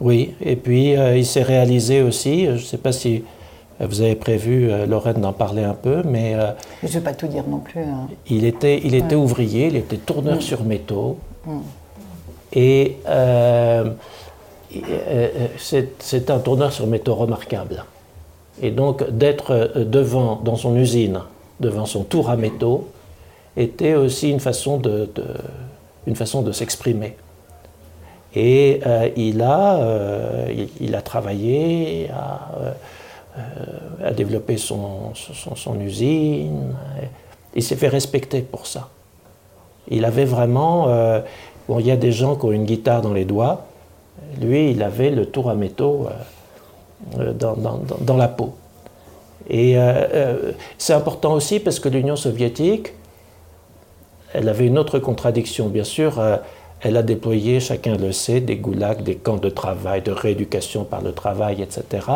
Oui, 0.00 0.34
et 0.40 0.56
puis 0.56 0.96
euh, 0.96 1.16
il 1.16 1.24
s'est 1.24 1.42
réalisé 1.42 2.02
aussi, 2.02 2.46
je 2.46 2.50
ne 2.52 2.58
sais 2.58 2.78
pas 2.78 2.92
si 2.92 3.24
vous 3.80 4.00
avez 4.00 4.14
prévu, 4.14 4.70
euh, 4.70 4.86
Lorraine, 4.86 5.20
d'en 5.20 5.32
parler 5.32 5.62
un 5.62 5.74
peu, 5.74 6.02
mais... 6.04 6.34
Euh, 6.34 6.52
je 6.82 6.88
ne 6.88 6.92
vais 6.92 7.00
pas 7.00 7.12
tout 7.12 7.26
dire 7.26 7.44
non 7.46 7.58
plus. 7.58 7.82
Hein. 7.82 8.08
Il 8.28 8.44
était, 8.44 8.80
il 8.82 8.94
était 8.94 9.14
ouvrier, 9.14 9.66
il 9.66 9.76
était 9.76 9.98
tourneur 9.98 10.36
mm. 10.36 10.40
sur 10.40 10.64
métaux. 10.64 11.18
Mm. 11.44 11.58
Et 12.52 12.96
euh, 13.06 13.90
euh, 14.74 15.48
c'est 15.58 16.30
un 16.30 16.38
tourneur 16.38 16.72
sur 16.72 16.86
métaux 16.86 17.14
remarquable. 17.14 17.84
Et 18.62 18.70
donc 18.70 19.08
d'être 19.10 19.50
euh, 19.50 19.84
devant, 19.84 20.40
dans 20.42 20.56
son 20.56 20.76
usine, 20.76 21.20
devant 21.60 21.86
son 21.86 22.04
tour 22.04 22.30
à 22.30 22.36
métaux, 22.36 22.88
était 23.56 23.94
aussi 23.94 24.30
une 24.30 24.40
façon 24.40 24.78
de, 24.78 25.08
une 26.06 26.16
façon 26.16 26.42
de 26.42 26.52
s'exprimer. 26.52 27.16
Et 28.38 28.80
il, 29.16 29.40
a, 29.40 29.80
il, 30.78 30.94
a 30.94 31.00
travaillé 31.00 32.10
à, 34.04 34.12
développer 34.12 34.58
son, 34.58 35.12
usine. 35.80 36.74
Il 37.54 37.62
s'est 37.62 37.76
fait 37.76 37.88
respecter 37.88 38.42
pour 38.42 38.66
ça. 38.66 38.90
Il 39.88 40.04
avait 40.04 40.26
vraiment, 40.26 41.22
Bon, 41.68 41.80
il 41.80 41.86
y 41.86 41.90
a 41.90 41.96
des 41.96 42.12
gens 42.12 42.36
qui 42.36 42.46
ont 42.46 42.52
une 42.52 42.64
guitare 42.64 43.02
dans 43.02 43.12
les 43.12 43.24
doigts. 43.24 43.66
Lui, 44.40 44.70
il 44.70 44.82
avait 44.82 45.10
le 45.10 45.26
tour 45.26 45.50
à 45.50 45.54
métaux 45.54 46.06
euh, 47.18 47.32
euh, 47.32 47.32
dans, 47.32 48.16
la 48.16 48.28
peau. 48.28 48.54
Et 49.48 49.76
euh, 49.76 50.52
c'est 50.78 50.92
important 50.92 51.34
aussi 51.34 51.60
parce 51.60 51.80
que 51.80 51.88
l'Union 51.88 52.16
soviétique, 52.16 52.92
elle 54.32 54.48
avait 54.48 54.66
une 54.66 54.78
autre 54.78 54.98
contradiction. 54.98 55.68
Bien 55.68 55.84
sûr, 55.84 56.22
elle 56.80 56.96
a 56.96 57.02
déployé, 57.02 57.60
chacun 57.60 57.96
le 57.96 58.12
sait, 58.12 58.40
des 58.40 58.56
goulags, 58.56 59.02
des 59.02 59.16
camps 59.16 59.38
de 59.38 59.48
travail, 59.48 60.02
de 60.02 60.12
rééducation 60.12 60.84
par 60.84 61.02
le 61.02 61.12
travail, 61.12 61.62
etc. 61.62 62.06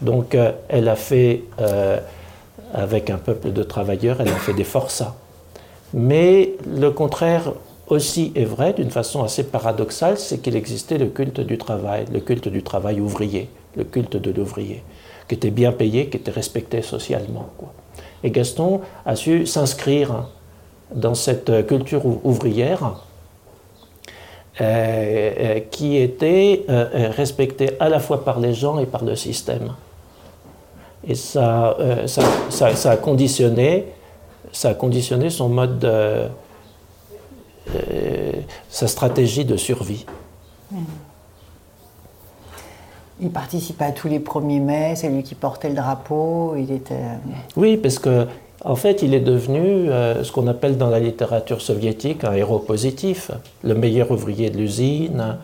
Donc, 0.00 0.36
elle 0.68 0.88
a 0.88 0.96
fait, 0.96 1.42
avec 2.72 3.10
un 3.10 3.18
peuple 3.18 3.52
de 3.52 3.62
travailleurs, 3.62 4.20
elle 4.20 4.28
a 4.28 4.36
fait 4.36 4.52
des 4.52 4.64
forçats. 4.64 5.16
Mais 5.92 6.52
le 6.66 6.90
contraire 6.90 7.52
aussi 7.88 8.32
est 8.36 8.44
vrai, 8.44 8.72
d'une 8.72 8.90
façon 8.90 9.24
assez 9.24 9.44
paradoxale, 9.44 10.18
c'est 10.18 10.38
qu'il 10.38 10.54
existait 10.56 10.98
le 10.98 11.06
culte 11.06 11.40
du 11.40 11.58
travail, 11.58 12.04
le 12.12 12.20
culte 12.20 12.48
du 12.48 12.62
travail 12.62 13.00
ouvrier, 13.00 13.48
le 13.76 13.84
culte 13.84 14.16
de 14.16 14.30
l'ouvrier, 14.30 14.84
qui 15.26 15.34
était 15.34 15.50
bien 15.50 15.72
payé, 15.72 16.08
qui 16.08 16.18
était 16.18 16.30
respecté 16.30 16.82
socialement. 16.82 17.48
Et 18.22 18.30
Gaston 18.30 18.82
a 19.04 19.16
su 19.16 19.46
s'inscrire 19.46 20.28
dans 20.94 21.14
cette 21.14 21.66
culture 21.66 22.02
ouvrière 22.24 23.04
euh, 24.60 25.32
euh, 25.38 25.60
qui 25.70 25.96
était 25.96 26.64
euh, 26.68 27.10
respectée 27.16 27.70
à 27.80 27.88
la 27.88 28.00
fois 28.00 28.24
par 28.24 28.40
les 28.40 28.54
gens 28.54 28.78
et 28.78 28.86
par 28.86 29.04
le 29.04 29.16
système. 29.16 29.72
Et 31.06 31.14
ça, 31.14 31.76
ça, 32.06 32.90
a, 32.90 32.96
conditionné, 32.98 33.86
ça 34.52 34.70
a 34.70 34.74
conditionné 34.74 35.30
son 35.30 35.48
mode 35.48 35.78
de 35.78 36.28
euh, 37.76 38.32
sa 38.68 38.88
stratégie 38.88 39.44
de 39.44 39.56
survie. 39.56 40.04
Il 43.20 43.30
participait 43.30 43.84
à 43.84 43.92
tous 43.92 44.08
les 44.08 44.18
1er 44.18 44.60
mai, 44.60 44.94
c'est 44.96 45.08
lui 45.08 45.22
qui 45.22 45.34
portait 45.34 45.68
le 45.68 45.74
drapeau, 45.74 46.54
il 46.56 46.72
était... 46.72 46.94
Euh, 46.94 47.16
oui, 47.56 47.76
parce 47.76 47.98
que 47.98 48.26
en 48.64 48.76
fait, 48.76 49.02
il 49.02 49.14
est 49.14 49.20
devenu 49.20 49.90
euh, 49.90 50.22
ce 50.22 50.32
qu'on 50.32 50.46
appelle 50.46 50.76
dans 50.76 50.90
la 50.90 51.00
littérature 51.00 51.60
soviétique 51.60 52.24
un 52.24 52.32
héros 52.32 52.58
positif, 52.58 53.30
le 53.62 53.74
meilleur 53.74 54.10
ouvrier 54.10 54.50
de 54.50 54.58
l'usine. 54.58 55.36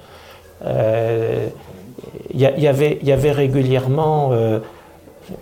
Il 2.34 2.40
y, 2.40 2.66
avait 2.66 3.32
régulièrement 3.32 4.32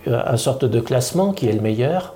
une 0.05 0.37
sorte 0.37 0.65
de 0.65 0.79
classement 0.79 1.31
qui 1.31 1.47
est 1.47 1.53
le 1.53 1.61
meilleur 1.61 2.13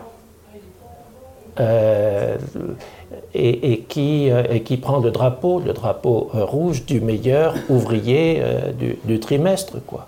et, 3.34 3.86
qui, 3.88 4.32
euh, 4.32 4.43
et, 4.49 4.62
qui, 4.62 4.78
prend 4.78 4.99
le 4.99 5.12
drapeau, 5.12 5.60
le 5.60 5.74
drapeau 5.74 6.30
euh, 6.34 6.43
rouge 6.43 6.86
du 6.86 7.01
meilleur 7.01 7.55
ouvrier 7.70 8.39
euh, 8.41 8.72
du, 9.03 9.20
trimestre. 9.20 9.78
Quoi. 9.86 10.07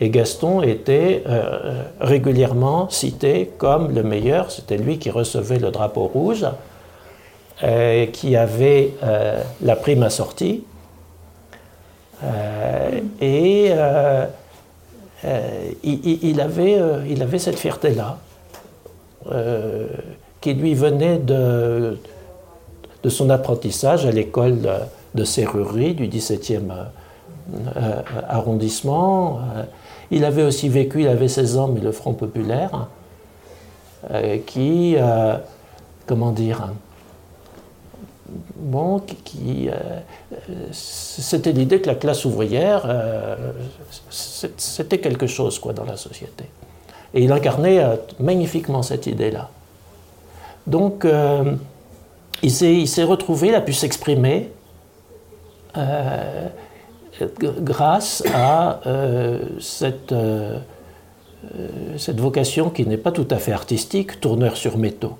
Et 0.00 0.10
Gaston 0.10 0.62
était 0.62 1.24
régulièrement 2.00 2.90
cité 2.90 3.50
comme 3.56 3.94
le 3.94 4.02
meilleur, 4.02 4.50
c'était 4.50 4.76
lui 4.76 4.98
qui 4.98 5.10
recevait 5.10 5.58
le 5.58 5.70
drapeau 5.70 6.06
rouge, 6.06 6.44
qui 8.12 8.36
avait 8.36 8.92
la 9.62 9.76
prime 9.76 10.02
assortie. 10.02 10.64
et 13.22 13.72
il, 15.82 16.40
avait, 16.42 16.78
il 17.08 17.22
avait 17.22 17.38
cette 17.38 17.58
fierté-là 17.58 18.18
qui 20.42 20.52
lui 20.52 20.74
venait 20.74 21.16
de, 21.18 21.98
de 23.02 23.08
son 23.08 23.30
apprentissage 23.30 24.04
à 24.04 24.10
l'école 24.10 24.58
de 25.14 25.24
serrurerie 25.24 25.94
du 25.94 26.08
17e 26.08 26.60
euh, 27.76 28.02
arrondissement. 28.28 29.40
Euh, 30.06 30.16
il 30.16 30.24
avait 30.24 30.42
aussi 30.42 30.68
vécu, 30.68 31.02
il 31.02 31.08
avait 31.08 31.28
16 31.28 31.58
ans, 31.58 31.68
mais 31.68 31.80
le 31.80 31.92
Front 31.92 32.14
populaire, 32.14 32.88
euh, 34.10 34.38
qui, 34.46 34.96
comment 36.06 36.32
dire, 36.32 36.72
bon, 38.56 39.00
qui, 39.00 39.68
c'était 40.72 41.52
l'idée 41.52 41.80
que 41.80 41.88
la 41.88 41.94
classe 41.94 42.24
ouvrière, 42.24 42.82
c'était 44.10 44.98
quelque 44.98 45.26
chose 45.26 45.58
quoi 45.58 45.72
dans 45.72 45.84
la 45.84 45.96
société. 45.96 46.44
Et 47.14 47.22
il 47.22 47.32
incarnait 47.32 47.82
magnifiquement 48.18 48.82
cette 48.82 49.06
idée-là. 49.06 49.48
Donc, 50.66 51.06
il 52.42 52.50
s'est 52.50 53.04
retrouvé, 53.04 53.48
il 53.48 53.54
a 53.54 53.60
pu 53.60 53.72
s'exprimer 53.72 54.50
grâce 57.62 58.22
à 58.34 58.80
cette 59.58 60.12
euh, 61.54 61.96
cette 61.96 62.20
vocation 62.20 62.70
qui 62.70 62.86
n'est 62.86 62.96
pas 62.96 63.12
tout 63.12 63.28
à 63.30 63.36
fait 63.36 63.52
artistique, 63.52 64.20
tourneur 64.20 64.56
sur 64.56 64.78
métaux, 64.78 65.16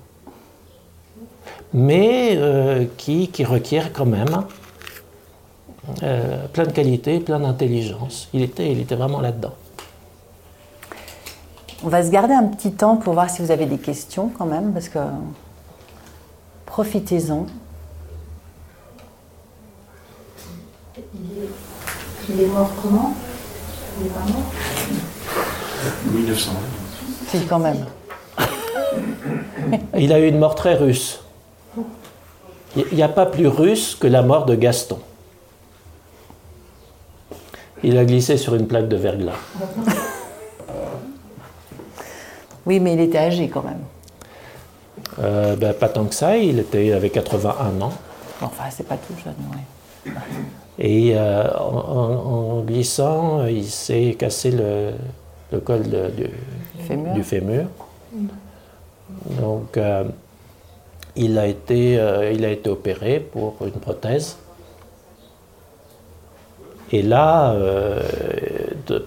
mais 1.73 2.35
euh, 2.35 2.85
qui, 2.97 3.29
requiert 3.45 3.93
quand 3.93 4.05
même 4.05 4.43
euh, 6.03 6.47
plein 6.47 6.65
de 6.65 6.71
qualités, 6.71 7.19
plein 7.19 7.39
d'intelligence. 7.39 8.29
Il 8.33 8.41
était, 8.41 8.71
il 8.71 8.79
était 8.79 8.95
vraiment 8.95 9.21
là-dedans. 9.21 9.53
On 11.83 11.89
va 11.89 12.03
se 12.03 12.09
garder 12.09 12.33
un 12.33 12.47
petit 12.47 12.71
temps 12.71 12.97
pour 12.97 13.13
voir 13.13 13.29
si 13.29 13.41
vous 13.41 13.51
avez 13.51 13.65
des 13.65 13.77
questions 13.77 14.29
quand 14.37 14.47
même, 14.47 14.73
parce 14.73 14.89
que 14.89 14.99
profitez-en. 16.65 17.45
Il 20.97 21.43
est 21.43 21.66
mort 22.47 22.69
comment 22.81 23.13
Il 23.99 24.07
est 24.07 24.09
pas 24.09 24.19
mort 24.19 24.51
1900. 26.11 26.51
Si, 27.29 27.45
quand 27.45 27.59
même. 27.59 27.85
Il 29.97 30.11
a 30.13 30.19
eu 30.19 30.27
une 30.27 30.39
mort 30.39 30.55
très 30.55 30.75
russe. 30.75 31.21
Il 32.75 32.95
n'y 32.95 33.03
a 33.03 33.09
pas 33.09 33.25
plus 33.25 33.47
russe 33.47 33.95
que 33.95 34.07
la 34.07 34.21
mort 34.21 34.45
de 34.45 34.55
Gaston. 34.55 34.99
Il 37.83 37.97
a 37.97 38.05
glissé 38.05 38.37
sur 38.37 38.55
une 38.55 38.67
plaque 38.67 38.87
de 38.87 38.95
verglas. 38.95 39.33
Oui, 42.65 42.79
mais 42.79 42.93
il 42.93 42.99
était 42.99 43.17
âgé 43.17 43.47
quand 43.47 43.63
même. 43.63 43.79
Euh, 45.19 45.55
ben, 45.55 45.73
pas 45.73 45.89
tant 45.89 46.05
que 46.05 46.13
ça, 46.13 46.37
il 46.37 46.59
était 46.59 46.91
avec 46.91 47.13
81 47.13 47.81
ans. 47.81 47.93
Enfin, 48.41 48.65
c'est 48.69 48.87
pas 48.87 48.97
tout 48.97 49.13
jeune, 49.23 49.33
oui. 49.53 50.11
Et 50.79 51.13
euh, 51.15 51.49
en, 51.57 52.61
glissant, 52.61 53.45
il 53.45 53.65
s'est 53.65 54.15
cassé 54.17 54.51
le, 54.51 54.91
le 55.51 55.59
col 55.59 55.83
du, 55.83 57.23
fémur. 57.23 57.65
Donc, 59.41 59.75
euh, 59.77 60.03
il, 61.15 61.39
a 61.39 61.47
été, 61.47 61.99
euh, 61.99 62.31
il 62.31 62.45
a 62.45 62.51
été 62.51 62.69
opéré 62.69 63.19
pour 63.19 63.55
une 63.61 63.71
prothèse. 63.71 64.37
Et 66.91 67.01
là, 67.01 67.53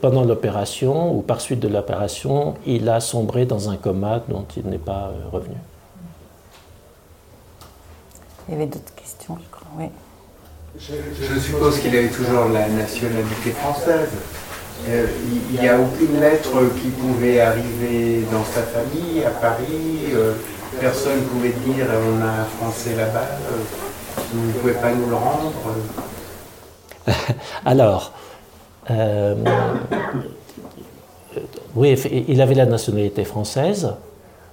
pendant 0.03 0.25
l'opération, 0.25 1.17
ou 1.17 1.23
par 1.23 1.41
suite 1.41 1.61
de 1.61 1.69
l'opération, 1.69 2.55
il 2.67 2.87
a 2.91 3.01
sombré 3.01 3.47
dans 3.47 3.71
un 3.71 3.77
coma 3.77 4.21
dont 4.29 4.45
il 4.55 4.67
n'est 4.67 4.77
pas 4.77 5.13
revenu. 5.33 5.55
Il 8.47 8.53
y 8.53 8.55
avait 8.57 8.67
d'autres 8.67 8.95
questions, 8.95 9.39
je 9.43 9.51
crois, 9.51 9.69
oui. 9.79 9.87
Je 10.79 11.39
suppose 11.41 11.81
qu'il 11.81 11.97
avait 11.97 12.09
toujours 12.09 12.49
la 12.49 12.69
nationalité 12.69 13.51
française. 13.51 14.11
Euh, 14.89 15.07
il 15.53 15.61
n'y 15.61 15.69
a 15.69 15.79
aucune 15.79 16.19
lettre 16.21 16.51
qui 16.81 16.89
pouvait 16.89 17.41
arriver 17.41 18.25
dans 18.33 18.45
sa 18.45 18.63
famille 18.63 19.23
à 19.25 19.31
Paris. 19.31 20.15
Euh, 20.15 20.35
personne 20.81 21.17
ne 21.17 21.25
pouvait 21.25 21.55
dire 21.67 21.87
on 21.91 22.23
a 22.23 22.43
un 22.43 22.45
Français 22.45 22.97
là-bas. 22.97 23.21
Euh, 23.21 24.23
vous 24.33 24.47
ne 24.47 24.53
pouvez 24.53 24.73
pas 24.75 24.93
nous 24.93 25.09
le 25.09 25.17
rendre. 25.17 25.53
Alors, 27.65 28.13
oui, 31.75 31.95
il 32.29 32.41
avait 32.41 32.55
la 32.55 32.67
nationalité 32.67 33.25
française, 33.25 33.93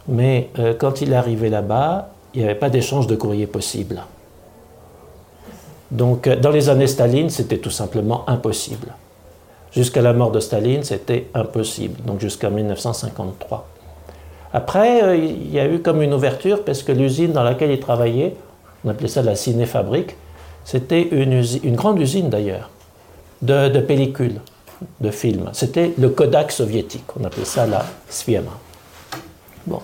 mais 0.08 0.50
quand 0.80 1.02
il 1.02 1.14
est 1.14 1.16
arrivé 1.16 1.50
là-bas, 1.50 2.10
il 2.34 2.42
n'y 2.42 2.46
avait 2.46 2.60
pas 2.60 2.70
d'échange 2.70 3.08
de 3.08 3.16
courrier 3.16 3.48
possible. 3.48 4.04
Donc, 5.92 6.28
dans 6.28 6.52
les 6.52 6.70
années 6.70 6.88
Staline, 6.88 7.30
c'était 7.30 7.58
tout 7.58 7.70
simplement 7.70 8.28
impossible. 8.28 8.88
Jusqu'à 9.72 10.02
la 10.02 10.14
mort 10.14 10.32
de 10.32 10.40
Staline, 10.40 10.84
c'était 10.84 11.28
impossible, 11.34 12.02
donc 12.06 12.20
jusqu'en 12.20 12.52
1953. 12.52 13.68
Après, 14.54 15.04
euh, 15.04 15.16
il 15.16 15.52
y 15.52 15.60
a 15.60 15.68
eu 15.68 15.80
comme 15.80 16.02
une 16.02 16.14
ouverture 16.14 16.64
parce 16.64 16.84
que 16.84 16.92
l'usine 16.92 17.32
dans 17.32 17.44
laquelle 17.44 17.72
il 17.72 17.80
travaillait, 17.80 18.36
on 18.86 18.90
appelait 18.90 19.08
ça 19.08 19.22
la 19.22 19.36
cinéfabrique, 19.36 20.16
c'était 20.64 21.08
une, 21.12 21.76
grande 21.76 22.00
usine 22.00 22.30
d'ailleurs, 22.30 22.70
de, 23.42 23.80
pellicules, 23.80 24.40
de 25.00 25.12
films. 25.12 25.50
C'était 25.54 25.94
le 25.98 26.10
Kodak 26.10 26.52
soviétique, 26.52 27.06
on 27.20 27.24
appelait 27.24 27.46
ça 27.46 27.66
la 27.66 27.86
Sviema. 28.10 28.52
Bon. 29.66 29.82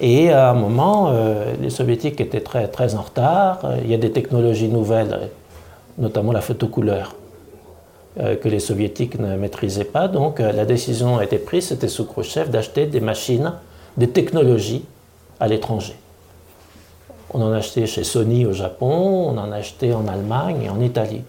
Et 0.00 0.30
à 0.30 0.50
un 0.50 0.54
moment, 0.54 1.08
euh, 1.08 1.54
les 1.60 1.70
soviétiques 1.70 2.20
étaient 2.20 2.40
très, 2.40 2.94
en 2.94 3.02
retard, 3.02 3.60
il 3.82 3.90
y 3.90 3.94
a 3.94 3.98
des 3.98 4.10
technologies 4.10 4.68
nouvelles, 4.68 5.30
notamment 5.98 6.32
la 6.32 6.40
photocouleur 6.40 7.14
euh, 8.20 8.36
que 8.36 8.48
les 8.48 8.60
soviétiques 8.60 9.18
ne 9.18 9.34
maîtrisaient 9.34 9.82
pas. 9.82 10.06
Donc 10.06 10.38
euh, 10.38 10.52
la 10.52 10.64
décision 10.64 11.18
a 11.18 11.24
été 11.24 11.36
prise, 11.36 11.66
c'était 11.66 11.88
sous 11.88 12.04
Khrushchev, 12.04 12.48
d'acheter 12.48 12.86
des 12.86 13.00
machines, 13.00 13.54
des 13.96 14.08
technologies 14.08 14.84
à 15.40 15.48
l'étranger. 15.48 15.96
On 17.32 17.42
en 17.42 17.50
a 17.50 17.56
acheté 17.56 17.86
chez 17.86 18.04
Sony 18.04 18.46
au 18.46 18.52
Japon, 18.52 19.32
on 19.32 19.36
en 19.36 19.50
a 19.50 19.56
acheté 19.56 19.92
en 19.92 20.06
Allemagne 20.06 20.62
et 20.62 20.70
en 20.70 20.80
Italie. 20.80 21.24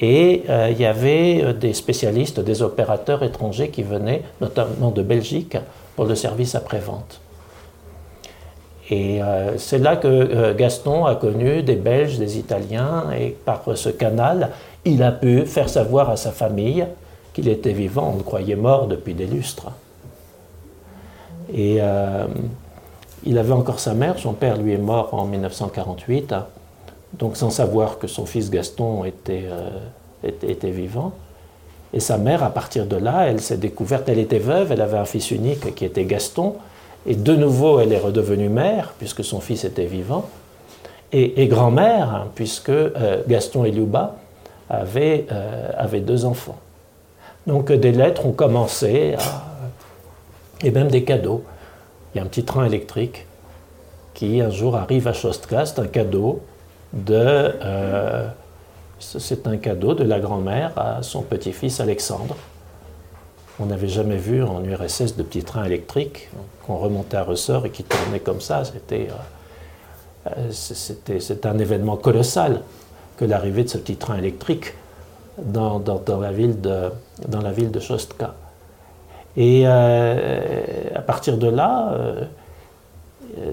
Et 0.00 0.44
euh, 0.48 0.68
il 0.70 0.80
y 0.80 0.86
avait 0.86 1.52
des 1.54 1.72
spécialistes, 1.72 2.38
des 2.38 2.62
opérateurs 2.62 3.24
étrangers 3.24 3.70
qui 3.70 3.82
venaient, 3.82 4.22
notamment 4.40 4.92
de 4.92 5.02
Belgique, 5.02 5.56
pour 5.96 6.04
le 6.04 6.14
service 6.14 6.54
après-vente. 6.54 7.20
Et 8.90 9.20
c'est 9.58 9.78
là 9.78 9.96
que 9.96 10.54
Gaston 10.54 11.04
a 11.04 11.14
connu 11.14 11.62
des 11.62 11.76
Belges, 11.76 12.18
des 12.18 12.38
Italiens, 12.38 13.04
et 13.18 13.36
par 13.44 13.62
ce 13.74 13.90
canal, 13.90 14.50
il 14.86 15.02
a 15.02 15.12
pu 15.12 15.44
faire 15.44 15.68
savoir 15.68 16.08
à 16.08 16.16
sa 16.16 16.32
famille 16.32 16.86
qu'il 17.34 17.48
était 17.48 17.72
vivant, 17.72 18.12
on 18.14 18.16
le 18.16 18.22
croyait 18.22 18.56
mort 18.56 18.86
depuis 18.86 19.14
des 19.14 19.26
lustres. 19.26 19.70
Et 21.52 21.78
euh, 21.80 22.26
il 23.24 23.38
avait 23.38 23.52
encore 23.52 23.80
sa 23.80 23.94
mère, 23.94 24.18
son 24.18 24.32
père 24.32 24.56
lui 24.56 24.72
est 24.72 24.78
mort 24.78 25.10
en 25.12 25.24
1948, 25.24 26.34
donc 27.14 27.36
sans 27.36 27.50
savoir 27.50 27.98
que 27.98 28.06
son 28.06 28.26
fils 28.26 28.50
Gaston 28.50 29.04
était, 29.04 29.44
euh, 29.48 29.70
était, 30.22 30.70
vivant. 30.70 31.12
Et 31.92 32.00
sa 32.00 32.18
mère, 32.18 32.42
à 32.42 32.50
partir 32.50 32.86
de 32.86 32.96
là, 32.96 33.28
elle 33.28 33.40
s'est 33.40 33.56
découverte, 33.56 34.08
elle 34.08 34.18
était 34.18 34.38
veuve, 34.38 34.72
elle 34.72 34.82
avait 34.82 34.98
un 34.98 35.06
fils 35.06 35.30
unique 35.30 35.74
qui 35.74 35.84
était 35.84 36.04
Gaston, 36.04 36.56
et 37.08 37.16
de 37.16 37.34
nouveau 37.34 37.80
elle 37.80 37.92
est 37.92 37.98
redevenue 37.98 38.50
mère, 38.50 38.92
puisque 38.98 39.24
son 39.24 39.40
fils 39.40 39.64
était 39.64 39.86
vivant, 39.86 40.28
et, 41.10 41.46
grand-mère, 41.46 42.26
puisque 42.34 42.68
euh, 42.68 43.22
Gaston 43.26 43.64
et 43.64 43.70
Luba 43.70 44.16
euh, 44.70 45.70
avait 45.74 46.00
deux 46.00 46.26
enfants. 46.26 46.58
Donc 47.46 47.72
des 47.72 47.92
lettres 47.92 48.26
ont 48.26 48.32
commencé, 48.32 49.16
et 50.62 50.70
même 50.70 50.88
des 50.88 51.04
cadeaux. 51.04 51.44
Il 52.12 52.18
y 52.18 52.20
a 52.20 52.24
un 52.24 52.26
petit 52.26 52.44
train 52.44 52.66
électrique 52.66 53.26
qui 54.12 54.42
un 54.42 54.50
jour 54.50 54.76
arrive 54.76 55.08
à 55.08 55.14
Chostka, 55.14 55.64
c'est 55.64 55.80
un 55.80 55.86
cadeau 55.86 56.42
de... 56.92 57.14
Euh, 57.14 58.28
c'est 59.00 59.46
un 59.46 59.56
cadeau 59.56 59.94
de 59.94 60.02
la 60.02 60.18
grand-mère 60.18 60.72
à 60.76 61.02
son 61.02 61.22
petit-fils 61.22 61.80
Alexandre. 61.80 62.36
On 63.60 63.66
n'avait 63.66 63.88
jamais 63.88 64.16
vu 64.16 64.42
en 64.42 64.62
URSS 64.64 65.16
de 65.16 65.22
petits 65.22 65.42
trains 65.42 65.64
électriques 65.64 66.30
qu'on 66.64 66.76
remontait 66.76 67.16
à 67.16 67.24
ressort 67.24 67.66
et 67.66 67.70
qui 67.70 67.82
tournaient 67.82 68.20
comme 68.20 68.40
ça. 68.40 68.62
C'était 68.64 69.08
euh, 70.26 71.40
un 71.44 71.58
événement 71.58 71.96
colossal 71.96 72.62
que 73.16 73.24
l'arrivée 73.24 73.64
de 73.64 73.68
ce 73.68 73.78
petit 73.78 73.96
train 73.96 74.16
électrique 74.16 74.74
dans, 75.38 75.82
la, 76.20 76.32
ville 76.32 76.60
de, 76.60 76.90
dans 77.26 77.40
la 77.40 77.52
ville 77.52 77.70
de. 77.70 77.80
Et 79.36 79.62
euh, 79.66 80.50
à 80.94 81.02
partir 81.02 81.36
de 81.36 81.48
là, 81.48 81.92
euh, 81.92 82.24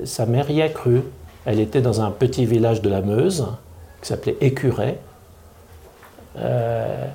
sa 0.06 0.26
mère 0.26 0.49
y 0.49 0.62
a 0.62 0.70
cru. 0.70 1.01
Elle 1.45 1.60
était 1.60 1.82
dans 1.82 2.01
un 2.01 2.10
petit 2.10 2.45
village 2.45 2.82
de 2.82 2.89
la 2.89 3.01
Meuse 3.01 3.47
qui 4.01 4.08
s'appelait 4.08 4.38
Écuré. 4.41 4.97
Euh, 6.38 7.06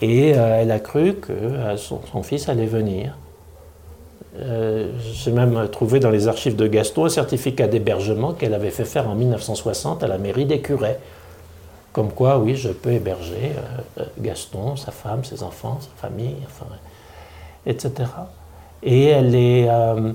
et 0.00 0.30
elle 0.30 0.70
a 0.70 0.78
cru 0.78 1.14
que 1.14 1.32
son, 1.76 2.00
son 2.10 2.22
fils 2.22 2.48
allait 2.48 2.66
venir. 2.66 3.16
J'ai 4.34 5.32
même 5.32 5.68
trouvé 5.68 6.00
dans 6.00 6.10
les 6.10 6.28
archives 6.28 6.56
de 6.56 6.66
Gaston 6.66 7.04
un 7.04 7.10
certificat 7.10 7.66
d'hébergement 7.66 8.32
qu'elle 8.32 8.54
avait 8.54 8.70
fait 8.70 8.84
faire 8.84 9.08
en 9.08 9.14
1960 9.14 10.02
à 10.02 10.08
la 10.08 10.16
mairie 10.16 10.46
d'Écuré 10.46 10.96
comme 11.92 12.12
quoi, 12.12 12.38
oui, 12.38 12.54
je 12.54 12.68
peux 12.68 12.92
héberger 12.92 13.52
euh, 13.56 14.02
euh, 14.02 14.04
Gaston, 14.18 14.76
sa 14.76 14.92
femme, 14.92 15.24
ses 15.24 15.42
enfants, 15.42 15.78
sa 15.80 16.08
famille, 16.08 16.36
etc. 17.66 17.92
Et 18.82 19.06
elle 19.06 19.34
est, 19.34 19.68
euh, 19.68 20.12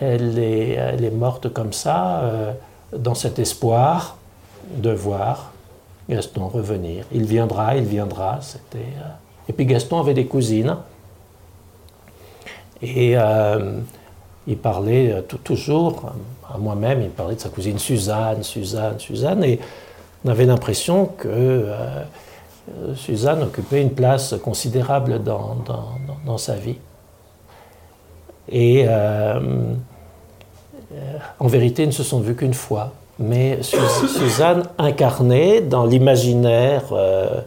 elle, 0.00 0.38
est, 0.38 0.72
elle 0.72 1.04
est 1.04 1.10
morte 1.10 1.52
comme 1.52 1.72
ça, 1.72 2.22
dans 2.92 3.14
cet 3.14 3.38
espoir 3.38 4.18
de 4.70 4.90
voir 4.90 5.52
Gaston 6.08 6.48
revenir. 6.48 7.04
Il 7.12 7.24
viendra, 7.24 7.76
il 7.76 7.84
viendra. 7.84 8.38
C'était. 8.40 8.78
euh, 8.78 9.48
Et 9.48 9.52
puis 9.52 9.66
Gaston 9.66 10.00
avait 10.00 10.14
des 10.14 10.26
cousines. 10.26 10.76
Et 12.80 13.16
euh, 13.16 13.80
il 14.46 14.56
parlait 14.56 15.12
euh, 15.12 15.22
toujours, 15.22 16.12
à 16.52 16.56
moi-même, 16.56 17.02
il 17.02 17.10
parlait 17.10 17.34
de 17.34 17.40
sa 17.40 17.50
cousine 17.50 17.78
Suzanne, 17.78 18.42
Suzanne, 18.42 18.98
Suzanne. 18.98 19.44
Et 19.44 19.60
on 20.24 20.30
avait 20.30 20.46
l'impression 20.46 21.06
que 21.06 21.68
Suzanne 22.96 23.42
occupait 23.42 23.82
une 23.82 23.92
place 23.92 24.34
considérable 24.42 25.22
dans, 25.22 26.38
sa 26.38 26.56
vie. 26.56 26.76
Et 28.50 28.84
en 31.38 31.46
vérité, 31.46 31.84
ils 31.84 31.88
ne 31.88 31.92
se 31.92 32.02
sont 32.02 32.18
vus 32.18 32.34
qu'une 32.34 32.54
fois. 32.54 32.92
Mais 33.18 33.62
Su- 33.62 33.76
Suzanne 34.08 34.64
incarnait 34.78 35.60
dans 35.60 35.84
l'imaginaire 35.84 36.84
euh, 36.92 37.40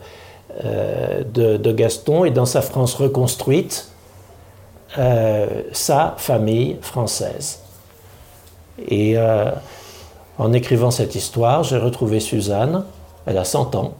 euh, 0.65 1.23
de, 1.23 1.71
Gaston 1.71 2.25
et 2.25 2.31
dans 2.31 2.45
sa 2.45 2.61
France 2.61 2.93
reconstruite 2.95 3.89
euh, 4.97 5.47
sa 5.71 6.15
famille 6.17 6.77
française. 6.81 7.61
Et 8.89 9.15
en 10.39 10.53
écrivant 10.53 10.89
cette 10.89 11.13
histoire, 11.13 11.63
j'ai 11.63 11.77
retrouvé 11.77 12.19
Suzanne, 12.19 12.83
elle 13.27 13.37
a 13.37 13.43
100 13.43 13.75
ans, 13.75 13.93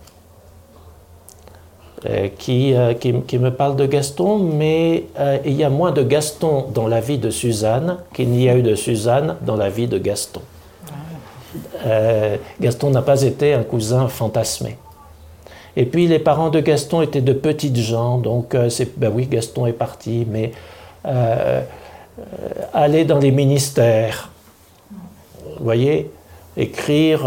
qui, 2.40 2.74
me 2.74 3.50
parle 3.50 3.76
de 3.76 3.86
Gaston, 3.86 4.40
mais 4.40 5.06
il 5.46 5.54
y 5.54 5.64
a 5.64 5.70
moins 5.70 5.92
de 5.92 6.02
Gaston 6.02 6.66
dans 6.74 6.88
la 6.88 7.00
vie 7.00 7.20
de 7.20 7.30
Suzanne 7.30 7.98
qu'il 8.16 8.30
n'y 8.30 8.50
a 8.50 8.58
eu 8.58 8.64
de 8.64 8.74
Suzanne 8.74 9.36
dans 9.42 9.56
la 9.56 9.70
vie 9.70 9.88
de 9.88 10.00
Gaston. 10.00 10.42
Euh, 11.86 12.38
Gaston 12.60 12.92
n'a 12.92 13.02
pas 13.02 13.22
été 13.24 13.54
un 13.54 13.64
cousin 13.64 14.08
fantasmé. 14.08 14.78
Et 15.76 15.86
puis 15.86 16.08
les 16.08 16.20
parents 16.20 16.50
de 16.50 16.60
Gaston 16.60 17.02
étaient 17.02 17.22
de 17.22 17.34
petites 17.34 17.78
gens, 17.78 18.18
donc 18.18 18.56
euh, 18.56 18.70
c'est 18.70 18.98
ben 18.98 19.12
oui, 19.14 19.26
Gaston 19.26 19.66
est 19.66 19.74
parti, 19.74 20.28
mais 20.30 20.52
euh, 21.06 21.62
aller 22.74 23.06
dans 23.06 23.20
les 23.20 23.32
ministères, 23.32 24.30
vous 25.58 25.64
voyez, 25.64 26.12
écrire, 26.58 27.24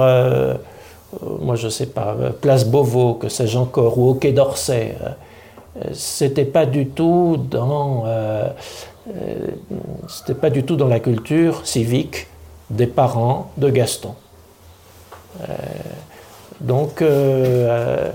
moi 1.40 1.56
je 1.56 1.68
sais 1.68 1.86
pas, 1.86 2.14
Place 2.40 2.66
Beauvau, 2.66 3.14
que 3.14 3.28
sais-je 3.28 3.56
encore, 3.58 3.98
ou 3.98 4.10
au 4.10 4.14
Quai 4.14 4.32
d'Orsay, 4.32 4.94
c'était 5.92 6.44
pas 6.44 6.66
du 6.66 6.86
tout 6.88 7.38
dans, 7.50 8.04
c'était 10.06 10.38
pas 10.38 10.50
du 10.50 10.64
tout 10.64 10.76
dans 10.76 10.88
la 10.88 11.00
culture 11.00 11.66
civique 11.66 12.28
des 12.70 12.86
parents 12.86 13.50
de 13.56 13.70
Gaston. 13.70 14.14
Euh, 15.40 15.54
donc 16.60 17.02
euh, 17.02 18.10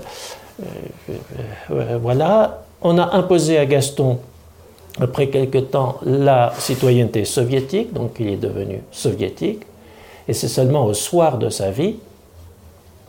euh, 1.70 1.98
voilà, 2.00 2.62
on 2.82 2.98
a 2.98 3.14
imposé 3.14 3.58
à 3.58 3.66
Gaston 3.66 4.18
après 5.00 5.28
quelque 5.28 5.58
temps 5.58 5.98
la 6.04 6.52
citoyenneté 6.58 7.24
soviétique, 7.24 7.92
donc 7.92 8.16
il 8.18 8.28
est 8.28 8.36
devenu 8.36 8.82
soviétique, 8.90 9.62
et 10.26 10.32
c'est 10.32 10.48
seulement 10.48 10.84
au 10.86 10.94
soir 10.94 11.38
de 11.38 11.48
sa 11.48 11.70
vie 11.70 11.96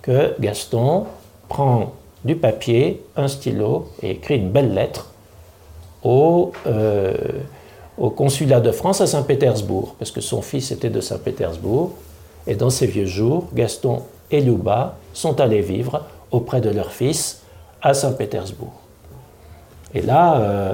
que 0.02 0.36
Gaston 0.40 1.06
prend 1.48 1.94
du 2.24 2.36
papier, 2.36 3.04
un 3.16 3.28
stylo 3.28 3.90
et 4.02 4.12
écrit 4.12 4.38
une 4.38 4.52
belle 4.52 4.74
lettre 4.74 5.12
au, 6.04 6.52
au 7.98 8.10
consulat 8.10 8.60
de 8.60 8.72
France 8.72 9.02
à 9.02 9.08
Saint-Pétersbourg, 9.08 9.96
parce 10.00 10.12
que 10.12 10.22
son 10.22 10.42
fils 10.42 10.72
était 10.72 10.90
de 10.90 11.02
Saint-Pétersbourg, 11.02 11.92
et 12.48 12.56
dans 12.56 12.70
ces 12.70 12.88
vieux 12.88 13.06
jours, 13.06 13.48
Gaston 13.54 14.02
et 14.32 14.42
Louba 14.42 14.98
sont 15.14 15.40
allés 15.40 15.62
vivre 15.62 16.06
auprès 16.32 16.62
de 16.62 16.70
leur 16.70 16.92
fils 16.92 17.42
à 17.82 17.94
Saint-Pétersbourg. 17.94 18.74
Et 19.94 20.02
là, 20.02 20.40
euh, 20.40 20.74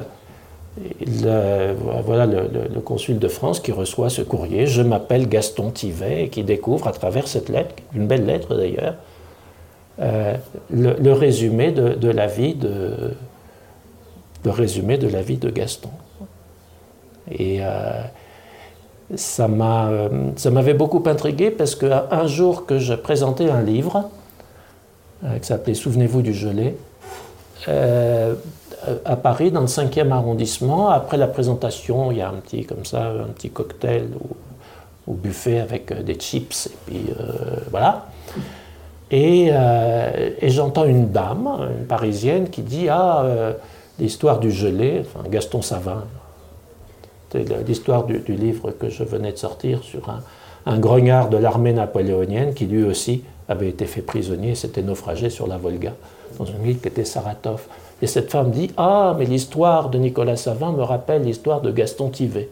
euh, 1.25 1.73
voilà 2.05 2.25
le, 2.27 2.79
consul 2.81 3.17
de 3.19 3.27
France 3.27 3.59
qui 3.59 3.71
reçoit 3.71 4.09
ce 4.09 4.21
courrier. 4.21 4.67
Je 4.67 4.81
m'appelle 4.81 5.27
Gaston 5.27 5.71
Tivet 5.71 6.25
et 6.25 6.29
qui 6.29 6.43
découvre 6.43 6.87
à 6.87 6.91
travers 6.91 7.27
cette 7.27 7.49
lettre, 7.49 7.75
une 7.95 8.07
belle 8.07 8.25
lettre 8.25 8.55
d'ailleurs, 8.55 8.95
euh, 9.99 10.35
le 10.69 11.11
résumé 11.11 11.71
de 11.71 12.09
la 12.09 12.27
vie 12.27 12.53
de 12.53 13.15
Gaston. 15.49 15.89
Et 17.31 17.59
euh, 17.61 18.03
euh, 19.11 20.31
ça 20.35 20.51
m'avait 20.51 20.73
beaucoup 20.73 21.03
intrigué 21.05 21.51
parce 21.51 21.75
qu'un 21.75 22.27
jour 22.27 22.65
que 22.65 22.79
je 22.79 22.93
présentais 22.93 23.49
un 23.49 23.61
livre 23.61 24.09
euh, 25.23 25.37
qui 25.39 25.47
s'appelait 25.47 25.73
Souvenez-vous 25.73 26.21
du 26.21 26.33
gelé, 26.33 26.77
à 27.67 29.17
Paris, 29.17 29.51
dans 29.51 29.61
le 29.61 29.67
5e 29.67 30.11
arrondissement, 30.11 30.89
après 30.89 31.17
la 31.17 31.27
présentation, 31.27 32.11
il 32.11 32.19
y 32.19 32.21
a 32.21 32.29
un 32.29 32.35
petit, 32.35 32.63
comme 32.63 32.85
ça, 32.85 33.07
un 33.07 33.33
petit 33.33 33.49
cocktail 33.49 34.07
au, 35.05 35.13
buffet 35.13 35.59
avec 35.59 35.91
des 36.03 36.13
chips, 36.15 36.67
et 36.67 36.77
puis 36.85 37.05
voilà. 37.71 38.05
Et, 39.11 39.51
j'entends 40.43 40.85
une 40.85 41.11
dame, 41.11 41.49
une 41.77 41.87
parisienne, 41.87 42.49
qui 42.49 42.61
dit 42.61 42.87
Ah, 42.87 43.25
l'histoire 43.99 44.39
du 44.39 44.49
gelé, 44.51 45.01
enfin 45.01 45.27
Gaston 45.27 45.61
Savin, 45.61 46.05
l'histoire 47.33 48.05
du, 48.05 48.33
livre 48.33 48.71
que 48.71 48.89
je 48.89 49.03
venais 49.03 49.31
de 49.31 49.37
sortir 49.37 49.83
sur 49.83 50.09
un, 50.09 50.21
un 50.65 50.79
grognard 50.79 51.29
de 51.29 51.37
l'armée 51.37 51.73
napoléonienne 51.73 52.53
qui 52.53 52.65
lui 52.65 52.83
aussi 52.83 53.23
avait 53.47 53.69
été 53.69 53.85
fait 53.85 54.01
prisonnier 54.01 54.55
s'était 54.55 54.81
naufragé 54.81 55.29
sur 55.29 55.47
la 55.47 55.57
Volga, 55.57 55.93
dans 56.37 56.45
une 56.45 56.61
ville 56.61 56.79
qui 56.79 56.87
était 56.87 57.05
Saratov. 57.05 57.65
Et 58.01 58.07
cette 58.07 58.29
femme 58.29 58.51
dit 58.51 58.71
Ah, 58.77 59.15
mais 59.17 59.25
l'histoire 59.25 59.89
de 59.89 59.97
Nicolas 59.97 60.35
Savin 60.35 60.71
me 60.71 60.83
rappelle 60.83 61.23
l'histoire 61.23 61.61
de 61.61 61.71
Gaston 61.71 62.09
Tivet. 62.09 62.49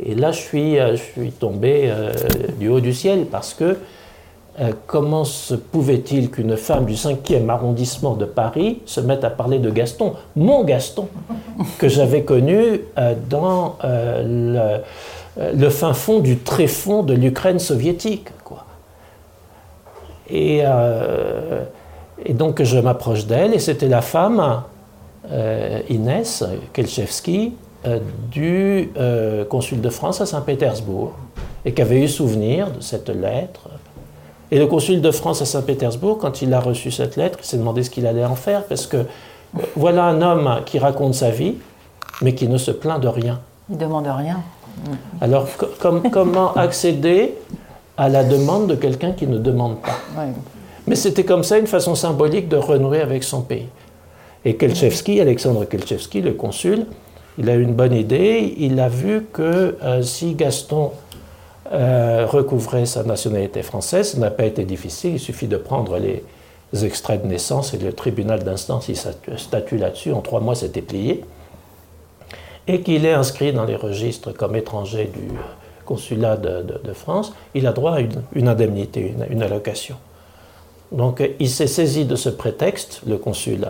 Et 0.00 0.14
là, 0.14 0.32
je 0.32 0.40
suis, 0.40 0.78
euh, 0.78 0.96
je 0.96 1.02
suis 1.02 1.32
tombé 1.32 1.84
euh, 1.86 2.12
du 2.58 2.68
haut 2.68 2.80
du 2.80 2.92
ciel 2.92 3.26
parce 3.26 3.54
que 3.54 3.78
euh, 4.60 4.72
comment 4.88 5.24
se 5.24 5.54
pouvait-il 5.54 6.30
qu'une 6.30 6.56
femme 6.56 6.84
du 6.84 6.94
5e 6.94 7.48
arrondissement 7.48 8.14
de 8.14 8.24
Paris 8.24 8.80
se 8.86 9.00
mette 9.00 9.22
à 9.22 9.30
parler 9.30 9.60
de 9.60 9.70
Gaston, 9.70 10.14
mon 10.34 10.64
Gaston, 10.64 11.06
que 11.78 11.88
j'avais 11.88 12.22
connu 12.22 12.80
euh, 12.98 13.14
dans 13.30 13.76
euh, 13.84 14.80
le, 15.54 15.70
fin 15.70 15.92
fond 15.92 16.18
du 16.18 16.38
tréfonds 16.38 17.04
de 17.04 17.14
l'Ukraine 17.14 17.60
soviétique. 17.60 18.30
Quoi. 18.42 18.64
Et, 20.28 20.62
et 22.26 22.34
donc 22.34 22.60
je 22.62 22.78
m'approche 22.78 23.26
d'elle, 23.26 23.54
et 23.54 23.60
c'était 23.60 23.88
la 23.88 24.02
femme, 24.02 24.62
Inès 25.88 26.44
Kelchevski, 26.72 27.54
du 28.30 28.90
consul 29.48 29.80
de 29.80 29.88
France 29.88 30.20
à 30.20 30.26
Saint-Pétersbourg, 30.26 31.12
et 31.64 31.72
qui 31.72 31.80
avait 31.80 32.02
eu 32.02 32.08
souvenir 32.08 32.72
de 32.72 32.80
cette 32.80 33.08
lettre. 33.08 33.68
Et 34.50 34.58
le 34.58 34.66
consul 34.66 35.00
de 35.00 35.10
France 35.10 35.42
à 35.42 35.44
Saint-Pétersbourg, 35.44 36.18
quand 36.18 36.40
il 36.42 36.52
a 36.54 36.60
reçu 36.60 36.90
cette 36.90 37.16
lettre, 37.16 37.38
il 37.42 37.46
s'est 37.46 37.58
demandé 37.58 37.82
ce 37.82 37.90
qu'il 37.90 38.06
allait 38.06 38.24
en 38.24 38.34
faire, 38.34 38.64
parce 38.64 38.86
que 38.86 38.96
euh, 38.98 39.02
voilà 39.76 40.04
un 40.04 40.22
homme 40.22 40.60
qui 40.64 40.78
raconte 40.78 41.14
sa 41.14 41.30
vie, 41.30 41.54
mais 42.22 42.34
qui 42.34 42.48
ne 42.48 42.56
se 42.58 42.70
plaint 42.70 43.00
de 43.00 43.08
rien. 43.08 43.40
Il 43.68 43.76
ne 43.76 43.80
demande 43.80 44.06
rien. 44.06 44.38
Alors, 45.20 45.46
co- 45.56 45.66
comme- 45.78 46.10
comment 46.10 46.54
accéder 46.54 47.34
à 47.96 48.08
la 48.08 48.24
demande 48.24 48.68
de 48.68 48.74
quelqu'un 48.74 49.12
qui 49.12 49.26
ne 49.26 49.38
demande 49.38 49.80
pas? 49.82 49.98
Ouais. 50.20 50.28
Mais 50.86 50.94
c'était 50.94 51.24
comme 51.24 51.42
ça 51.44 51.58
une 51.58 51.66
façon 51.66 51.94
symbolique 51.94 52.48
de 52.48 52.56
renouer 52.56 53.00
avec 53.00 53.24
son 53.24 53.42
pays. 53.42 53.66
Et 54.44 54.56
Kelchevski, 54.56 55.20
Alexandre 55.20 55.64
Kelchevski, 55.66 56.22
le 56.22 56.32
consul, 56.32 56.86
il 57.36 57.50
a 57.50 57.54
eu 57.56 57.62
une 57.62 57.74
bonne 57.74 57.92
idée. 57.92 58.54
Il 58.56 58.80
a 58.80 58.88
vu 58.88 59.26
que 59.32 59.76
euh, 59.82 60.00
si 60.02 60.34
Gaston 60.34 60.92
euh, 61.72 62.26
recouvrait 62.26 62.86
sa 62.86 63.02
nationalité 63.02 63.62
française, 63.62 64.12
ça 64.12 64.18
n'a 64.18 64.30
pas 64.30 64.44
été 64.44 64.64
difficile. 64.64 65.14
Il 65.14 65.20
suffit 65.20 65.48
de 65.48 65.56
prendre 65.56 65.98
les 65.98 66.22
extraits 66.84 67.22
de 67.22 67.26
naissance 67.28 67.74
et 67.74 67.78
le 67.78 67.92
tribunal 67.92 68.42
d'instance, 68.44 68.88
il 68.88 68.96
statu- 68.96 69.36
statue 69.38 69.76
là-dessus. 69.78 70.12
En 70.12 70.20
trois 70.20 70.40
mois, 70.40 70.54
c'était 70.54 70.82
plié. 70.82 71.24
Et 72.66 72.82
qu'il 72.82 73.06
est 73.06 73.12
inscrit 73.14 73.52
dans 73.52 73.64
les 73.64 73.76
registres 73.76 74.32
comme 74.32 74.54
étranger 74.56 75.10
du 75.12 75.28
consulat 75.86 76.36
de, 76.36 76.92
France, 76.92 77.32
il 77.54 77.66
a 77.66 77.72
droit 77.72 77.92
à 77.94 78.00
une, 78.34 78.48
indemnité, 78.48 79.00
une- 79.00 79.26
une 79.30 79.42
allocation. 79.42 79.96
Donc 80.92 81.22
il 81.38 81.48
s'est 81.48 81.66
saisi 81.66 82.04
de 82.04 82.14
ce 82.16 82.28
prétexte, 82.28 83.00
le 83.06 83.16
consul, 83.16 83.68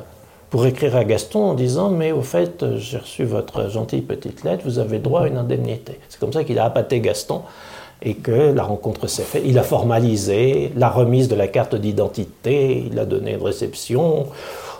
pour 0.50 0.66
écrire 0.66 0.96
à 0.96 1.04
Gaston 1.04 1.40
en 1.50 1.54
disant 1.54 1.90
Mais 1.90 2.10
au 2.10 2.22
fait, 2.22 2.64
j'ai 2.76 2.98
reçu 2.98 3.24
votre 3.24 3.68
gentille 3.70 4.02
petite 4.02 4.42
lettre, 4.44 4.62
vous 4.64 4.78
avez 4.80 4.98
droit 4.98 5.22
à 5.22 5.26
une 5.28 5.36
indemnité. 5.36 5.98
C'est 6.08 6.18
comme 6.18 6.32
ça 6.32 6.42
qu'il 6.42 6.58
a 6.58 6.64
appâté 6.64 7.00
Gaston 7.00 7.42
et 8.02 8.14
que 8.14 8.52
la 8.52 8.62
rencontre 8.62 9.06
s'est 9.08 9.22
faite. 9.24 9.42
Il 9.44 9.58
a 9.58 9.62
formalisé 9.62 10.72
la 10.76 10.88
remise 10.88 11.28
de 11.28 11.34
la 11.34 11.48
carte 11.48 11.74
d'identité, 11.74 12.86
il 12.90 12.98
a 12.98 13.04
donné 13.04 13.32
une 13.34 13.42
réception 13.42 14.26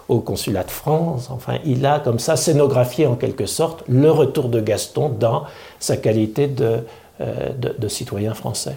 au 0.09 0.21
consulat 0.21 0.63
de 0.65 0.71
France. 0.71 1.29
Enfin, 1.31 1.59
il 1.65 1.85
a 1.85 1.99
comme 2.01 2.19
ça 2.19 2.37
scénographié 2.37 3.07
en 3.07 3.17
quelque 3.17 3.47
sorte 3.47 3.85
le 3.89 4.11
retour 4.11 4.49
de 4.49 4.61
Gaston 4.61 5.09
dans 5.11 5.43
sa 5.81 5.97
qualité 5.97 6.47
de, 6.47 6.79
euh, 7.21 7.51
de- 7.59 7.75
de 7.77 7.89
citoyen 7.89 8.35
français. 8.35 8.77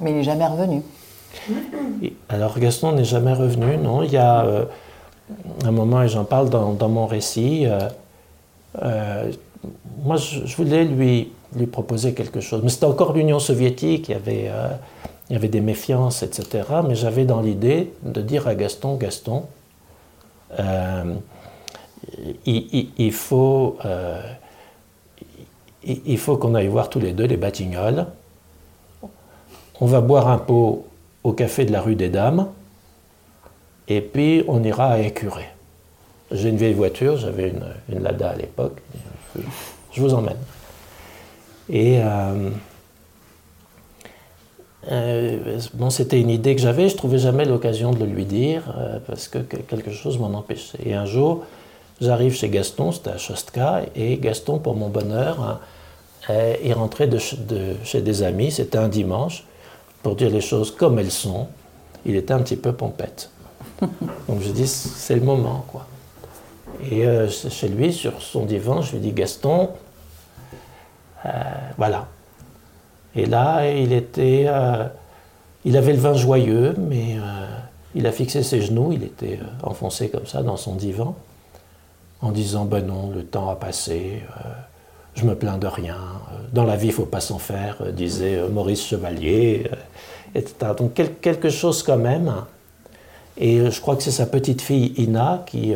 Mais 0.00 0.10
il 0.10 0.16
n'est 0.16 0.24
jamais 0.24 0.46
revenu. 0.46 0.82
alors 2.28 2.58
Gaston 2.58 2.92
n'est 2.92 3.04
jamais 3.04 3.34
revenu, 3.34 3.76
non. 3.76 4.02
Il 4.02 4.12
y 4.12 4.16
a 4.16 4.44
euh, 4.44 4.64
un 5.64 5.70
moment, 5.70 6.02
et 6.02 6.08
j'en 6.08 6.24
parle 6.24 6.48
dans, 6.48 6.88
mon 6.88 7.06
récit, 7.06 7.66
moi 10.04 10.16
je, 10.16 10.56
voulais 10.56 10.84
lui, 10.84 11.30
lui 11.56 11.66
proposer 11.66 12.14
quelque 12.14 12.40
chose. 12.40 12.60
Mais 12.62 12.68
c'était 12.68 12.86
encore 12.86 13.12
l'Union 13.12 13.38
soviétique, 13.38 14.08
il 14.08 14.12
y 14.12 14.14
avait 14.14 14.50
avait 15.36 15.48
des 15.48 15.60
méfiances, 15.60 16.22
etc. 16.22 16.64
Mais 16.86 16.94
j'avais 16.94 17.24
dans 17.24 17.40
l'idée 17.40 17.92
de 18.02 18.20
dire 18.20 18.48
à 18.48 18.54
Gaston, 18.54 18.96
Gaston, 18.96 19.44
euh, 20.58 21.14
il, 22.46 23.12
faut, 23.12 23.76
euh, 23.84 24.22
il, 25.84 26.18
faut 26.18 26.36
qu'on 26.38 26.54
aille 26.54 26.68
voir 26.68 26.88
tous 26.88 27.00
les 27.00 27.12
deux 27.12 27.24
les 27.24 27.36
Batignolles. 27.36 28.06
On 29.80 29.86
va 29.86 30.00
boire 30.00 30.28
un 30.28 30.38
pot 30.38 30.86
au 31.24 31.32
café 31.32 31.64
de 31.64 31.72
la 31.72 31.80
rue 31.80 31.94
des 31.94 32.08
Dames, 32.08 32.48
et 33.86 34.00
puis 34.00 34.44
on 34.48 34.62
ira 34.64 34.92
à 34.92 34.98
Écuré. 35.00 35.48
J'ai 36.30 36.48
une 36.48 36.56
vieille 36.56 36.74
voiture, 36.74 37.16
j'avais 37.16 37.50
une, 37.88 38.02
Lada 38.02 38.30
à 38.30 38.36
l'époque. 38.36 38.78
Je 39.92 40.00
vous 40.00 40.14
emmène. 40.14 40.36
Et 41.70 42.00
euh, 42.02 42.50
euh, 44.90 45.58
bon, 45.74 45.90
c'était 45.90 46.20
une 46.20 46.30
idée 46.30 46.54
que 46.54 46.62
j'avais, 46.62 46.88
je 46.88 46.96
trouvais 46.96 47.18
jamais 47.18 47.44
l'occasion 47.44 47.92
de 47.92 48.04
le 48.04 48.06
lui 48.06 48.24
dire 48.24 48.74
euh, 48.76 48.98
parce 49.06 49.28
que 49.28 49.38
quelque 49.38 49.90
chose 49.90 50.18
m'en 50.18 50.32
empêchait. 50.38 50.78
Et 50.84 50.94
un 50.94 51.04
jour, 51.04 51.44
j'arrive 52.00 52.34
chez 52.34 52.48
Gaston, 52.48 52.92
c'était 52.92 53.10
à 53.10 53.18
Chostka, 53.18 53.82
et 53.94 54.16
Gaston, 54.16 54.58
pour 54.58 54.76
mon 54.76 54.88
bonheur, 54.88 55.42
hein, 55.42 55.60
est 56.28 56.72
rentré 56.72 57.06
de, 57.06 57.18
chez 57.84 58.02
des 58.02 58.22
amis, 58.22 58.50
c'était 58.50 58.78
un 58.78 58.88
dimanche, 58.88 59.44
pour 60.02 60.14
dire 60.14 60.30
les 60.30 60.40
choses 60.40 60.70
comme 60.70 60.98
elles 60.98 61.10
sont. 61.10 61.48
Il 62.06 62.16
était 62.16 62.32
un 62.32 62.40
petit 62.40 62.56
peu 62.56 62.72
pompette. 62.72 63.30
Donc 63.80 64.40
je 64.40 64.50
dis, 64.50 64.66
c'est 64.66 65.14
le 65.14 65.22
moment, 65.22 65.64
quoi. 65.68 65.86
Et 66.90 67.06
euh, 67.06 67.28
chez 67.28 67.68
lui, 67.68 67.92
sur 67.92 68.20
son 68.22 68.44
divan, 68.44 68.82
je 68.82 68.92
lui 68.92 69.00
dis, 69.00 69.12
Gaston, 69.12 69.70
voilà, 71.76 72.06
et 73.18 73.26
là, 73.26 73.68
il 73.68 73.92
était, 73.92 74.44
euh, 74.46 74.84
il 75.64 75.76
avait 75.76 75.92
le 75.92 75.98
vin 75.98 76.14
joyeux, 76.14 76.74
mais 76.78 77.16
euh, 77.16 77.46
il 77.96 78.06
a 78.06 78.12
fixé 78.12 78.44
ses 78.44 78.60
genoux, 78.60 78.92
il 78.92 79.02
était 79.02 79.40
euh, 79.42 79.66
enfoncé 79.68 80.08
comme 80.08 80.26
ça 80.26 80.42
dans 80.42 80.56
son 80.56 80.76
divan, 80.76 81.16
en 82.20 82.30
disant 82.30 82.64
ben 82.64 82.86
non, 82.86 83.10
le 83.10 83.24
temps 83.24 83.50
a 83.50 83.56
passé, 83.56 84.22
je 85.14 85.24
me 85.24 85.34
plains 85.34 85.58
de 85.58 85.66
rien, 85.66 85.98
dans 86.52 86.64
la 86.64 86.76
vie 86.76 86.88
il 86.88 86.92
faut 86.92 87.06
pas 87.06 87.20
s'en 87.20 87.38
faire, 87.38 87.76
disait 87.92 88.40
Maurice 88.48 88.86
Chevalier, 88.86 89.70
etc. 90.34 90.72
Donc 90.76 90.94
quelque 90.94 91.48
chose 91.48 91.82
quand 91.82 91.96
même. 91.96 92.32
Et 93.36 93.70
je 93.70 93.80
crois 93.80 93.94
que 93.94 94.02
c'est 94.02 94.10
sa 94.10 94.26
petite 94.26 94.62
fille 94.62 94.94
Ina 94.96 95.44
qui 95.46 95.74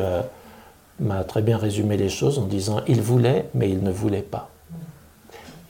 m'a 0.99 1.23
très 1.23 1.43
bien 1.43 1.59
résumé 1.59 1.97
les 1.97 2.09
choses 2.09 2.41
en 2.41 2.47
disant 2.47 2.81
il 2.89 3.01
voulait, 3.01 3.49
mais 3.55 3.71
il 3.71 3.83
ne 3.85 3.93
voulait 3.93 4.23
pas. 4.23 4.52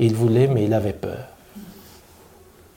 Il 0.03 0.15
voulait, 0.15 0.49
mais 0.49 0.65
il 0.65 0.75
avait 0.75 0.93
peur. 0.93 1.29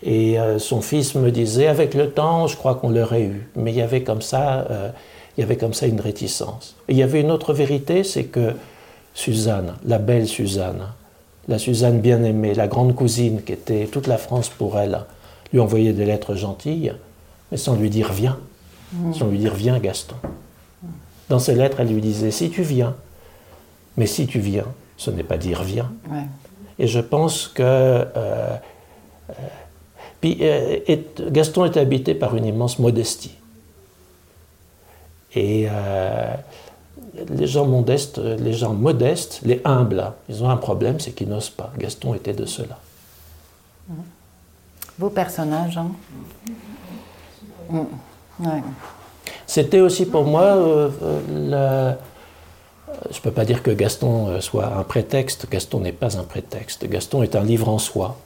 Et 0.03 0.39
euh, 0.39 0.59
son 0.59 0.81
fils 0.81 1.15
me 1.15 1.31
disait, 1.31 1.65
avec 1.65 1.95
le 1.95 2.11
temps, 2.11 2.45
je 2.45 2.55
crois 2.55 2.75
qu'on 2.75 2.89
l'aurait 2.89 3.23
eu. 3.23 3.49
Mais 3.55 3.71
il 3.71 3.77
y 3.77 3.81
avait 3.81 4.03
comme 4.03 4.21
ça, 4.21 4.67
euh, 4.69 4.91
il 5.35 5.41
y 5.41 5.43
avait 5.43 5.57
comme 5.57 5.73
ça 5.73 5.87
une 5.87 5.99
réticence. 5.99 6.75
Et 6.87 6.91
il 6.91 6.97
y 6.99 7.03
avait 7.03 7.21
une 7.21 7.31
autre 7.31 7.51
vérité, 7.51 8.03
c'est 8.03 8.25
que 8.25 8.53
Suzanne, 9.15 9.73
la 9.85 9.97
belle 9.97 10.27
Suzanne, 10.27 10.89
la 11.47 11.57
Suzanne 11.57 11.99
bien-aimée, 11.99 12.53
la 12.53 12.67
grande 12.67 12.93
cousine 12.93 13.41
qui 13.41 13.53
était 13.53 13.87
toute 13.87 14.05
la 14.05 14.19
France 14.19 14.49
pour 14.49 14.77
elle, 14.77 15.01
lui 15.51 15.59
envoyait 15.59 15.93
des 15.93 16.05
lettres 16.05 16.35
gentilles, 16.35 16.93
mais 17.51 17.57
sans 17.57 17.75
lui 17.75 17.89
dire 17.89 18.13
viens, 18.13 18.37
mmh. 18.93 19.13
sans 19.15 19.27
lui 19.29 19.39
dire 19.39 19.55
viens 19.55 19.79
Gaston. 19.79 20.15
Dans 21.29 21.39
ces 21.39 21.55
lettres, 21.55 21.79
elle 21.79 21.87
lui 21.87 22.01
disait 22.01 22.29
si 22.29 22.51
tu 22.51 22.61
viens, 22.61 22.95
mais 23.97 24.05
si 24.05 24.27
tu 24.27 24.39
viens, 24.39 24.65
ce 24.97 25.09
n'est 25.09 25.23
pas 25.23 25.37
dire 25.37 25.63
viens. 25.63 25.91
Et 26.77 26.87
je 26.87 26.99
pense 26.99 27.47
que 27.47 27.63
euh, 27.63 28.57
euh, 30.25 30.97
Gaston 31.29 31.65
est 31.65 31.77
habité 31.77 32.15
par 32.15 32.35
une 32.35 32.45
immense 32.45 32.79
modestie. 32.79 33.35
Et 35.33 35.67
euh, 35.69 36.33
les 37.29 37.47
gens 37.47 37.65
modestes, 37.65 38.17
les 38.17 38.53
gens 38.53 38.73
modestes, 38.73 39.41
les 39.43 39.61
humbles, 39.65 40.11
ils 40.29 40.43
ont 40.43 40.49
un 40.49 40.57
problème, 40.57 40.99
c'est 40.99 41.11
qu'ils 41.11 41.29
n'osent 41.29 41.49
pas. 41.49 41.71
Gaston 41.77 42.13
était 42.13 42.33
de 42.33 42.45
cela. 42.45 42.79
Vos 44.97 45.09
personnages, 45.09 45.77
hein 45.77 45.91
mm. 47.69 47.83
C'était 49.47 49.79
aussi 49.79 50.05
pour 50.05 50.25
moi 50.25 50.43
euh, 50.43 51.93
Je 53.11 53.17
ne 53.17 53.21
peux 53.21 53.31
pas 53.31 53.45
dire 53.45 53.61
que 53.61 53.71
Gaston 53.71 54.41
soit 54.41 54.65
un 54.65 54.83
prétexte. 54.83 55.49
Gaston 55.49 55.81
n'est 55.81 55.91
pas 55.91 56.17
un 56.17 56.23
prétexte. 56.23 56.87
Gaston 56.87 57.23
est 57.23 57.35
un 57.35 57.43
livre 57.43 57.69
en 57.69 57.77
soi. 57.77 58.17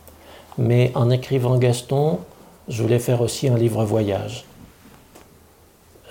Mais 0.57 0.91
en 0.95 1.09
écrivant 1.09 1.57
Gaston, 1.57 2.19
je 2.67 2.81
voulais 2.81 2.99
faire 2.99 3.21
aussi 3.21 3.49
un 3.49 3.57
livre 3.57 3.83
voyage. 3.83 4.45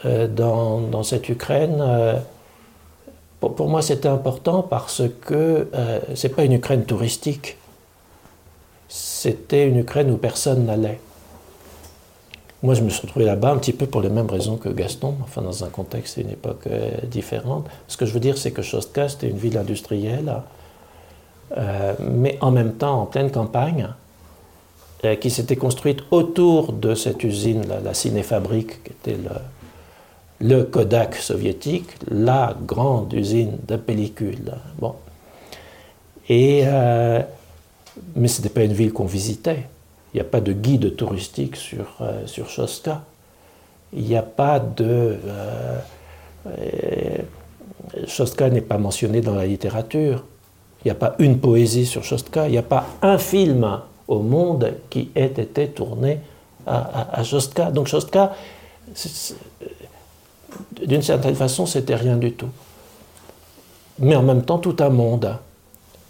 Euh, 0.05 0.29
dans, 0.29 1.03
cette 1.03 1.29
Ukraine, 1.29 1.79
euh, 1.81 2.15
pour, 3.41 3.69
moi 3.69 3.83
c'était 3.83 4.09
important 4.09 4.63
parce 4.63 5.03
que 5.23 5.69
euh, 5.75 6.01
ce 6.15 6.27
n'est 6.27 6.35
pas 6.35 6.45
une 6.45 6.53
Ukraine 6.53 6.85
touristique, 6.85 7.57
c'était 8.89 9.67
une 9.67 9.79
Ukraine 9.79 10.11
où 10.11 10.17
personne 10.17 10.67
n'allait. 10.67 11.01
Moi, 12.63 12.75
je 12.75 12.83
me 12.83 12.91
suis 12.91 13.03
retrouvé 13.03 13.25
là-bas 13.25 13.53
un 13.53 13.59
petit 13.59 13.73
peu 13.73 13.87
pour 13.87 14.01
les 14.01 14.09
mêmes 14.09 14.29
raisons 14.29 14.57
que 14.57 14.69
Gaston, 14.69 15.15
enfin 15.23 15.43
dans 15.43 15.65
un 15.65 15.69
contexte 15.69 16.19
et 16.19 16.23
une 16.23 16.31
époque 16.31 16.69
différente. 17.05 17.67
Ce 17.87 17.97
que 17.97 18.05
je 18.05 18.13
veux 18.13 18.21
dire, 18.21 18.37
c'est 18.37 18.51
que 18.51 18.63
Chostka, 18.63 19.09
c'était 19.09 19.29
une 19.29 19.39
ville 19.39 19.57
industrielle, 19.57 20.43
mais 22.01 22.37
en 22.41 22.51
même 22.51 22.73
temps 22.73 23.03
en 23.03 23.07
pleine 23.07 23.31
campagne, 23.31 23.89
euh, 25.05 25.15
qui 25.15 25.31
s'était 25.31 25.55
construite 25.55 26.01
autour 26.11 26.73
de 26.73 26.97
cette 26.97 27.23
usine, 27.23 27.65
la, 27.69 27.79
la 27.79 27.95
Cinéfabrique, 27.95 28.83
qui 28.83 28.91
était 28.91 29.17
le, 30.41 30.65
Kodak 30.65 31.15
soviétique, 31.15 31.89
la 32.11 32.57
grande 32.67 33.13
usine 33.13 33.59
de 33.69 33.77
pellicules. 33.77 34.55
Bon. 34.81 34.97
Et, 36.29 36.63
euh, 36.65 37.23
mais 38.17 38.27
ce 38.27 38.43
n'était 38.43 38.53
pas 38.53 38.65
une 38.65 38.73
ville 38.73 38.93
qu'on 38.93 39.05
visitait. 39.05 39.69
Il 40.13 40.17
n'y 40.17 40.21
a 40.21 40.25
pas 40.25 40.41
de 40.41 40.53
guide 40.53 40.97
touristique 40.97 41.57
sur, 41.57 41.97
euh, 42.01 42.27
Shostka. 42.27 43.03
Il 43.93 44.05
n'y 44.05 44.17
a 44.17 44.23
pas 44.23 44.59
de. 44.61 45.17
Shostka 48.07 48.51
n'est 48.51 48.61
pas 48.61 48.79
mentionné 48.79 49.21
dans 49.21 49.35
la 49.35 49.47
littérature. 49.47 50.25
Il 50.85 50.89
n'y 50.89 50.93
a 50.93 50.95
pas 50.95 51.15
une 51.19 51.39
poésie 51.39 51.87
sur 51.87 52.05
Shostka. 52.05 52.47
Il 52.47 52.53
n'y 52.53 52.59
a 52.59 52.63
pas 52.63 52.87
un 53.03 53.19
film 53.19 53.81
au 54.07 54.21
monde 54.21 54.75
qui 54.91 55.11
ait 55.15 55.27
été 55.27 55.69
tourné 55.69 56.21
à, 56.67 57.21
à, 57.21 57.71
Donc 57.71 57.87
Jostka, 57.87 58.35
d'une 60.87 61.03
certaine 61.03 61.35
façon, 61.35 61.67
c'était 61.67 61.95
rien 61.95 62.17
du 62.17 62.33
tout. 62.33 62.49
Mais 63.99 64.15
en 64.15 64.23
même 64.23 64.43
temps, 64.43 64.59
tout 64.59 64.77
un 64.81 64.91
monde. 64.91 65.37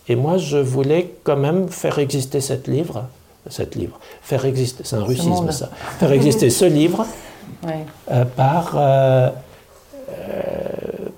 Et 0.09 0.17
moi, 0.17 0.39
je 0.39 0.59
voulais 0.59 1.15
quand 1.25 1.37
même 1.37 1.69
faire 1.69 1.99
exister 1.99 2.41
cette 2.41 2.67
livre, 2.67 3.05
cette 3.49 3.75
livre, 3.75 3.99
faire 4.23 4.45
exister, 4.45 4.83
c'est 4.85 4.97
un 4.97 5.05
russisme 5.05 5.51
ça, 5.51 5.71
faire 5.99 6.13
exister 6.13 6.51
ce 6.51 6.65
livre 6.65 7.07
euh, 8.11 8.25
par, 8.25 8.73
euh, 8.77 9.31
euh, 10.11 10.53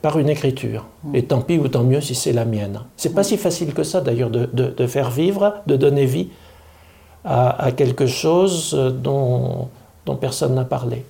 par 0.03 0.19
une 0.19 0.29
écriture. 0.29 0.87
Mm. 1.05 1.15
Et 1.17 1.25
tant 1.25 1.41
pis 1.41 1.59
ou 1.59 1.69
tant 1.69 1.85
mieux 1.85 2.01
si 2.01 2.15
c'est 2.15 2.33
la 2.33 2.45
mienne. 2.45 2.81
C'est 2.97 3.15
pas 3.15 3.25
si 3.25 3.37
facile 3.37 3.75
que 3.75 3.83
ça 3.83 4.01
d'ailleurs 4.01 4.31
de, 4.31 4.47
de, 4.47 4.87
faire 4.87 5.11
vivre, 5.11 5.55
de 5.67 5.77
donner 5.77 6.07
vie 6.07 6.29
à, 7.25 7.71
quelque 7.77 8.07
chose 8.07 8.75
dont, 8.75 9.69
dont 10.07 10.17
personne 10.17 10.55
n'a 10.55 10.65
parlé 10.65 11.05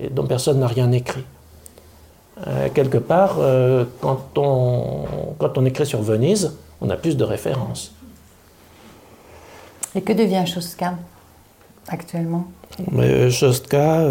et 0.00 0.08
dont 0.08 0.26
personne 0.26 0.60
n'a 0.60 0.66
rien 0.66 0.90
écrit. 0.92 1.24
Euh, 2.46 2.68
quelque 2.72 2.98
part, 2.98 3.36
euh, 3.40 3.84
quand, 4.00 4.36
on, 4.36 5.04
quand 5.38 5.58
on 5.58 5.64
écrit 5.64 5.86
sur 5.86 6.02
Venise, 6.02 6.56
on 6.80 6.88
a 6.90 6.96
plus 6.96 7.16
de 7.16 7.24
références. 7.24 7.92
Et 9.94 10.02
que 10.02 10.12
devient 10.12 10.44
Chostka 10.46 10.94
actuellement? 11.88 12.46
Euh, 12.98 13.30
Chostka 13.30 14.04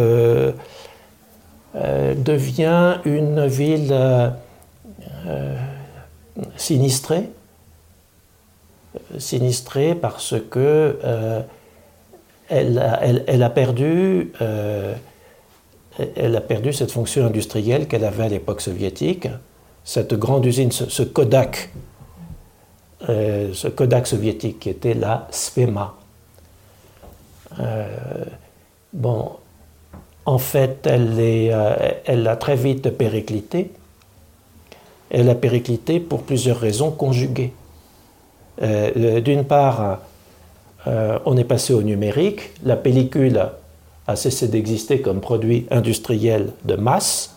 devient 2.16 2.98
une 3.06 3.46
ville 3.48 4.34
sinistrée 6.56 7.30
sinistrée 9.18 9.96
parce 9.96 10.36
que 10.50 11.00
euh, 11.04 11.42
elle, 12.50 13.44
a 13.44 13.50
perdu, 13.50 14.32
euh, 14.42 14.94
elle 16.16 16.36
a 16.36 16.42
perdu 16.42 16.74
cette 16.74 16.92
fonction 16.92 17.26
industrielle 17.26 17.88
qu'elle 17.88 18.06
avait 18.06 18.24
à 18.24 18.30
l'époque 18.30 18.62
soviétique. 18.62 19.28
Cette 19.84 20.14
grande 20.14 20.46
usine, 20.46 20.72
ce, 20.72 21.04
Kodak, 21.04 21.70
euh, 23.10 23.54
ce 23.54 23.68
Kodak 23.68 24.08
soviétique 24.08 24.60
qui 24.60 24.70
était 24.70 24.94
la 24.94 25.28
SPEMA. 25.32 25.96
Bon, 28.94 29.32
en 30.28 30.40
fait, 30.40 30.86
elle, 30.86 31.16
euh, 31.18 31.92
elle 32.06 32.28
a 32.28 32.36
très 32.36 32.56
vite 32.56 32.90
périclité. 32.90 33.72
Elle 35.10 35.30
a 35.30 35.36
périclité 35.36 36.00
pour 36.02 36.24
plusieurs 36.24 36.60
raisons 36.60 36.92
conjuguées. 36.92 37.54
Euh, 38.62 39.22
d'une 39.22 39.46
part, 39.46 40.00
euh, 40.86 41.20
on 41.26 41.38
est 41.38 41.46
passé 41.46 41.74
au 41.74 41.82
numérique. 41.82 42.52
La 42.66 42.76
pellicule 42.76 43.42
a 44.08 44.16
cessé 44.16 44.50
d'exister 44.50 45.00
comme 45.02 45.22
produit 45.22 45.66
industriel 45.72 46.52
de 46.66 46.76
masse. 46.76 47.37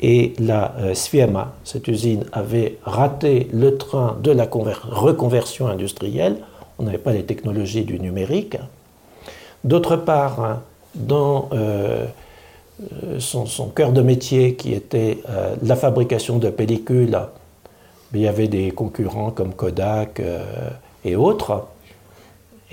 Et 0.00 0.34
la 0.38 0.74
Sfiema, 0.94 1.54
cette 1.64 1.88
usine, 1.88 2.24
avait 2.32 2.78
raté 2.82 3.48
le 3.52 3.76
train 3.76 4.18
de 4.22 4.32
la 4.32 4.44
reconversion 4.44 5.68
industrielle. 5.68 6.38
On 6.78 6.82
n'avait 6.82 6.98
pas 6.98 7.12
les 7.12 7.24
technologies 7.24 7.84
du 7.84 8.00
numérique. 8.00 8.56
D'autre 9.64 9.96
part, 9.96 10.58
dans 10.94 11.48
euh, 11.52 12.06
euh, 13.04 13.18
son, 13.18 13.68
cœur 13.68 13.92
de 13.92 14.02
métier 14.02 14.54
qui 14.54 14.72
était 14.72 15.18
euh, 15.28 15.54
la 15.62 15.76
fabrication 15.76 16.38
de 16.38 16.50
pellicules, 16.50 17.18
il 18.12 18.20
y 18.20 18.28
avait 18.28 18.48
des 18.48 18.70
concurrents 18.70 19.30
comme 19.32 19.54
Kodak 19.54 20.22
et 21.04 21.16
autres. 21.16 21.66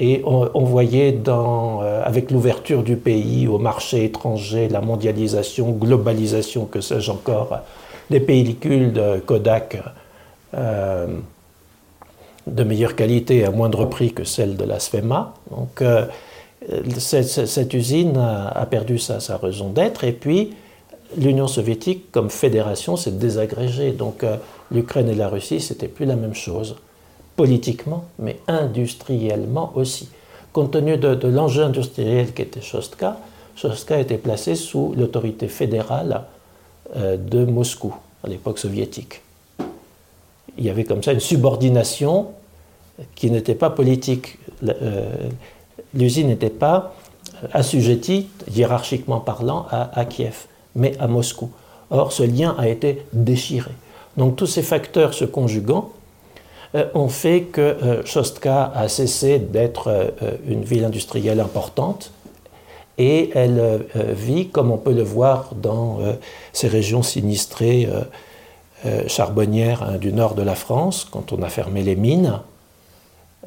Et 0.03 0.23
on, 0.25 0.63
voyait 0.63 1.11
dans, 1.11 1.81
avec 1.81 2.31
l'ouverture 2.31 2.81
du 2.81 2.95
pays 2.95 3.47
au 3.47 3.59
marché 3.59 4.03
étranger, 4.03 4.67
la 4.67 4.81
mondialisation, 4.81 5.69
globalisation, 5.73 6.65
que 6.65 6.81
sais-je 6.81 7.11
encore, 7.11 7.59
des 8.09 8.19
pellicules 8.19 8.93
de 8.93 9.19
Kodak 9.19 9.77
de 12.47 12.63
meilleure 12.63 12.95
qualité 12.95 13.45
à 13.45 13.51
moindre 13.51 13.85
prix 13.85 14.11
que 14.11 14.23
celles 14.23 14.57
de 14.57 14.63
la 14.63 14.79
Sfema. 14.79 15.35
Donc, 15.51 15.83
cette, 16.97 17.73
usine 17.73 18.17
a, 18.17 18.65
perdu 18.65 18.99
sa, 18.99 19.37
raison 19.37 19.69
d'être 19.69 20.03
et 20.03 20.11
puis 20.11 20.53
l'Union 21.17 21.47
soviétique 21.47 22.11
comme 22.11 22.29
fédération 22.29 22.95
s'est 22.95 23.11
désagrégée. 23.11 23.91
Donc 23.91 24.23
euh, 24.23 24.37
l'Ukraine 24.71 25.09
et 25.09 25.15
la 25.15 25.27
Russie, 25.27 25.59
c'était 25.59 25.87
plus 25.87 26.05
la 26.05 26.15
même 26.15 26.35
chose, 26.35 26.75
politiquement, 27.41 28.05
mais 28.19 28.37
industriellement 28.47 29.71
aussi. 29.73 30.09
Compte 30.53 30.73
tenu 30.73 30.97
de, 30.97 31.27
l'enjeu 31.27 31.63
industriel 31.63 32.33
qu'était 32.33 32.61
Shostka, 32.61 33.17
Shostka 33.55 33.97
était 33.97 34.19
placée 34.19 34.53
sous 34.53 34.93
l'autorité 34.95 35.47
fédérale 35.47 36.25
euh, 36.95 37.17
de 37.17 37.43
Moscou, 37.43 37.95
à 38.23 38.27
l'époque 38.27 38.59
soviétique. 38.59 39.23
Il 40.59 40.63
y 40.63 40.69
avait 40.69 40.83
comme 40.83 41.01
ça 41.01 41.13
une 41.13 41.19
subordination 41.19 42.27
qui 43.15 43.31
n'était 43.31 43.55
pas 43.55 43.71
politique. 43.71 44.37
Euh, 44.63 45.09
l'usine 45.95 46.27
n'était 46.27 46.51
pas 46.51 46.93
assujettie, 47.53 48.27
hiérarchiquement 48.53 49.19
parlant, 49.19 49.65
à, 49.71 50.05
Kiev, 50.05 50.45
mais 50.75 50.95
à 50.99 51.07
Moscou. 51.07 51.49
Or, 51.89 52.13
ce 52.13 52.21
lien 52.21 52.55
a 52.59 52.67
été 52.67 53.03
déchiré. 53.13 53.71
Donc 54.15 54.35
tous 54.35 54.45
ces 54.45 54.61
facteurs 54.61 55.15
se 55.15 55.25
conjuguant 55.25 55.89
ont 56.93 57.09
fait 57.09 57.41
que 57.41 57.61
euh, 57.61 58.05
Shostka 58.05 58.71
a 58.73 58.87
cessé 58.87 59.39
d'être 59.39 59.87
euh, 59.87 60.09
une 60.47 60.63
ville 60.63 60.85
industrielle 60.85 61.39
importante 61.39 62.11
et 62.97 63.31
elle 63.33 63.85
vit, 63.93 64.49
comme 64.49 64.69
on 64.69 64.77
peut 64.77 64.93
le 64.93 65.01
voir 65.01 65.55
dans 65.55 65.99
ces 66.53 66.67
régions 66.67 67.01
sinistrées 67.01 67.89
charbonnières 69.07 69.81
hein, 69.81 69.97
du 69.97 70.13
nord 70.13 70.35
de 70.35 70.43
la 70.43 70.53
France, 70.53 71.07
quand 71.09 71.31
on 71.31 71.41
a 71.41 71.49
fermé 71.49 71.81
les 71.81 71.95
mines, 71.95 72.41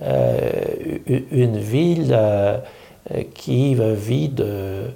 euh, 0.03 0.99
une 1.31 1.59
ville 1.59 2.13
euh, 2.13 2.59
qui 3.35 3.77
vit 3.77 4.29
de, 4.29 4.87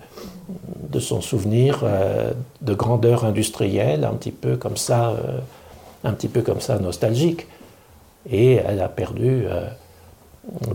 son 0.98 1.20
souvenir 1.20 1.82
euh, 1.84 2.32
de 2.62 2.74
grandeur 2.74 3.24
industrielle, 3.24 4.04
un 4.04 4.14
petit 4.14 4.32
peu 4.32 4.56
comme 4.56 4.76
ça, 4.76 5.14
un 6.02 6.12
petit 6.12 6.28
peu 6.28 6.42
comme 6.42 6.60
ça 6.60 6.78
nostalgique. 6.78 7.46
Et 8.30 8.54
elle 8.54 8.80
a 8.80 8.88
perdu 8.88 9.44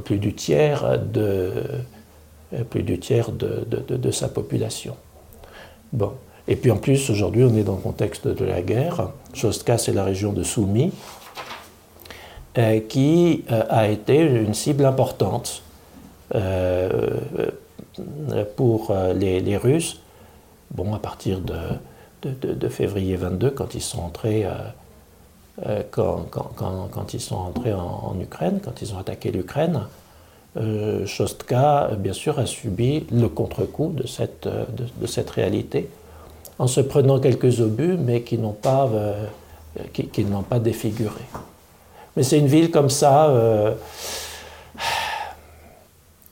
plus 0.03 0.17
du 0.17 0.33
tiers 0.33 0.99
de, 0.99 1.51
plus 2.69 2.83
du 2.83 2.99
tiers 2.99 3.31
de, 3.31 3.65
de, 3.65 4.11
sa 4.11 4.27
population. 4.27 4.95
Bon. 5.91 6.13
Et 6.47 6.55
puis 6.55 6.71
en 6.71 6.77
plus, 6.77 7.09
aujourd'hui, 7.09 7.43
on 7.43 7.55
est 7.55 7.63
dans 7.63 7.75
le 7.75 7.81
contexte 7.81 8.27
de 8.27 8.45
la 8.45 8.61
guerre. 8.61 9.09
Chostka, 9.33 9.77
c'est 9.77 9.93
la 9.93 10.03
région 10.03 10.33
de 10.33 10.43
Soumy, 10.43 10.91
euh, 12.57 12.81
qui 12.81 13.45
euh, 13.51 13.63
a 13.69 13.87
été 13.87 14.19
une 14.19 14.53
cible 14.53 14.85
importante 14.85 15.63
euh, 16.35 17.17
pour 18.57 18.93
les, 19.15 19.57
Russes. 19.57 20.01
Bon, 20.71 20.93
à 20.93 20.99
partir 20.99 21.39
de, 21.39 21.55
de, 22.23 22.67
février 22.67 23.15
22, 23.15 23.51
quand 23.51 23.75
ils 23.75 23.81
sont 23.81 24.01
entrés, 24.01 24.45
quand, 25.91 26.25
quand, 26.31 27.13
ils 27.13 27.21
sont 27.21 27.35
entrés 27.35 27.73
en, 27.73 28.15
Ukraine, 28.19 28.59
quand 28.63 28.81
ils 28.81 28.93
ont 28.93 28.97
attaqué 28.97 29.31
l'Ukraine, 29.31 29.81
Shostka, 31.05 31.91
bien 31.97 32.13
sûr, 32.13 32.39
a 32.39 32.45
subi 32.45 33.05
le 33.11 33.27
contre-coup 33.29 33.93
de 33.95 34.07
cette, 34.07 34.47
de, 34.47 35.07
cette 35.07 35.29
réalité, 35.29 35.89
en 36.57 36.67
se 36.67 36.81
prenant 36.81 37.19
quelques 37.19 37.59
obus, 37.61 37.97
mais 37.97 38.21
qui 38.23 38.37
n'ont 38.37 38.53
pas, 38.53 38.89
qui, 39.93 40.25
n'ont 40.25 40.43
pas 40.43 40.59
défiguré. 40.59 41.21
Mais 42.15 42.23
c'est 42.23 42.37
une 42.37 42.47
ville 42.47 42.69
comme 42.69 42.89
ça, 42.89 43.29
euh, 43.29 43.73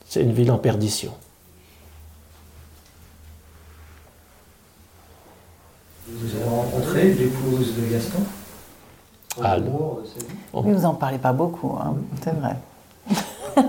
c'est 0.08 0.22
une 0.22 0.34
ville 0.34 0.52
en 0.52 0.60
perdition. 0.60 1.14
Vous 6.08 6.36
avez 6.36 6.50
rencontré 6.50 7.14
l'épouse 7.14 7.76
de 7.78 7.92
Gaston? 7.92 8.20
Ah, 9.42 9.58
Vous 10.54 10.72
n'en 10.80 10.96
parlez 10.96 11.18
pas 11.18 11.34
beaucoup, 11.34 11.78
hein, 11.80 11.96
c'est 12.24 12.36
vrai. 12.36 12.56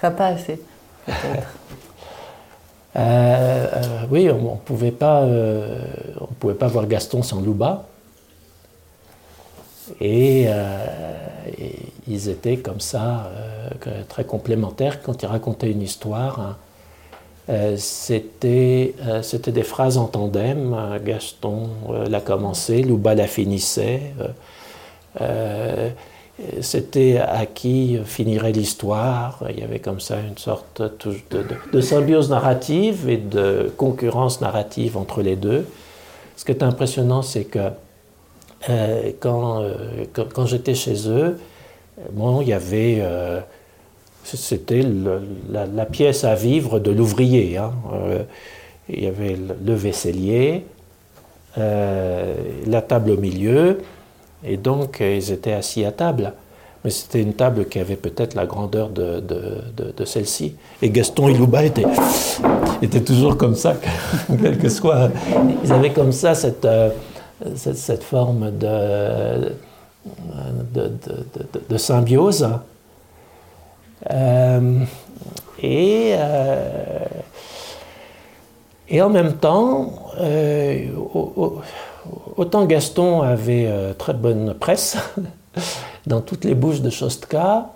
pas, 0.00 0.10
pas 0.10 0.26
assez, 0.26 0.60
peut-être. 1.06 1.48
Euh, 2.96 3.66
euh, 3.72 4.06
oui, 4.08 4.30
on 4.30 4.52
ne 4.52 4.56
pouvait, 4.58 4.92
pas, 4.92 5.22
on 5.24 6.26
pouvait 6.38 6.54
pas 6.54 6.68
voir 6.68 6.86
Gaston 6.86 7.24
sans 7.24 7.40
Louba. 7.40 7.86
Euh, 10.02 10.86
et, 11.58 11.76
ils 12.06 12.28
étaient 12.28 12.58
comme 12.58 12.80
ça, 12.80 13.30
euh, 13.86 14.02
très 14.08 14.24
complémentaires. 14.24 15.02
Quand 15.02 15.22
ils 15.22 15.26
racontaient 15.26 15.70
une 15.70 15.82
histoire, 15.82 16.40
hein, 16.40 16.56
euh, 17.48 17.76
c'était 17.76 18.92
des 19.52 19.62
phrases 19.62 19.98
en 19.98 20.06
tandem. 20.06 20.76
Gaston 21.04 21.68
l'a 22.08 22.20
commencé, 22.20 22.82
Louba 22.82 23.14
la 23.14 23.26
finissait. 23.26 24.00
c'était 26.60 27.18
à 27.18 27.46
qui 27.46 27.98
finirait 28.04 28.52
l'histoire. 28.52 29.44
Il 29.50 29.60
y 29.60 29.62
avait 29.62 29.78
comme 29.78 30.00
ça 30.00 30.16
une 30.20 30.38
sorte 30.38 30.82
de, 31.72 31.80
symbiose 31.80 32.30
narrative 32.30 33.08
et 33.08 33.18
de 33.18 33.72
concurrence 33.76 34.40
narrative 34.40 34.96
entre 34.96 35.22
les 35.22 35.36
deux. 35.36 35.66
Ce 36.36 36.44
qui 36.44 36.52
est 36.52 36.62
impressionnant, 36.62 37.22
c'est 37.22 37.44
que 37.44 37.70
euh, 38.70 39.12
quand, 39.20 39.62
euh, 39.62 39.74
quand, 40.12 40.32
quand 40.32 40.46
j'étais 40.46 40.74
chez 40.74 41.08
eux, 41.08 41.38
bon, 42.12 42.40
il 42.40 42.48
y 42.48 42.52
avait. 42.52 43.02
Euh, 44.24 44.36
c'était 44.36 44.84
la, 45.50 45.86
pièce 45.86 46.24
à 46.24 46.34
vivre 46.34 46.78
de 46.78 46.90
l'ouvrier. 46.90 47.56
Hein. 47.56 47.72
il 48.88 49.04
y 49.04 49.06
avait 49.06 49.36
le 49.36 49.74
vaisselier, 49.74 50.64
la 51.56 52.82
table 52.86 53.10
au 53.10 53.16
milieu, 53.16 53.80
et 54.44 54.56
donc 54.56 55.00
ils 55.00 55.32
étaient 55.32 55.52
assis 55.52 55.84
à 55.84 55.92
table. 55.92 56.32
Mais 56.84 56.90
c'était 56.90 57.22
une 57.22 57.32
table 57.32 57.66
qui 57.66 57.78
avait 57.78 57.96
peut-être 57.96 58.34
la 58.34 58.44
grandeur 58.44 58.90
de, 58.90 59.22
celle-ci. 60.04 60.54
Et 60.82 60.90
Gaston 60.90 61.28
et 61.28 61.34
Louba 61.34 61.64
étaient, 61.64 61.86
étaient 62.82 63.00
toujours 63.00 63.38
comme 63.38 63.54
ça, 63.54 63.76
quel 64.42 64.58
que 64.58 64.68
soit. 64.68 65.08
Ils 65.64 65.72
avaient 65.72 65.92
comme 65.92 66.12
ça 66.12 66.34
cette 66.34 66.66
forme 68.02 68.50
de, 68.58 69.52
symbiose. 71.78 72.48
Euh, 74.10 74.80
et, 75.62 76.12
euh, 76.14 77.04
et 78.88 79.02
en 79.02 79.10
même 79.10 79.34
temps, 79.34 79.92
euh, 80.20 80.86
autant 82.36 82.66
Gaston 82.66 83.22
avait 83.22 83.70
très 83.98 84.14
bonne 84.14 84.54
presse 84.54 84.96
dans 86.06 86.20
toutes 86.20 86.44
les 86.44 86.54
bouches 86.54 86.80
de 86.80 86.90
Chostka, 86.90 87.70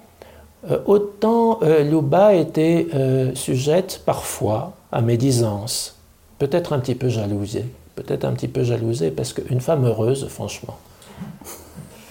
autant 0.87 1.61
Louba 1.62 2.35
était 2.35 2.87
sujette 3.35 4.03
parfois 4.05 4.72
à 4.93 5.01
médisance, 5.01 5.97
peut-être 6.39 6.72
un 6.72 6.81
petit 6.81 6.95
peu 6.95 7.09
jalousée 7.09 7.64
peut-être 8.03 8.24
un 8.24 8.33
petit 8.33 8.49
peu 8.49 8.62
jalousée, 8.62 9.11
parce 9.11 9.33
qu'une 9.33 9.61
femme 9.61 9.85
heureuse, 9.85 10.29
franchement, 10.29 10.76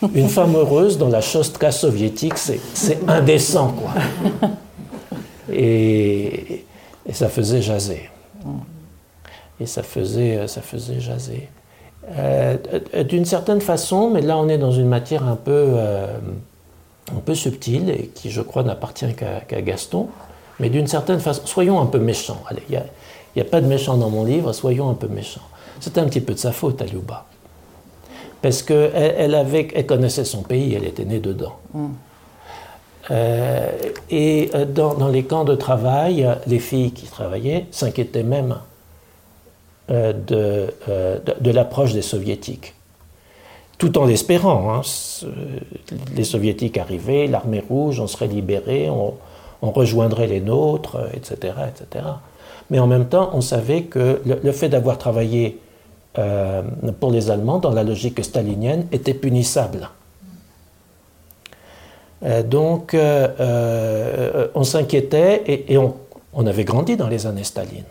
une 0.16 0.30
femme 0.30 0.56
heureuse 0.56 0.98
dans 0.98 1.10
la 1.10 1.22
Chostka 1.22 1.72
soviétique, 1.72 2.38
c'est 2.38 3.00
indécent, 3.08 3.74
quoi. 3.74 4.50
Et 5.52 6.66
Et 7.08 7.14
ça 7.14 7.30
faisait 7.30 7.62
jaser. 7.62 8.10
Et 9.60 9.66
ça 9.66 9.82
faisait, 9.82 10.48
ça 10.48 10.62
faisait 10.62 11.00
jaser. 11.00 11.50
Euh, 12.10 12.58
d'une 13.04 13.26
certaine 13.26 13.62
façon, 13.62 14.10
mais 14.10 14.22
là 14.22 14.38
on 14.38 14.48
est 14.48 14.58
dans 14.58 14.72
une 14.72 14.88
matière 14.88 15.24
un 15.26 15.36
peu, 15.36 15.52
euh, 15.76 16.08
un 17.12 17.20
peu 17.20 17.36
subtile 17.36 17.90
et 17.90 18.08
qui, 18.14 18.30
je 18.30 18.42
crois, 18.42 18.64
n'appartient 18.64 19.14
qu'à 19.14 19.62
Gaston. 19.62 20.08
Mais 20.60 20.70
d'une 20.70 20.88
certaine 20.88 21.20
façon, 21.20 21.46
soyons 21.46 21.82
un 21.82 21.86
peu 21.86 22.00
méchants. 22.00 22.42
Allez, 22.50 22.64
il 22.70 22.82
n'y 23.36 23.42
a, 23.42 23.46
pas 23.46 23.62
de 23.62 23.68
méchants 23.68 23.98
dans 23.98 24.10
mon 24.10 24.24
livre, 24.24 24.54
soyons 24.54 24.90
un 24.90 24.96
peu 24.96 25.08
méchants. 25.08 25.42
C'est 25.80 25.98
un 25.98 26.06
petit 26.06 26.22
peu 26.22 26.34
de 26.34 26.40
sa 26.40 26.52
faute 26.52 26.82
à 26.82 26.86
Luba. 26.86 27.26
Parce 28.42 28.62
qu'elle 28.62 28.92
elle 28.94 29.36
avait, 29.36 29.68
elle 29.74 29.86
connaissait 29.86 30.26
son 30.26 30.44
pays, 30.44 30.74
elle 30.76 30.86
était 30.86 31.06
née 31.06 31.20
dedans. 31.20 31.56
Mm. 31.74 31.88
Euh, 33.10 33.70
et 34.10 34.52
dans, 34.74 34.94
dans, 34.94 35.08
les 35.08 35.24
camps 35.24 35.46
de 35.46 35.56
travail, 35.56 36.30
les 36.46 36.60
filles 36.60 36.92
qui 36.92 37.06
travaillaient 37.06 37.66
s'inquiétaient 37.72 38.24
même 38.24 38.58
euh, 39.90 40.12
euh, 40.32 41.18
de, 41.26 41.34
de, 41.40 41.52
l'approche 41.52 41.94
des 41.94 42.02
soviétiques. 42.02 42.74
Tout 43.78 43.98
en 43.98 44.10
espérant, 44.10 44.74
hein, 44.74 44.82
les 46.14 46.26
soviétiques 46.26 46.78
arrivaient, 46.78 47.28
l'armée 47.28 47.64
rouge, 47.66 48.02
on 48.02 48.08
serait 48.08 48.28
libéré, 48.28 48.90
on, 48.90 49.14
rejoindrait 49.62 50.28
les 50.28 50.42
nôtres, 50.42 50.98
etc., 51.14 51.54
etc. 51.70 52.06
Mais 52.70 52.80
en 52.80 52.88
même 52.88 53.08
temps, 53.08 53.30
on 53.34 53.42
savait 53.42 53.84
que 53.84 54.22
le, 54.26 54.52
fait 54.52 54.68
d'avoir 54.68 54.98
travaillé 54.98 55.60
euh, 56.18 56.64
pour 57.00 57.12
les 57.12 57.30
Allemands 57.30 57.60
dans 57.60 57.72
la 57.72 57.84
logique 57.84 58.24
stalinienne 58.24 58.88
était 58.92 59.14
punissable. 59.14 59.90
donc, 62.46 62.96
on 64.56 64.64
s'inquiétait 64.64 65.44
et, 65.46 65.78
on, 65.78 66.48
avait 66.48 66.64
grandi 66.64 66.98
dans 66.98 67.08
les 67.08 67.28
années 67.28 67.44
Staline. 67.44 67.84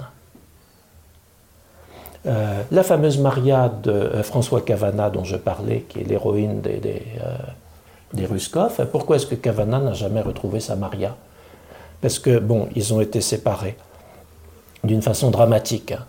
Euh, 2.27 2.63
la 2.73 2.83
fameuse 2.83 3.19
Maria 3.19 3.69
de 3.69 3.91
euh, 3.91 4.23
François 4.25 4.61
Cavana 4.61 5.11
dont 5.11 5.23
je 5.23 5.37
parlais, 5.37 5.85
qui 5.89 6.01
est 6.01 6.05
l'héroïne 6.05 6.61
des, 6.61 6.79
des, 6.79 7.03
euh, 7.23 8.27
Ruskov, 8.27 8.85
pourquoi 8.91 9.17
est-ce 9.17 9.27
que 9.27 9.37
Cavana 9.37 9.79
n'a 9.79 9.93
jamais 9.93 10.23
retrouvé 10.23 10.59
sa 10.59 10.75
Maria? 10.75 11.15
Parce 12.01 12.19
que, 12.19 12.39
bon, 12.39 12.69
ils 12.75 12.93
ont 12.93 13.01
été 13.01 13.21
séparés 13.21 13.77
d'une 14.83 15.03
façon 15.03 15.31
dramatique. 15.31 15.93
Hein. 15.93 16.05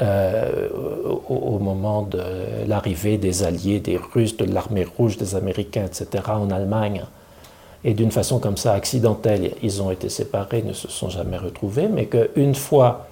Au, 0.00 1.58
moment 1.58 2.02
de 2.02 2.22
l'arrivée 2.66 3.18
des 3.18 3.42
Alliés, 3.44 3.80
des 3.80 3.96
Russes, 3.96 4.36
de 4.36 4.44
l'armée 4.44 4.84
rouge, 4.84 5.16
des 5.16 5.34
Américains, 5.34 5.86
etc., 5.86 6.24
en 6.28 6.50
Allemagne. 6.50 7.04
Et 7.84 7.94
d'une 7.94 8.10
façon 8.10 8.38
comme 8.38 8.56
ça 8.56 8.72
accidentelle, 8.72 9.52
ils 9.62 9.80
ont 9.80 9.90
été 9.90 10.08
séparés, 10.08 10.62
ne 10.62 10.72
se 10.72 10.88
sont 10.88 11.08
jamais 11.08 11.38
retrouvés, 11.38 11.88
mais 11.88 12.06
qu'une 12.06 12.54
fois 12.54 13.06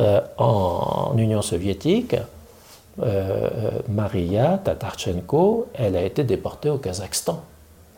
euh, 0.00 0.20
en 0.36 1.16
Union 1.16 1.42
soviétique, 1.42 2.16
euh, 3.02 3.70
Maria 3.88 4.60
Tatarchenko, 4.62 5.68
elle 5.74 5.96
a 5.96 6.02
été 6.02 6.24
déportée 6.24 6.70
au 6.70 6.78
Kazakhstan. 6.78 7.40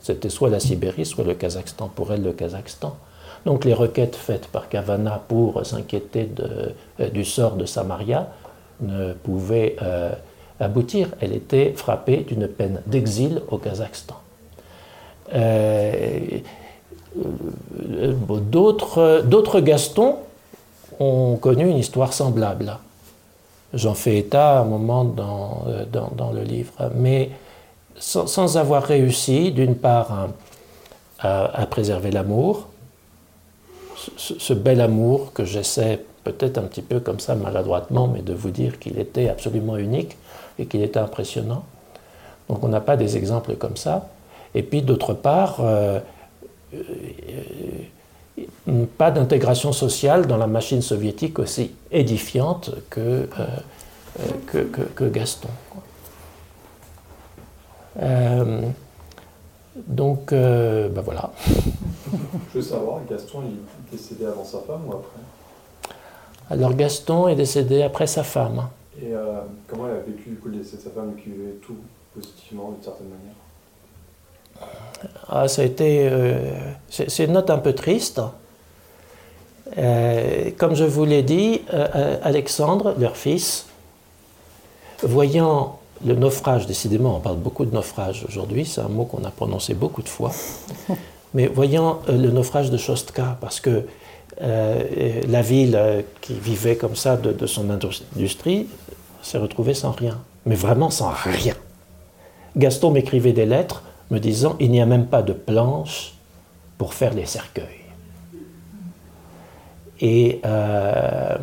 C'était 0.00 0.28
soit 0.28 0.50
la 0.50 0.60
Sibérie, 0.60 1.06
soit 1.06 1.24
le 1.24 1.34
Kazakhstan. 1.34 1.88
Pour 1.88 2.12
elle, 2.12 2.22
le 2.22 2.32
Kazakhstan. 2.32 2.96
Donc 3.44 3.64
les 3.64 3.74
requêtes 3.74 4.16
faites 4.16 4.46
par 4.46 4.68
Kavana 4.68 5.22
pour 5.28 5.64
s'inquiéter 5.66 6.30
euh, 6.40 7.08
du 7.10 7.24
sort 7.24 7.56
de 7.56 7.64
Samaria 7.64 8.28
ne 8.80 9.12
pouvaient 9.12 9.76
aboutir. 10.58 11.08
Elle 11.20 11.32
était 11.34 11.72
frappée 11.76 12.18
d'une 12.18 12.48
peine 12.48 12.82
d'exil 12.86 13.42
au 13.50 13.58
Kazakhstan. 13.58 14.16
D'autres 19.24 19.60
Gastons 19.60 20.16
ont 20.98 21.36
connu 21.36 21.68
une 21.68 21.78
histoire 21.78 22.12
semblable. 22.12 22.76
J'en 23.74 23.94
fais 23.94 24.18
état 24.18 24.58
à 24.58 24.60
un 24.60 24.64
moment 24.64 25.14
euh, 25.18 25.84
dans, 25.90 26.30
le 26.30 26.42
livre, 26.42 26.72
mais 26.94 27.30
sans, 27.96 28.56
avoir 28.58 28.82
réussi, 28.82 29.50
d'une 29.50 29.76
part, 29.76 30.28
à, 31.20 31.66
préserver 31.66 32.10
l'amour, 32.10 32.68
ce, 34.16 34.52
bel 34.54 34.80
amour 34.80 35.32
que 35.32 35.44
j'essaie 35.44 36.04
peut-être 36.24 36.58
un 36.58 36.62
petit 36.62 36.82
peu 36.82 37.00
comme 37.00 37.20
ça 37.20 37.34
maladroitement, 37.34 38.08
mais 38.08 38.22
de 38.22 38.32
vous 38.32 38.50
dire 38.50 38.78
qu'il 38.78 38.98
était 38.98 39.28
absolument 39.28 39.76
unique 39.76 40.16
et 40.58 40.66
qu'il 40.66 40.82
était 40.82 41.00
impressionnant. 41.00 41.64
Donc 42.48 42.62
on 42.62 42.68
n'a 42.68 42.80
pas 42.80 42.96
des 42.96 43.16
exemples 43.16 43.54
comme 43.56 43.76
ça. 43.76 44.08
Et 44.54 44.62
puis 44.62 44.82
d'autre 44.82 45.14
part, 45.14 45.56
euh, 45.60 45.98
euh, 46.74 46.80
pas 48.98 49.10
d'intégration 49.10 49.72
sociale 49.72 50.26
dans 50.26 50.36
la 50.36 50.46
machine 50.46 50.82
soviétique 50.82 51.38
aussi 51.38 51.72
édifiante 51.90 52.70
que, 52.90 53.00
euh, 53.00 53.46
euh, 54.54 54.64
que, 54.94 55.04
Gaston. 55.04 55.48
Euh, 58.00 58.62
donc, 59.74 60.32
ben 60.32 61.00
voilà. 61.02 61.30
Je 62.52 62.58
veux 62.58 62.62
savoir, 62.62 63.00
Gaston, 63.08 63.42
il 63.46 63.56
décédé 63.92 64.26
avant 64.26 64.44
sa 64.44 64.58
femme 64.60 64.86
ou 64.88 64.92
après? 64.92 65.20
Alors, 66.50 66.74
Gaston 66.74 67.28
est 67.28 67.36
décédé 67.36 67.82
après 67.82 68.06
sa 68.06 68.24
femme. 68.24 68.68
Et 69.00 69.12
comment 69.68 69.86
elle 69.88 69.96
a 69.96 70.00
vécu 70.00 70.38
le 70.44 70.50
décès 70.56 70.76
de 70.76 70.82
sa 70.82 70.90
femme 70.90 71.14
qui 71.16 71.30
vivait 71.30 71.54
tout 71.64 71.76
positivement 72.14 72.72
d'une 72.72 72.82
certaine 72.82 73.08
manière? 73.08 74.70
Ah, 75.28 75.48
ça 75.48 75.62
a 75.62 75.64
été. 75.64 76.10
c'est 76.90 77.24
une 77.24 77.32
note 77.32 77.48
un 77.48 77.58
peu 77.58 77.72
triste. 77.72 78.20
Euh, 79.78 80.50
comme 80.58 80.74
je 80.74 80.84
vous 80.84 81.04
l'ai 81.04 81.22
dit, 81.22 81.62
euh, 81.72 81.88
euh, 81.94 82.18
Alexandre, 82.22 82.94
leur 82.98 83.16
fils, 83.16 83.66
voyant 85.02 85.78
le 86.04 86.14
naufrage, 86.14 86.66
décidément, 86.66 87.16
on 87.16 87.20
parle 87.20 87.36
beaucoup 87.36 87.64
de 87.64 87.74
naufrage 87.74 88.24
aujourd'hui, 88.28 88.66
c'est 88.66 88.80
un 88.80 88.88
mot 88.88 89.04
qu'on 89.04 89.24
a 89.24 89.30
prononcé 89.30 89.74
beaucoup 89.74 90.02
de 90.02 90.08
fois, 90.08 90.32
mais 91.34 91.46
voyant 91.46 92.00
le 92.08 92.30
naufrage 92.30 92.70
de 92.70 92.76
Shostka, 92.76 93.38
parce 93.40 93.60
que 93.60 93.84
la 94.40 95.42
ville 95.42 95.78
qui 96.20 96.34
vivait 96.34 96.76
comme 96.76 96.96
ça 96.96 97.16
de, 97.16 97.46
son 97.46 97.68
industrie 97.70 98.66
s'est 99.22 99.38
retrouvée 99.38 99.74
sans 99.74 99.92
rien, 99.92 100.18
mais 100.46 100.54
vraiment 100.54 100.90
sans 100.90 101.10
rien. 101.10 101.54
Gaston 102.56 102.90
m'écrivait 102.90 103.32
des 103.32 103.46
lettres 103.46 103.82
me 104.10 104.18
disant 104.18 104.56
il 104.60 104.70
n'y 104.70 104.80
a 104.80 104.86
même 104.86 105.06
pas 105.06 105.22
de 105.22 105.32
planche 105.32 106.14
pour 106.76 106.94
faire 106.94 107.14
les 107.14 107.26
cercueils. 107.26 107.82
Et 110.00 110.40
euh, 110.44 111.36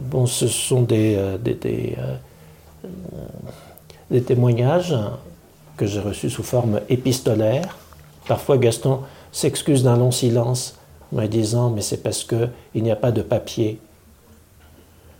bon, 0.00 0.26
ce 0.26 0.48
sont 0.48 0.86
euh, 0.90 1.36
euh, 1.36 2.16
des, 4.10 4.22
témoignages 4.22 4.96
que 5.76 5.84
j'ai 5.84 6.00
reçus 6.00 6.30
sous 6.30 6.42
forme 6.42 6.80
épistolaire. 6.88 7.76
Parfois, 8.30 8.58
Gaston 8.58 9.00
s'excuse 9.32 9.82
d'un 9.82 9.96
long 9.96 10.12
silence 10.12 10.76
en 11.12 11.20
me 11.20 11.26
disant 11.26 11.70
Mais 11.70 11.80
c'est 11.80 12.00
parce 12.00 12.22
qu'il 12.22 12.48
n'y 12.76 12.92
a 12.92 12.94
pas 12.94 13.10
de 13.10 13.22
papier, 13.22 13.80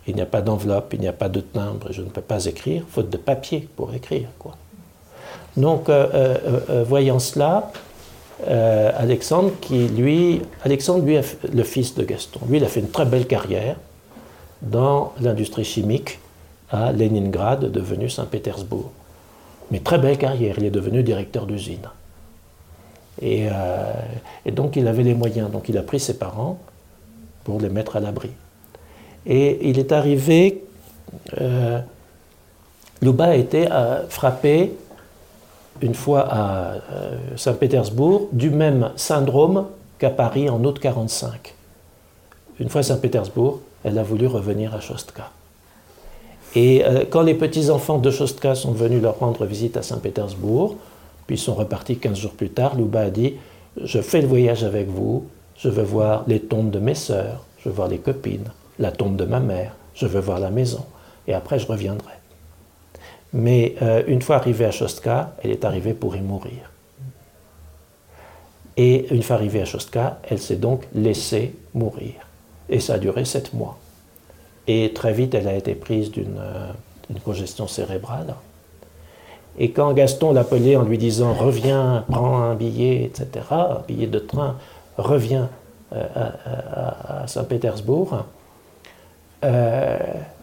il 0.06 0.14
n'y 0.14 0.20
a 0.20 0.26
pas 0.26 0.42
d'enveloppe, 0.42 0.94
il 0.94 1.00
n'y 1.00 1.08
a 1.08 1.12
pas 1.12 1.28
de 1.28 1.40
timbre, 1.40 1.88
je 1.90 2.02
ne 2.02 2.08
peux 2.08 2.20
pas 2.20 2.44
écrire, 2.44 2.84
faute 2.88 3.10
de 3.10 3.16
papier 3.16 3.68
pour 3.74 3.92
écrire. 3.92 4.28
Donc, 5.56 5.90
voyant 6.86 7.18
cela, 7.18 7.72
euh, 8.46 8.92
Alexandre, 8.96 9.50
qui 9.60 9.88
lui, 9.88 10.42
Alexandre, 10.62 11.04
lui, 11.04 11.18
le 11.52 11.64
fils 11.64 11.96
de 11.96 12.04
Gaston, 12.04 12.38
lui, 12.48 12.58
il 12.58 12.64
a 12.64 12.68
fait 12.68 12.78
une 12.78 12.90
très 12.90 13.06
belle 13.06 13.26
carrière 13.26 13.74
dans 14.62 15.14
l'industrie 15.20 15.64
chimique 15.64 16.20
à 16.70 16.92
Leningrad, 16.92 17.72
devenu 17.72 18.08
Saint-Pétersbourg. 18.08 18.92
Mais 19.72 19.80
très 19.80 19.98
belle 19.98 20.16
carrière, 20.16 20.54
il 20.58 20.64
est 20.64 20.70
devenu 20.70 21.02
directeur 21.02 21.46
d'usine. 21.46 21.88
Et, 23.22 23.48
euh, 23.50 23.92
donc 24.52 24.76
il 24.76 24.86
avait 24.88 25.02
les 25.02 25.14
moyens, 25.14 25.50
donc 25.50 25.68
il 25.68 25.76
a 25.78 25.82
pris 25.82 26.00
ses 26.00 26.18
parents 26.18 26.58
pour 27.44 27.60
les 27.60 27.68
mettre 27.68 27.96
à 27.96 28.00
l'abri. 28.00 28.30
Et 29.26 29.68
il 29.68 29.78
est 29.78 29.92
arrivé, 29.92 30.64
euh, 31.40 31.80
Luba 33.02 33.26
a 33.26 33.34
été 33.34 33.68
frappé 34.08 34.72
une 35.82 35.94
fois 35.94 36.26
à 36.28 36.72
euh, 36.92 37.16
Saint-Pétersbourg 37.36 38.28
du 38.32 38.50
même 38.50 38.90
syndrome 38.96 39.66
qu'à 39.98 40.10
Paris 40.10 40.48
en 40.48 40.62
août 40.64 40.78
45. 40.78 41.54
Une 42.58 42.68
fois 42.68 42.80
à 42.80 42.84
Saint-Pétersbourg, 42.84 43.60
elle 43.84 43.98
a 43.98 44.02
voulu 44.02 44.26
revenir 44.26 44.74
à 44.74 44.80
Chostka. 44.80 45.30
Et 46.54 46.84
euh, 46.84 47.04
quand 47.08 47.22
les 47.22 47.34
petits-enfants 47.34 47.98
de 47.98 48.10
Chostka 48.10 48.54
sont 48.54 48.72
venus 48.72 49.00
leur 49.00 49.18
rendre 49.18 49.46
visite 49.46 49.76
à 49.76 49.82
Saint-Pétersbourg, 49.82 50.76
puis 51.30 51.38
sont 51.38 51.54
repartis 51.54 51.96
15 51.96 52.18
jours 52.18 52.32
plus 52.32 52.50
tard, 52.50 52.74
Louba 52.74 53.02
a 53.02 53.10
dit 53.10 53.34
Je 53.80 54.00
fais 54.00 54.20
le 54.20 54.26
voyage 54.26 54.64
avec 54.64 54.88
vous, 54.88 55.28
je 55.56 55.68
veux 55.68 55.84
voir 55.84 56.24
les 56.26 56.40
tombes 56.40 56.72
de 56.72 56.80
mes 56.80 56.96
sœurs, 56.96 57.44
je 57.60 57.68
veux 57.68 57.74
voir 57.76 57.86
les 57.86 57.98
copines, 57.98 58.50
la 58.80 58.90
tombe 58.90 59.14
de 59.14 59.24
ma 59.24 59.38
mère, 59.38 59.76
je 59.94 60.08
veux 60.08 60.18
voir 60.18 60.40
la 60.40 60.50
maison, 60.50 60.84
et 61.28 61.32
après 61.32 61.60
je 61.60 61.68
reviendrai. 61.68 62.14
Mais 63.32 63.76
euh, 63.80 64.02
une 64.08 64.22
fois 64.22 64.34
arrivée 64.34 64.64
à 64.64 64.72
Shostka, 64.72 65.36
elle 65.44 65.52
est 65.52 65.64
arrivée 65.64 65.94
pour 65.94 66.16
y 66.16 66.20
mourir. 66.20 66.72
Et 68.76 69.14
une 69.14 69.22
fois 69.22 69.36
arrivée 69.36 69.62
à 69.62 69.66
Chostka, 69.66 70.18
elle 70.28 70.40
s'est 70.40 70.56
donc 70.56 70.82
laissée 70.96 71.54
mourir. 71.74 72.14
Et 72.68 72.80
ça 72.80 72.94
a 72.94 72.98
duré 72.98 73.24
sept 73.24 73.54
mois. 73.54 73.78
Et 74.66 74.92
très 74.92 75.12
vite, 75.12 75.34
elle 75.34 75.46
a 75.46 75.54
été 75.54 75.76
prise 75.76 76.10
d'une 76.10 76.38
euh, 76.40 76.72
d'une 77.08 77.20
congestion 77.20 77.68
cérébrale. 77.68 78.34
Et 79.62 79.72
quand 79.72 79.92
Gaston 79.92 80.32
l'appelait 80.32 80.74
en 80.74 80.84
lui 80.84 80.96
disant 80.96 81.34
Reviens, 81.34 82.04
prends 82.10 82.40
un 82.40 82.54
billet, 82.54 83.04
etc., 83.04 83.44
un 83.50 83.82
billet 83.86 84.06
de 84.06 84.18
train, 84.18 84.56
reviens 84.96 85.50
euh, 85.92 86.02
à, 86.14 87.26
Saint-Pétersbourg, 87.26 88.24
euh, 89.44 89.98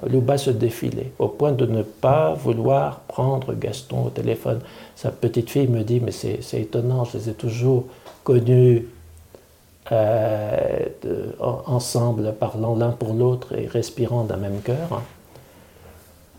Louba 0.07 0.37
se 0.37 0.51
défilait, 0.51 1.11
au 1.17 1.29
point 1.29 1.51
de 1.51 1.65
ne 1.65 1.81
pas 1.81 2.35
vouloir 2.35 2.99
prendre 3.07 3.55
Gaston 3.55 4.05
au 4.05 4.09
téléphone. 4.11 4.59
Sa 4.95 5.09
petite 5.09 5.49
fille 5.49 5.67
me 5.67 5.81
dit, 5.81 5.99
mais 5.99 6.11
c'est 6.11 6.61
étonnant, 6.61 7.03
je 7.03 7.17
les 7.17 7.29
ai 7.29 7.33
toujours 7.33 7.85
connus 8.23 8.87
euh, 9.91 10.85
ensemble, 11.39 12.33
parlant 12.39 12.75
l'un 12.75 12.91
pour 12.91 13.15
l'autre 13.15 13.57
et 13.57 13.65
respirant 13.65 14.25
d'un 14.25 14.37
même 14.37 14.61
cœur. 14.61 15.01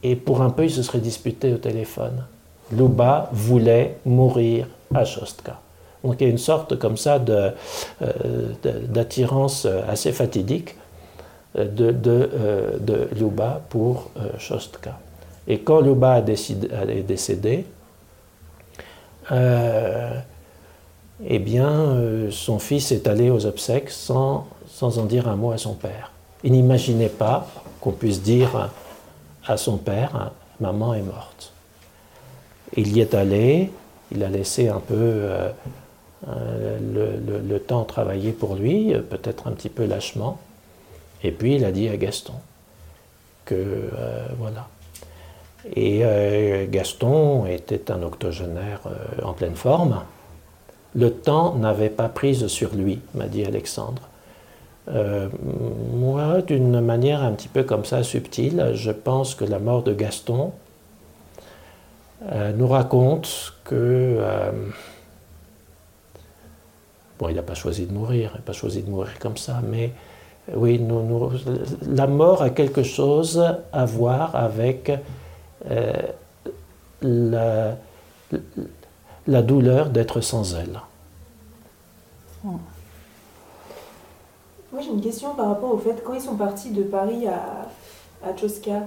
Et 0.04 0.14
pour 0.14 0.42
un 0.42 0.50
peu, 0.50 0.64
ils 0.64 0.70
se 0.70 0.84
seraient 0.84 1.00
disputés 1.00 1.52
au 1.52 1.58
téléphone. 1.58 2.24
Louba 2.72 3.30
voulait 3.32 3.98
mourir 4.04 4.66
à 4.94 5.04
Shostka. 5.04 5.60
Donc 6.04 6.16
il 6.20 6.24
y 6.24 6.26
a 6.26 6.30
une 6.30 6.38
sorte 6.38 6.78
comme 6.78 6.96
ça 6.96 7.18
euh, 7.28 7.50
d'attirance 8.88 9.66
assez 9.88 10.12
fatidique 10.12 10.76
euh, 11.56 11.64
de, 11.64 11.92
de, 11.92 12.30
euh, 12.34 13.06
Luba 13.18 13.62
pour 13.68 14.10
euh, 14.16 14.28
Shostka. 14.38 14.98
Et 15.46 15.60
quand 15.60 15.80
Luba 15.80 16.12
a 16.12 16.18
est 16.20 17.02
décédé, 17.06 17.64
euh, 19.32 20.10
eh 21.24 21.38
bien, 21.38 21.70
euh, 21.70 22.30
son 22.30 22.58
fils 22.58 22.92
est 22.92 23.06
allé 23.06 23.30
aux 23.30 23.46
obsèques 23.46 23.90
sans, 23.90 24.46
sans 24.66 24.98
en 24.98 25.04
dire 25.04 25.26
un 25.26 25.36
mot 25.36 25.50
à 25.50 25.58
son 25.58 25.74
père. 25.74 26.12
Il 26.44 26.52
n'imaginait 26.52 27.08
pas 27.08 27.46
qu'on 27.80 27.92
puisse 27.92 28.22
dire 28.22 28.70
à 29.46 29.56
son 29.56 29.78
père, 29.78 30.32
maman 30.60 30.94
est 30.94 31.02
morte. 31.02 31.52
Il 32.76 32.96
y 32.96 33.00
est 33.00 33.14
allé, 33.14 33.70
il 34.12 34.22
a 34.24 34.28
laissé 34.28 34.68
un 34.68 34.80
peu 34.80 34.94
euh, 34.94 35.50
euh, 36.28 37.40
le, 37.46 37.58
temps 37.60 37.84
travailler 37.84 38.32
pour 38.32 38.54
lui, 38.54 38.94
euh, 38.94 39.00
peut-être 39.00 39.46
un 39.46 39.52
petit 39.52 39.68
peu 39.68 39.84
lâchement. 39.84 40.38
Et 41.22 41.32
puis 41.32 41.56
il 41.56 41.64
a 41.64 41.72
dit 41.72 41.88
à 41.88 41.96
Gaston 41.96 42.34
que 43.44 43.90
voilà. 44.38 44.68
Et 45.74 46.02
Gaston 46.70 47.46
était 47.46 47.90
un 47.90 48.02
octogénaire 48.02 48.82
en 49.24 49.32
pleine 49.32 49.56
forme. 49.56 50.02
Le 50.94 51.10
temps 51.10 51.56
n'avait 51.56 51.90
pas 51.90 52.08
prise 52.08 52.46
sur 52.46 52.74
lui, 52.74 53.00
m'a 53.14 53.26
dit 53.26 53.44
Alexandre. 53.44 54.02
Moi, 54.86 56.42
d'une 56.42 56.80
manière 56.80 57.22
un 57.22 57.32
petit 57.32 57.48
peu 57.48 57.64
comme 57.64 57.84
ça, 57.84 58.04
subtile, 58.04 58.72
je 58.74 58.92
pense 58.92 59.34
que 59.34 59.44
la 59.44 59.58
mort 59.58 59.82
de 59.82 59.92
Gaston 59.94 60.52
euh, 62.22 62.52
nous 62.52 62.68
raconte 62.68 63.54
que... 63.64 63.74
euh, 63.74 64.52
bon, 67.18 67.28
il 67.28 67.36
n'a 67.36 67.42
pas 67.42 67.54
choisi 67.54 67.86
de 67.86 67.92
mourir, 67.92 68.30
il 68.34 68.38
n'a 68.38 68.42
pas 68.42 68.52
choisi 68.52 68.82
de 68.82 68.90
mourir 68.90 69.18
comme 69.18 69.36
ça, 69.36 69.60
mais 69.64 69.92
euh, 70.50 70.54
oui, 70.56 70.80
la 71.86 72.06
mort 72.06 72.42
a 72.42 72.50
quelque 72.50 72.82
chose 72.82 73.42
à 73.72 73.84
voir 73.84 74.34
avec 74.34 74.92
la, 77.02 77.76
la 79.26 79.42
douleur 79.42 79.90
d'être 79.90 80.20
sans 80.20 80.54
elle. 80.54 80.80
Moi 82.44 82.60
j'ai 84.82 84.90
une 84.90 85.00
question 85.00 85.34
par 85.34 85.48
rapport 85.48 85.72
au 85.72 85.78
fait, 85.78 86.02
quand 86.04 86.14
ils 86.14 86.20
sont 86.20 86.36
partis 86.36 86.70
de 86.70 86.82
Paris 86.82 87.26
à, 87.26 87.66
à 88.26 88.32
Tchoska, 88.34 88.82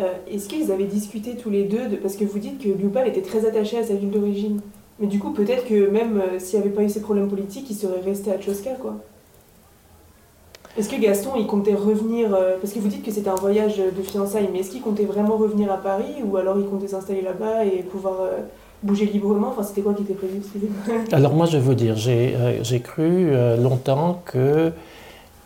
euh, 0.00 0.12
est-ce 0.30 0.48
qu'ils 0.48 0.72
avaient 0.72 0.84
discuté 0.84 1.36
tous 1.36 1.50
les 1.50 1.64
deux 1.64 1.88
de- 1.88 1.96
Parce 1.96 2.16
que 2.16 2.24
vous 2.24 2.38
dites 2.38 2.58
que 2.62 2.68
Liupal 2.68 3.06
était 3.08 3.22
très 3.22 3.46
attaché 3.46 3.78
à 3.78 3.84
sa 3.84 3.94
ville 3.94 4.10
d'origine. 4.10 4.60
Mais 4.98 5.06
du 5.06 5.18
coup, 5.18 5.30
peut-être 5.30 5.66
que 5.66 5.88
même 5.90 6.18
euh, 6.20 6.38
s'il 6.38 6.58
n'y 6.58 6.64
avait 6.66 6.74
pas 6.74 6.82
eu 6.82 6.88
ces 6.88 7.00
problèmes 7.00 7.28
politiques, 7.28 7.66
il 7.70 7.74
serait 7.76 8.00
resté 8.00 8.32
à 8.32 8.38
Tchoska, 8.38 8.72
quoi. 8.80 8.96
Est-ce 10.78 10.88
que 10.88 11.00
Gaston, 11.00 11.30
il 11.36 11.46
comptait 11.46 11.74
revenir 11.74 12.32
euh, 12.34 12.56
Parce 12.60 12.72
que 12.72 12.78
vous 12.78 12.88
dites 12.88 13.04
que 13.04 13.10
c'était 13.10 13.28
un 13.30 13.34
voyage 13.34 13.78
de 13.78 14.02
fiançailles, 14.02 14.48
mais 14.52 14.60
est-ce 14.60 14.70
qu'il 14.70 14.80
comptait 14.82 15.04
vraiment 15.04 15.36
revenir 15.36 15.70
à 15.72 15.78
Paris 15.78 16.22
ou 16.24 16.36
alors 16.36 16.58
il 16.58 16.64
comptait 16.66 16.86
s'installer 16.88 17.22
là-bas 17.22 17.64
et 17.64 17.82
pouvoir 17.82 18.16
bouger 18.82 19.06
librement? 19.06 19.48
Enfin, 19.48 19.62
c'était 19.64 19.80
quoi 19.80 19.94
qui 19.94 20.02
était 20.02 20.14
prévu? 20.14 20.40
Alors 21.12 21.34
moi, 21.34 21.46
je 21.46 21.56
vais 21.56 21.62
vous 21.62 21.74
dire, 21.74 21.96
j'ai 21.96 22.80
cru 22.80 23.32
longtemps 23.58 24.22
que 24.24 24.70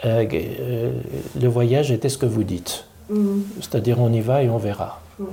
le 0.05 1.49
voyage 1.49 1.91
était 1.91 2.11
ce 2.11 2.19
que 2.19 2.27
vous 2.27 2.45
dites. 2.45 2.85
Mhm. 3.09 3.45
C'est-à-dire 3.61 4.01
on 4.01 4.13
y 4.13 4.21
va 4.21 4.43
et 4.43 4.49
on 4.49 4.59
verra. 4.59 5.01
Ouais. 5.19 5.27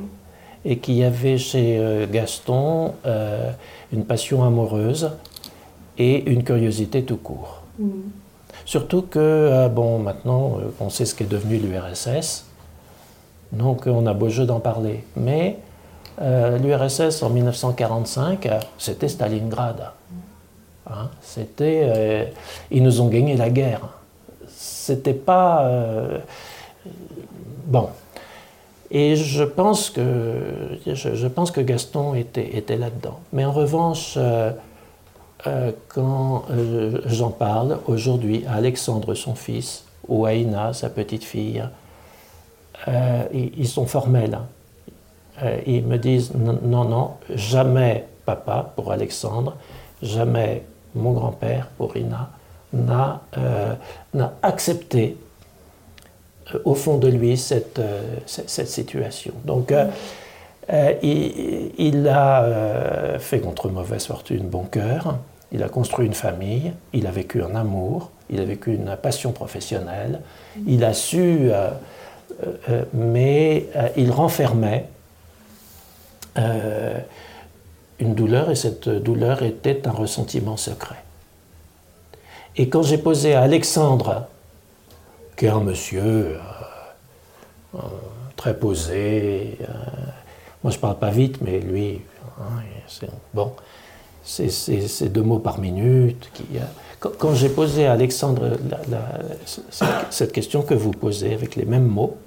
Et 0.64 0.78
qu'il 0.78 0.96
y 0.96 1.04
avait 1.04 1.38
chez 1.38 1.78
euh, 1.80 2.06
Gaston 2.12 2.94
euh, 3.06 3.52
une 3.92 4.06
passion 4.06 4.44
amoureuse 4.44 5.12
et 5.98 6.30
une 6.32 6.44
curiosité 6.44 7.04
tout 7.04 7.18
court. 7.18 7.62
Mhm. 7.80 7.90
Surtout 8.66 9.02
que, 9.02 9.18
euh, 9.20 9.70
bon, 9.70 9.98
maintenant, 10.00 10.58
on 10.80 10.90
sait 10.90 11.06
ce 11.06 11.16
qu'est 11.16 11.26
devenu 11.30 11.58
l'URSS, 11.58 12.46
donc 13.52 13.88
on 13.88 14.06
a 14.06 14.14
beau 14.14 14.30
jeu 14.30 14.46
d'en 14.46 14.60
parler. 14.60 15.04
Mais 15.16 15.58
euh, 16.22 16.58
l'URSS 16.60 17.24
en 17.24 17.30
1945, 17.30 18.46
euh, 18.46 18.60
c'était 18.78 19.08
Stalingrad. 19.08 19.92
Hein, 20.90 21.10
c'était, 21.22 21.82
euh, 21.86 22.26
ils 22.70 22.84
nous 22.84 23.02
ont 23.02 23.08
gagné 23.08 23.36
la 23.36 23.50
guerre. 23.50 23.82
C'était 24.48 25.14
pas. 25.14 25.66
euh, 25.66 26.20
bon. 27.72 27.90
Et 28.92 29.16
je 29.16 29.44
pense 29.44 29.90
que, 29.90 30.78
je, 30.86 31.28
pense 31.28 31.50
que 31.52 31.62
Gaston 31.62 32.14
était, 32.14 32.58
était 32.58 32.76
là-dedans. 32.76 33.20
Mais 33.32 33.46
en 33.46 33.54
revanche, 33.54 34.16
euh, 34.18 34.52
euh, 35.48 35.72
quand 35.88 36.44
euh, 36.52 37.00
j'en 37.06 37.30
parle 37.30 37.80
aujourd'hui 37.88 38.44
à 38.48 38.56
Alexandre, 38.56 39.14
son 39.14 39.34
fils, 39.34 39.86
ou 40.10 40.26
à 40.26 40.34
Ina, 40.34 40.74
sa 40.74 40.90
petite 40.90 41.24
fille, 41.24 41.64
ils, 42.88 43.52
ils 43.58 43.68
sont 43.68 43.86
formels. 43.86 44.34
hein. 44.34 45.50
Ils 45.66 45.86
me 45.86 45.98
disent 45.98 46.34
non, 46.36 46.84
non, 46.84 47.12
jamais 47.30 48.06
papa 48.26 48.74
pour 48.76 48.92
Alexandre, 48.92 49.56
jamais 50.02 50.64
mon 50.96 51.14
grand-père 51.14 51.68
pour 51.78 51.96
Ina 51.96 52.30
n'a 52.74 53.22
accepté 54.42 55.18
au 56.66 56.76
fond 56.76 56.98
de 56.98 57.08
lui 57.08 57.38
cette, 57.38 57.80
euh, 57.80 58.02
situation. 58.28 59.34
Donc, 59.46 59.72
euh, 59.72 59.88
euh, 60.72 60.94
il, 61.02 62.08
a 62.08 62.44
euh, 62.44 63.20
fait 63.20 63.40
contre 63.40 63.70
mauvaise 63.70 64.06
fortune 64.06 64.48
bon 64.48 64.64
cœur, 64.64 65.18
il 65.52 65.64
a 65.64 65.70
construit 65.70 66.06
une 66.06 66.14
famille, 66.14 66.72
il 66.94 67.08
a 67.08 67.12
vécu 67.12 67.44
un 67.44 67.56
amour, 67.56 68.12
il 68.30 68.40
a 68.40 68.46
vécu 68.46 68.74
une 68.74 68.96
passion 69.02 69.32
professionnelle, 69.32 70.22
il 70.66 70.84
a 70.86 70.94
su, 70.94 71.50
euh, 71.52 71.70
euh, 72.44 72.54
euh, 72.70 72.84
mais 72.94 73.66
euh, 73.76 73.90
il 73.98 74.12
renfermait 74.12 74.86
euh, 76.38 76.98
une 78.00 78.16
douleur 78.16 78.50
et 78.50 78.56
cette 78.56 78.88
douleur 78.88 79.44
était 79.44 79.88
un 79.88 79.92
ressentiment 79.92 80.58
secret. 80.58 81.04
Et 82.56 82.70
quand 82.70 82.84
j'ai 82.84 82.98
posé 82.98 83.34
à 83.34 83.42
Alexandre, 83.42 84.28
un 85.50 85.62
monsieur 85.62 86.02
euh, 86.04 86.38
euh, 87.76 87.80
très 88.36 88.58
posé, 88.58 89.58
euh, 89.62 89.74
moi 90.64 90.72
je 90.72 90.78
parle 90.78 90.98
pas 90.98 91.10
vite, 91.10 91.42
mais 91.42 91.60
lui, 91.60 92.02
hein, 92.40 92.62
c'est 92.88 93.10
bon, 93.34 93.54
c'est 94.24 95.12
deux 95.12 95.24
mots 95.24 95.40
par 95.40 95.60
minute. 95.60 96.30
Quand 97.00 97.34
j'ai 97.34 97.50
posé 97.50 97.88
à 97.88 97.94
Alexandre 97.94 98.58
cette, 100.10 100.32
question 100.32 100.62
que 100.62 100.76
vous 100.76 100.92
posez 100.92 101.34
avec 101.34 101.56
les 101.56 101.66
mêmes 101.66 101.88
mots, 101.88 102.18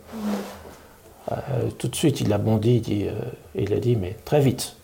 tout 1.78 1.88
de 1.88 1.94
suite 1.94 2.20
il 2.20 2.32
a 2.32 2.38
bondi, 2.38 3.10
il, 3.54 3.72
a 3.72 3.78
dit, 3.78 3.94
mais 3.94 4.16
très 4.24 4.40
vite, 4.40 4.74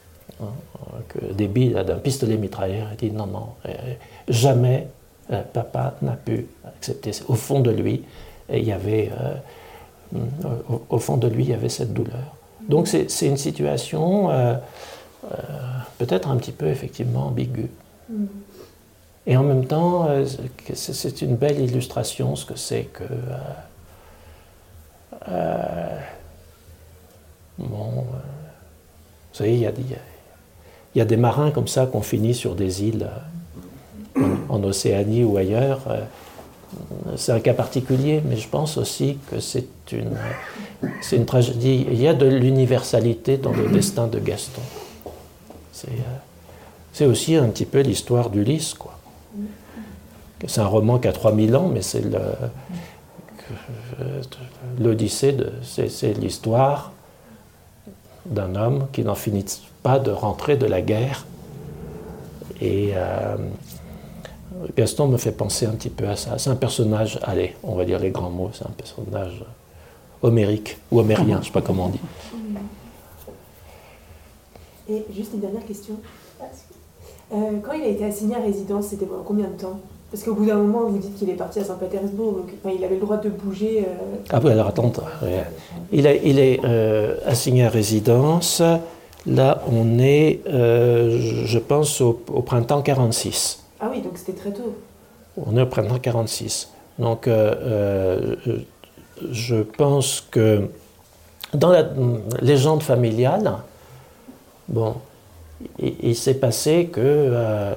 hein, 0.41 0.47
que 1.09 1.33
des 1.33 1.49
billes 1.49 1.75
d'un 1.85 1.97
pistolet 1.97 2.37
mitrailleur, 2.37 2.87
il 2.93 3.09
dit 3.09 3.15
non, 3.15 3.27
non, 3.27 3.49
jamais 4.29 4.87
euh, 5.31 5.43
papa 5.53 5.95
n'a 6.03 6.13
pu 6.13 6.47
accepter. 6.67 7.13
Au 7.29 7.35
fond 7.35 7.61
de 7.61 7.71
lui, 7.71 8.05
il 8.53 8.65
y 8.65 8.73
avait, 8.73 9.11
euh, 9.21 10.19
au, 10.69 10.83
au 10.89 10.99
fond 10.99 11.17
de 11.17 11.29
lui, 11.29 11.45
il 11.45 11.51
y 11.51 11.55
avait 11.55 11.69
cette 11.69 11.93
douleur. 11.93 12.35
Donc 12.69 12.89
c'est 12.89 13.27
une 13.27 13.37
situation 13.37 14.31
euh, 14.31 14.55
euh, 15.25 15.37
peut-être 15.99 16.29
un 16.31 16.37
petit 16.37 16.53
peu 16.53 16.67
effectivement 16.67 17.27
ambiguë. 17.27 17.71
Mhm. 18.09 18.29
Et 19.27 19.37
en 19.37 19.43
même 19.43 19.67
temps, 19.67 20.09
euh, 20.09 20.25
c'est 20.75 21.23
une 21.23 21.37
belle 21.37 21.61
illustration 21.61 22.35
ce 22.37 22.45
que 22.47 22.57
c'est 22.57 22.85
que. 22.85 23.05
euh, 23.05 23.37
euh, 25.29 25.99
bon, 27.59 27.89
euh, 27.99 28.03
vous 29.31 29.35
savez, 29.37 29.55
il 29.55 29.61
y 29.61 29.67
a, 29.67 29.73
y 30.95 31.01
a 31.01 31.05
des 31.05 31.17
marins 31.17 31.51
comme 31.51 31.69
ça 31.69 31.87
qu'on 31.87 32.03
finit 32.03 32.35
sur 32.35 32.55
des 32.55 32.83
îles. 32.85 33.09
Euh, 34.21 34.25
en 34.49 34.63
Océanie 34.65 35.25
ou 35.25 35.37
ailleurs. 35.37 35.81
euh, 35.89 36.01
c'est 37.17 37.33
un 37.33 37.41
cas 37.41 37.55
particulier, 37.55 38.23
mais 38.25 38.37
je 38.37 38.49
pense 38.49 38.77
aussi 38.77 39.19
que 39.31 39.41
c'est 39.41 39.67
une, 39.91 40.17
une 41.13 41.27
tragédie. 41.27 41.85
Il 41.91 42.01
y 42.01 42.07
a 42.07 42.15
de 42.15 42.27
l'universalité 42.27 43.39
dans 43.39 43.53
le 43.53 43.67
destin 43.69 44.07
de 44.07 44.21
Gaston. 44.21 44.63
C'est, 45.73 45.89
euh, 47.03 47.09
aussi 47.11 47.35
un 47.35 47.49
petit 47.49 47.65
peu 47.65 47.81
l'histoire 47.81 48.31
d'Ulysse, 48.31 48.75
quoi. 48.75 48.97
C'est 50.47 50.61
un 50.61 50.67
roman 50.67 50.99
qui 50.99 51.09
a 51.09 51.13
3000 51.13 51.57
ans, 51.57 51.69
mais 51.73 51.83
c'est 51.83 52.03
le, 52.03 52.19
l'Odyssée, 54.79 55.33
de- 55.33 55.53
c'est, 55.63 55.89
c'est 55.91 56.13
l'histoire 56.13 56.93
d'un 58.27 58.55
homme 58.55 58.87
qui 58.93 59.03
n'en 59.03 59.15
finit 59.15 59.45
pas 59.83 59.99
de 59.99 60.11
rentrer 60.11 60.57
de 60.57 60.67
la 60.67 60.81
guerre. 60.83 61.27
Et 62.61 62.93
euh, 62.95 63.37
Gaston 64.77 65.09
me 65.09 65.17
fait 65.17 65.33
penser 65.33 65.67
un 65.67 65.73
petit 65.73 65.89
peu 65.91 66.07
à 66.09 66.17
ça. 66.17 66.39
C'est 66.39 66.51
un 66.51 66.57
personnage, 66.57 67.19
allez, 67.23 67.55
on 67.63 67.75
va 67.75 67.85
dire 67.85 67.99
les 67.99 68.11
grands 68.11 68.31
mots, 68.31 68.51
c'est 68.53 68.65
un 68.67 68.71
personnage 68.77 69.45
homérique 70.23 70.77
ou 70.91 71.01
homérien, 71.01 71.37
je 71.37 71.41
ne 71.41 71.45
sais 71.45 71.51
pas 71.51 71.63
comment 71.63 71.87
on 71.87 71.89
dit. 71.91 72.01
Et 74.89 75.05
juste 75.15 75.33
une 75.35 75.41
dernière 75.41 75.65
question. 75.67 75.95
Euh, 77.33 77.37
quand 77.65 77.73
il 77.73 77.83
a 77.83 77.89
été 77.89 78.05
assigné 78.05 78.35
à 78.37 78.41
résidence, 78.41 78.87
c'était 78.89 79.07
pendant 79.07 79.23
combien 79.23 79.47
de 79.47 79.61
temps? 79.61 79.79
Parce 80.11 80.25
qu'au 80.25 80.35
bout 80.35 80.45
d'un 80.47 80.57
moment, 80.57 80.89
vous 80.89 80.99
dites 80.99 81.17
qu'il 81.17 81.31
est 81.31 81.35
parti 81.35 81.61
à 81.61 81.65
Saint-Pétersbourg, 81.65 82.33
donc 82.33 82.51
enfin, 82.65 82.75
il 82.77 82.85
avait 82.85 82.97
le 82.97 83.01
droit 83.01 83.19
de 83.19 83.29
bouger. 83.29 83.85
euh, 83.87 84.17
Ah 84.31 84.41
oui, 84.43 84.51
alors 84.51 84.67
attends. 84.67 84.91
euh, 85.23 85.43
Il 85.93 86.07
est, 86.07 86.21
il 86.25 86.41
est 86.41 86.59
euh, 86.65 87.15
assigné 87.25 87.65
à 87.65 87.69
résidence. 87.69 88.61
Là, 89.27 89.63
on 89.71 90.01
est, 90.01 90.41
euh, 90.49 91.19
je- 91.21 91.45
je 91.47 91.59
pense, 91.61 92.01
au, 92.01 92.21
au 92.33 92.43
printemps 92.43 92.83
46. 92.83 93.60
Ah 93.81 93.89
oui, 93.91 94.03
donc 94.03 94.19
c'était 94.19 94.35
très 94.35 94.53
tôt. 94.53 94.75
On 95.37 95.57
est 95.57 95.63
au 95.63 95.67
printemps 95.67 95.99
46. 95.99 96.71
Donc, 96.99 97.27
euh, 97.27 98.37
euh, 98.47 98.59
je 99.31 99.57
pense 99.57 100.21
que 100.31 100.69
dans 101.55 101.71
la 101.71 101.89
légende 102.43 102.83
familiale, 102.83 103.53
bon, 104.69 104.97
il, 105.79 105.95
il 106.03 106.15
s'est 106.17 106.35
passé 106.35 106.91
que 106.93 107.01
euh, 107.01 107.75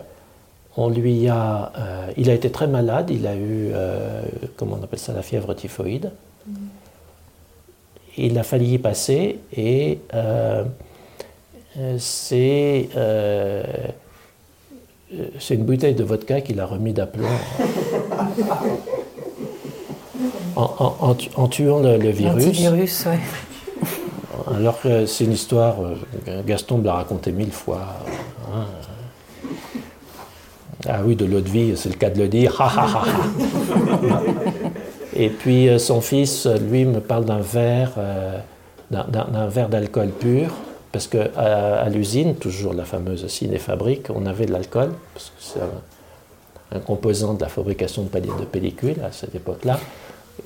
on 0.75 0.89
lui 0.89 1.29
a, 1.29 1.71
il 2.17 2.29
a 2.29 2.33
été 2.33 2.51
très 2.51 2.67
malade. 2.67 3.11
Il 3.11 3.25
a 3.27 3.35
eu, 3.35 3.71
comment 4.57 4.77
on 4.79 4.83
appelle 4.83 4.99
ça, 4.99 5.13
la 5.13 5.21
fièvre 5.21 5.53
typhoïde. 5.53 6.11
Il 8.17 8.37
a 8.37 8.43
failli 8.43 8.73
y 8.73 8.77
passer 8.79 9.39
et 9.55 9.99
c'est 11.97 12.89
c'est 15.39 15.55
une 15.55 15.63
bouteille 15.63 15.95
de 15.95 16.03
vodka 16.03 16.41
qu'il 16.41 16.59
a 16.59 16.65
remis 16.65 16.93
d'aplomb 16.93 17.27
en, 20.55 20.61
en- 20.79 20.95
en 20.99 21.13
tu- 21.15 21.29
en 21.35 21.47
tuant 21.47 21.79
le, 21.79 21.97
le 21.97 22.09
virus. 22.09 22.45
Ouais. 23.05 23.19
Alors 24.55 24.79
que 24.81 25.05
c'est 25.05 25.23
une 25.25 25.31
histoire, 25.33 25.75
euh, 26.27 26.41
Gaston 26.45 26.79
me 26.79 26.85
l'a 26.85 26.93
raconté 26.93 27.31
mille 27.31 27.51
fois. 27.51 27.81
hein. 28.53 28.65
Ah 30.87 30.99
oui, 31.05 31.15
de 31.15 31.25
l'eau 31.25 31.39
de 31.39 31.47
vie, 31.49 31.73
c'est 31.77 31.89
le 31.89 31.95
cas 31.95 32.09
de 32.09 32.19
le 32.19 32.27
dire. 32.27 32.61
Et 35.15 35.29
puis 35.29 35.69
euh, 35.69 35.77
son 35.79 36.01
fils, 36.01 36.47
lui, 36.69 36.83
me 36.85 36.99
parle 36.99 37.25
d'un 37.25 37.39
verre, 37.39 37.91
euh, 37.97 38.37
d'un 38.91 39.47
verre 39.47 39.69
d'alcool 39.69 40.09
pur, 40.09 40.49
parce 40.93 41.07
que 41.07 41.35
à, 41.35 41.89
l'usine, 41.89 42.35
toujours 42.35 42.73
la 42.73 42.85
fameuse 42.85 43.27
cinéfabrique, 43.27 44.11
on 44.13 44.27
avait 44.27 44.45
de 44.45 44.51
l'alcool, 44.53 44.91
parce 45.15 45.29
que 45.31 45.35
c'est 45.39 45.59
un, 46.75 46.79
composant 46.81 47.33
de 47.33 47.41
la 47.41 47.49
fabrication 47.49 48.03
de, 48.03 48.45
pellicules 48.45 49.01
à 49.03 49.11
cette 49.11 49.33
époque-là, 49.33 49.79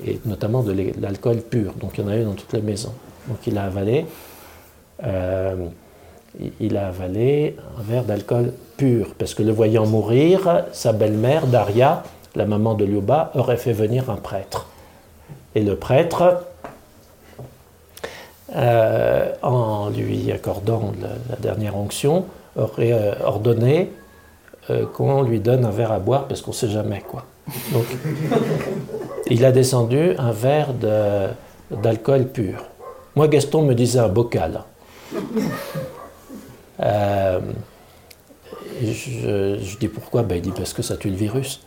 et 0.05 0.19
notamment 0.25 0.63
de 0.63 0.73
l'alcool 1.01 1.41
pur. 1.41 1.73
Donc 1.73 1.97
il 1.97 2.05
y 2.05 2.07
en 2.07 2.09
a 2.09 2.17
eu 2.17 2.23
dans 2.23 2.33
toutes 2.33 2.53
les 2.53 2.61
maisons. 2.61 2.93
Donc 3.27 3.45
il 3.45 3.57
a 3.57 3.65
avalé, 3.65 4.05
euh, 5.03 5.55
il 6.61 6.77
a 6.77 6.87
avalé 6.87 7.57
un 7.77 7.83
verre 7.83 8.05
d'alcool 8.05 8.53
pur, 8.77 9.15
parce 9.17 9.33
que 9.33 9.43
le 9.43 9.51
voyant 9.51 9.85
mourir, 9.85 10.63
sa 10.71 10.93
belle-mère, 10.93 11.47
Daria, 11.47 12.03
la 12.35 12.45
maman 12.45 12.73
de 12.73 12.85
Liuba, 12.85 13.31
aurait 13.35 13.57
fait 13.57 13.73
venir 13.73 14.09
un 14.09 14.15
prêtre. 14.15 14.67
Et 15.55 15.61
le 15.61 15.75
prêtre, 15.75 16.45
euh, 18.55 19.33
en 19.41 19.89
lui 19.89 20.31
accordant 20.31 20.93
la, 21.01 21.35
dernière 21.37 21.75
onction, 21.75 22.25
aurait 22.55 22.93
euh, 22.93 23.13
ordonné 23.23 23.91
euh, 24.69 24.85
qu'on 24.85 25.21
lui 25.21 25.39
donne 25.39 25.65
un 25.65 25.69
verre 25.69 25.91
à 25.91 25.99
boire, 25.99 26.27
parce 26.27 26.41
qu'on 26.41 26.51
ne 26.51 26.55
sait 26.55 26.69
jamais 26.69 27.01
quoi. 27.01 27.25
Donc, 27.73 27.85
il 29.29 29.43
a 29.43 29.51
descendu 29.51 30.13
un 30.17 30.31
verre 30.31 30.69
d'alcool 31.71 32.27
pur. 32.27 32.63
Moi, 33.15 33.27
Gaston 33.27 33.63
me 33.63 33.73
disait 33.73 33.99
un 33.99 34.09
bocal. 34.09 34.61
Je, 38.79 39.57
je 39.59 39.77
dis 39.79 39.87
pourquoi? 39.87 40.21
Ben, 40.21 40.35
Il 40.35 40.41
dit 40.41 40.51
parce 40.51 40.71
que 40.71 40.83
ça 40.83 40.97
tue 40.97 41.09
le 41.09 41.15
virus. 41.15 41.65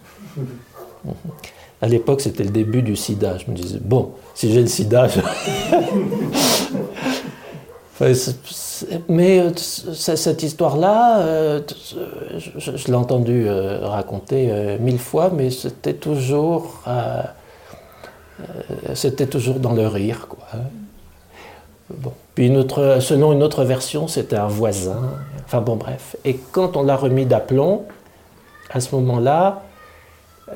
À 1.83 1.89
l'époque, 1.89 2.21
c'était 2.21 2.45
le 2.45 2.51
début 2.51 2.83
du 2.83 2.95
sida. 2.97 3.39
Je 3.39 3.51
me 3.51 3.57
disais, 3.57 3.79
bon, 3.81 4.11
si 4.35 4.53
j'ai 4.53 4.61
le 4.61 4.67
sida, 4.67 5.07
mais 9.09 9.41
euh, 9.41 9.51
cette 9.57 10.43
histoire-là, 10.43 11.21
euh, 11.21 11.61
t- 11.61 11.75
je, 12.39 12.87
l'ai 12.87 12.95
entendu 12.95 13.45
euh, 13.47 13.81
raconter 13.87 14.49
euh, 14.51 14.79
mille 14.79 14.99
fois, 14.99 15.31
mais 15.35 15.51
c'était 15.51 15.95
toujours, 15.95 16.81
euh, 16.87 17.23
euh, 18.41 18.45
c'était 18.95 19.27
toujours 19.27 19.57
dans 19.59 19.73
le 19.73 19.87
rire, 19.87 20.27
quoi. 20.29 20.47
hein. 20.55 20.59
Bon. 21.91 22.13
Puis 22.37 22.49
selon 23.01 23.33
une 23.33 23.43
autre 23.43 23.65
version, 23.65 24.07
c'était 24.07 24.37
un 24.37 24.47
voisin. 24.47 25.11
Enfin 25.45 25.61
bon, 25.61 25.75
bref. 25.77 26.15
Et 26.25 26.39
quand 26.53 26.77
on 26.77 26.85
l'a 26.85 26.95
remis 26.97 27.27
d'aplomb, 27.27 27.83
à 28.71 28.79
ce 28.81 28.95
moment-là, 28.95 29.63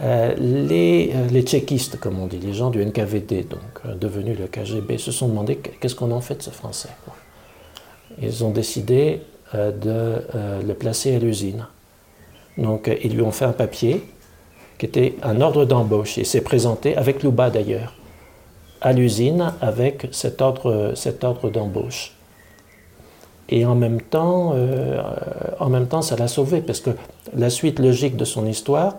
euh, 0.00 0.34
les, 0.36 1.12
euh, 1.14 1.28
les 1.28 1.42
tchéquistes, 1.42 2.00
comme 2.00 2.18
on 2.18 2.26
dit, 2.26 2.38
les 2.38 2.52
gens 2.52 2.70
du 2.70 2.84
NKVD, 2.84 3.44
donc 3.44 3.60
euh, 3.86 3.94
devenus 3.94 4.36
le 4.38 4.48
KGB, 4.48 4.98
se 4.98 5.12
sont 5.12 5.28
demandé 5.28 5.56
qu'est-ce 5.56 5.94
qu'on 5.94 6.10
en 6.10 6.20
fait 6.20 6.36
de 6.36 6.42
ce 6.42 6.50
Français. 6.50 6.88
Ils 8.20 8.44
ont 8.44 8.50
décidé 8.50 9.20
de 9.52 10.22
le 10.66 10.74
placer 10.74 11.14
à 11.14 11.18
l'usine. 11.18 11.66
Donc 12.58 12.88
ils 13.02 13.12
lui 13.12 13.22
ont 13.22 13.32
fait 13.32 13.44
un 13.44 13.52
papier 13.52 14.04
qui 14.78 14.86
était 14.86 15.14
un 15.22 15.40
ordre 15.40 15.64
d'embauche. 15.64 16.16
Il 16.16 16.26
s'est 16.26 16.40
présenté, 16.40 16.96
avec 16.96 17.22
Louba 17.22 17.50
d'ailleurs, 17.50 17.94
à 18.80 18.92
l'usine 18.92 19.52
avec 19.60 20.08
cet 20.12 20.42
ordre, 20.42 20.92
cet 20.94 21.24
ordre 21.24 21.50
d'embauche. 21.50 22.12
Et 23.48 23.66
en 23.66 23.74
même, 23.74 24.00
temps, 24.00 24.54
en 25.58 25.68
même 25.68 25.88
temps, 25.88 26.02
ça 26.02 26.14
l'a 26.16 26.28
sauvé, 26.28 26.60
parce 26.60 26.80
que 26.80 26.90
la 27.34 27.50
suite 27.50 27.80
logique 27.80 28.16
de 28.16 28.24
son 28.24 28.46
histoire 28.46 28.94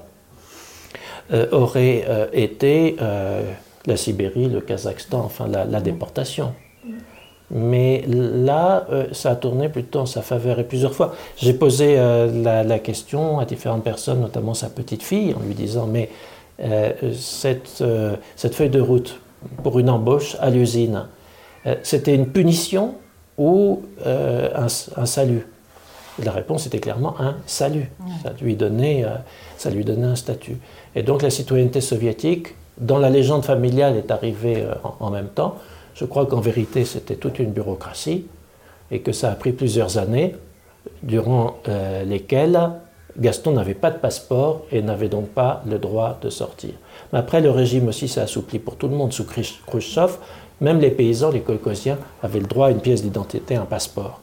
aurait 1.52 2.06
euh, 2.08 2.28
été 2.34 2.96
euh, 3.02 3.42
la 3.86 3.98
Sibérie, 3.98 4.48
le 4.48 4.62
Kazakhstan, 4.62 5.20
enfin 5.20 5.48
la, 5.48 5.66
la 5.66 5.82
déportation. 5.82 6.54
Mais 7.52 8.04
là, 8.08 8.88
euh, 8.92 9.06
ça 9.12 9.32
a 9.32 9.36
tourné 9.36 9.70
plutôt 9.70 10.00
en 10.00 10.06
sa 10.08 10.22
faveur. 10.24 10.60
Et 10.60 10.64
plusieurs 10.64 10.94
fois, 10.94 11.14
j'ai 11.38 11.54
posé 11.54 11.96
euh, 11.98 12.44
la, 12.44 12.64
la 12.64 12.80
question 12.80 13.38
à 13.40 13.46
différentes 13.46 13.84
personnes, 13.84 14.22
notamment 14.22 14.56
sa 14.56 14.70
petite 14.70 15.04
fille, 15.04 15.36
en 15.36 15.46
lui 15.46 15.54
disant, 15.54 15.86
mais 15.86 16.10
euh, 16.64 16.92
cette, 17.14 17.82
euh, 17.82 18.16
cette 18.36 18.56
feuille 18.56 18.70
de 18.70 18.82
route 18.82 19.20
pour 19.62 19.78
une 19.78 19.92
embauche 19.92 20.38
à 20.40 20.50
l'usine, 20.50 21.06
euh, 21.68 21.76
c'était 21.84 22.16
une 22.16 22.28
punition 22.28 22.96
ou 23.38 23.84
euh, 24.08 24.50
un, 24.56 24.66
un 25.02 25.06
salut? 25.06 25.46
Et 26.20 26.26
La 26.26 26.32
réponse 26.32 26.66
était 26.66 26.80
clairement 26.80 27.20
un 27.20 27.36
salut. 27.46 27.92
Ça 28.24 28.34
lui, 28.42 28.56
donnait, 28.56 29.04
euh, 29.04 29.10
ça 29.58 29.70
lui 29.70 29.84
donnait 29.84 30.08
un 30.08 30.16
statut. 30.16 30.58
Et 30.96 31.04
donc 31.04 31.22
la 31.22 31.30
citoyenneté 31.30 31.82
soviétique, 31.82 32.56
dans 32.78 32.98
la 32.98 33.10
légende 33.10 33.44
familiale, 33.44 33.98
est 33.98 34.12
arrivée 34.12 34.62
euh, 34.62 34.74
en, 35.00 35.10
même 35.12 35.28
temps. 35.28 35.56
Je 35.94 36.06
crois 36.06 36.26
qu'en 36.26 36.40
vérité, 36.40 36.86
c'était 36.86 37.16
toute 37.16 37.40
une 37.40 37.52
bureaucratie 37.52 38.26
et 38.92 39.00
que 39.00 39.12
ça 39.12 39.32
a 39.32 39.36
pris 39.36 39.52
plusieurs 39.52 39.98
années, 39.98 40.36
durant 41.02 41.58
euh, 41.68 42.04
lesquelles 42.04 42.60
Gaston 43.18 43.54
n'avait 43.54 43.74
pas 43.74 43.92
de 43.92 43.98
passeport 43.98 44.66
et 44.72 44.82
n'avait 44.82 45.10
donc 45.10 45.30
pas 45.30 45.64
le 45.68 45.80
droit 45.80 46.20
de 46.22 46.30
sortir. 46.30 46.72
Mais 47.12 47.20
après, 47.20 47.42
le 47.42 47.50
régime 47.50 47.88
aussi 47.88 48.08
s'est 48.08 48.22
assoupli 48.22 48.60
pour 48.60 48.76
tout 48.76 48.88
le 48.88 48.96
monde 48.96 49.14
sous 49.14 49.24
Khrush- 49.24 49.62
Khrushchev. 49.66 50.18
Même 50.62 50.80
les 50.80 50.92
paysans, 50.92 51.32
les 51.32 51.42
colcosiens, 51.42 51.98
avaient 52.22 52.40
le 52.40 52.46
droit 52.46 52.68
à 52.68 52.72
une 52.72 52.80
pièce 52.80 53.02
d'identité, 53.02 53.56
un 53.56 53.66
passeport. 53.66 54.22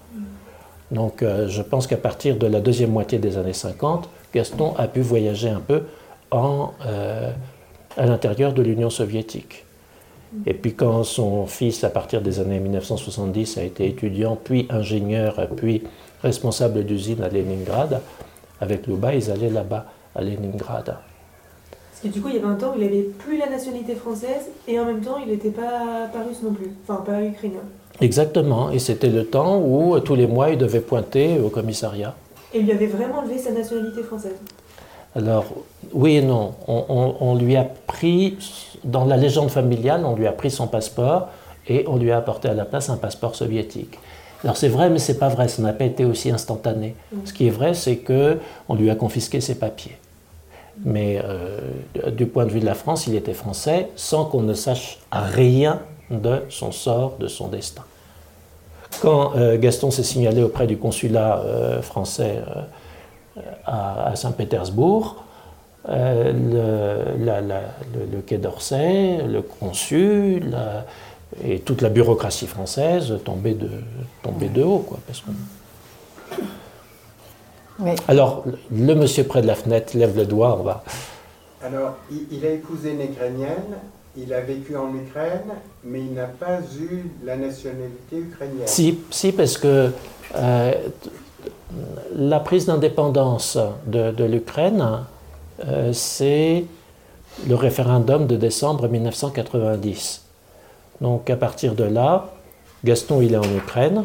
Donc 0.90 1.22
euh, 1.22 1.48
je 1.48 1.62
pense 1.62 1.86
qu'à 1.86 1.96
partir 1.96 2.36
de 2.36 2.46
la 2.46 2.60
deuxième 2.60 2.90
moitié 2.90 3.18
des 3.18 3.38
années 3.38 3.54
50, 3.54 4.08
Gaston 4.34 4.74
a 4.76 4.86
pu 4.86 5.00
voyager 5.00 5.48
un 5.48 5.60
peu 5.60 5.82
en, 6.32 6.72
euh, 6.84 7.30
à 7.96 8.06
l'intérieur 8.06 8.52
de 8.52 8.62
l'Union 8.62 8.90
soviétique. 8.90 9.64
Et 10.46 10.54
puis 10.54 10.74
quand 10.74 11.04
son 11.04 11.46
fils, 11.46 11.84
à 11.84 11.90
partir 11.90 12.22
des 12.22 12.40
années 12.40 12.58
1970, 12.58 13.58
a 13.58 13.62
été 13.62 13.86
étudiant, 13.86 14.36
puis 14.42 14.66
ingénieur, 14.70 15.46
puis 15.56 15.82
responsable 16.22 16.84
d'usine 16.84 17.22
à 17.22 17.28
Leningrad, 17.28 18.00
avec 18.60 18.86
Louba, 18.86 19.14
ils 19.14 19.30
allaient 19.30 19.50
là-bas 19.50 19.86
à 20.14 20.22
Leningrad. 20.22 20.86
Parce 20.86 22.00
que 22.02 22.08
du 22.08 22.22
coup, 22.22 22.28
il 22.28 22.36
y 22.36 22.38
avait 22.38 22.46
un 22.46 22.54
temps 22.54 22.72
où 22.72 22.80
il 22.80 22.84
n'avait 22.84 23.02
plus 23.02 23.36
la 23.36 23.50
nationalité 23.50 23.94
française 23.94 24.48
et 24.66 24.80
en 24.80 24.86
même 24.86 25.02
temps, 25.02 25.18
il 25.18 25.30
n'était 25.30 25.50
pas, 25.50 26.08
pas 26.12 26.24
russe 26.26 26.42
non 26.42 26.52
plus. 26.52 26.70
Enfin, 26.82 27.02
pas 27.04 27.22
ukrainien. 27.22 27.60
Exactement, 28.00 28.70
et 28.70 28.78
c'était 28.78 29.10
le 29.10 29.26
temps 29.26 29.60
où 29.60 29.98
tous 30.00 30.14
les 30.14 30.26
mois 30.26 30.50
il 30.50 30.58
devait 30.58 30.80
pointer 30.80 31.38
au 31.38 31.50
commissariat. 31.50 32.14
Et 32.54 32.58
il 32.60 32.64
lui 32.64 32.72
avait 32.72 32.86
vraiment 32.86 33.18
enlevé 33.18 33.38
sa 33.38 33.50
nationalité 33.52 34.02
française. 34.02 34.36
Alors, 35.14 35.44
oui 35.92 36.16
et 36.16 36.22
non. 36.22 36.54
On, 36.68 36.84
on- 36.88 37.14
on 37.20 37.34
lui 37.34 37.56
a 37.56 37.64
pris, 37.64 38.36
dans 38.84 39.04
la 39.04 39.16
légende 39.16 39.50
familiale, 39.50 40.04
on 40.06 40.14
lui 40.14 40.26
a 40.26 40.32
pris 40.32 40.50
son 40.50 40.66
passeport 40.66 41.28
et 41.68 41.84
on 41.86 41.96
lui 41.96 42.10
a 42.12 42.16
apporté 42.18 42.48
à 42.48 42.54
la 42.54 42.64
place 42.64 42.88
un 42.88 42.96
passeport 42.96 43.34
soviétique. 43.36 43.98
Alors 44.42 44.56
c'est 44.56 44.68
vrai, 44.68 44.90
mais 44.90 44.98
c'est 44.98 45.18
pas 45.18 45.28
vrai. 45.28 45.46
Ça 45.48 45.62
n'a 45.62 45.72
pas 45.72 45.84
été 45.84 46.04
aussi 46.04 46.30
instantané. 46.30 46.94
Ce 47.24 47.32
qui 47.32 47.46
est 47.46 47.50
vrai, 47.50 47.74
c'est 47.74 47.96
que 47.96 48.38
on 48.68 48.74
lui 48.74 48.90
a 48.90 48.94
confisqué 48.96 49.40
ses 49.40 49.54
papiers. 49.54 49.96
Mais 50.84 51.20
euh, 51.22 51.58
du 52.10 52.26
point 52.26 52.46
de 52.46 52.50
vue 52.50 52.58
de 52.60 52.64
la 52.66 52.74
France, 52.74 53.06
il 53.06 53.14
était 53.14 53.34
français 53.34 53.90
sans 53.94 54.24
qu'on 54.24 54.40
ne 54.42 54.54
sache 54.54 54.98
rien 55.12 55.80
de 56.10 56.42
son 56.48 56.72
sort, 56.72 57.16
de 57.20 57.28
son 57.28 57.48
destin. 57.48 57.82
Quand 59.00 59.36
euh, 59.36 59.58
Gaston 59.58 59.90
s'est 59.90 60.02
signalé 60.02 60.42
auprès 60.42 60.66
du 60.66 60.76
consulat 60.76 61.38
euh, 61.44 61.80
français 61.82 62.38
à, 63.64 64.08
à 64.08 64.16
Saint-Pétersbourg, 64.16 65.24
euh, 65.88 66.32
le, 67.18 67.24
la- 67.24 67.40
la- 67.40 67.60
le- 67.94 68.06
le 68.16 68.20
Quai 68.22 68.38
d'Orsay, 68.38 69.22
le 69.26 69.42
consul 69.42 70.50
la- 70.50 70.84
et 71.42 71.60
toute 71.60 71.80
la 71.80 71.88
bureaucratie 71.88 72.46
française 72.46 73.18
tombaient 73.24 73.54
de, 73.54 73.70
tombaient 74.22 74.48
de 74.50 74.62
haut. 74.62 74.80
Quoi, 74.80 74.98
parce 75.06 75.22
Oui. 77.80 77.92
Alors, 78.06 78.44
le 78.70 78.94
monsieur 78.94 79.24
près 79.24 79.42
de 79.42 79.46
la 79.46 79.54
fenêtre 79.54 79.96
lève 79.96 80.16
le 80.16 80.26
doigt, 80.26 80.56
on 80.60 80.62
va. 80.62 80.84
Alors, 81.64 81.96
il, 82.10 82.26
il 82.38 82.44
a 82.46 82.50
épousé 82.50 82.92
une 82.92 83.00
Ukrainienne, 83.02 83.78
il 84.16 84.32
a 84.34 84.40
vécu 84.40 84.76
en 84.76 84.94
Ukraine, 84.94 85.54
mais 85.84 86.00
il 86.00 86.12
n'a 86.12 86.26
pas 86.26 86.58
eu 86.78 87.04
la 87.24 87.36
nationalité 87.36 88.18
ukrainienne. 88.18 88.66
Si, 88.66 88.98
si 89.10 89.32
parce 89.32 89.56
que 89.56 89.90
euh, 90.36 90.72
la 92.14 92.40
prise 92.40 92.66
d'indépendance 92.66 93.58
de, 93.86 94.24
l'Ukraine, 94.24 95.04
euh, 95.66 95.92
c'est 95.92 96.64
le 97.48 97.54
référendum 97.54 98.26
de 98.26 98.36
décembre 98.36 98.88
1990. 98.88 100.22
Donc 101.00 101.30
à 101.30 101.36
partir 101.36 101.74
de 101.74 101.84
là, 101.84 102.30
Gaston 102.84 103.22
il 103.22 103.34
est 103.34 103.38
en 103.38 103.56
Ukraine. 103.56 104.04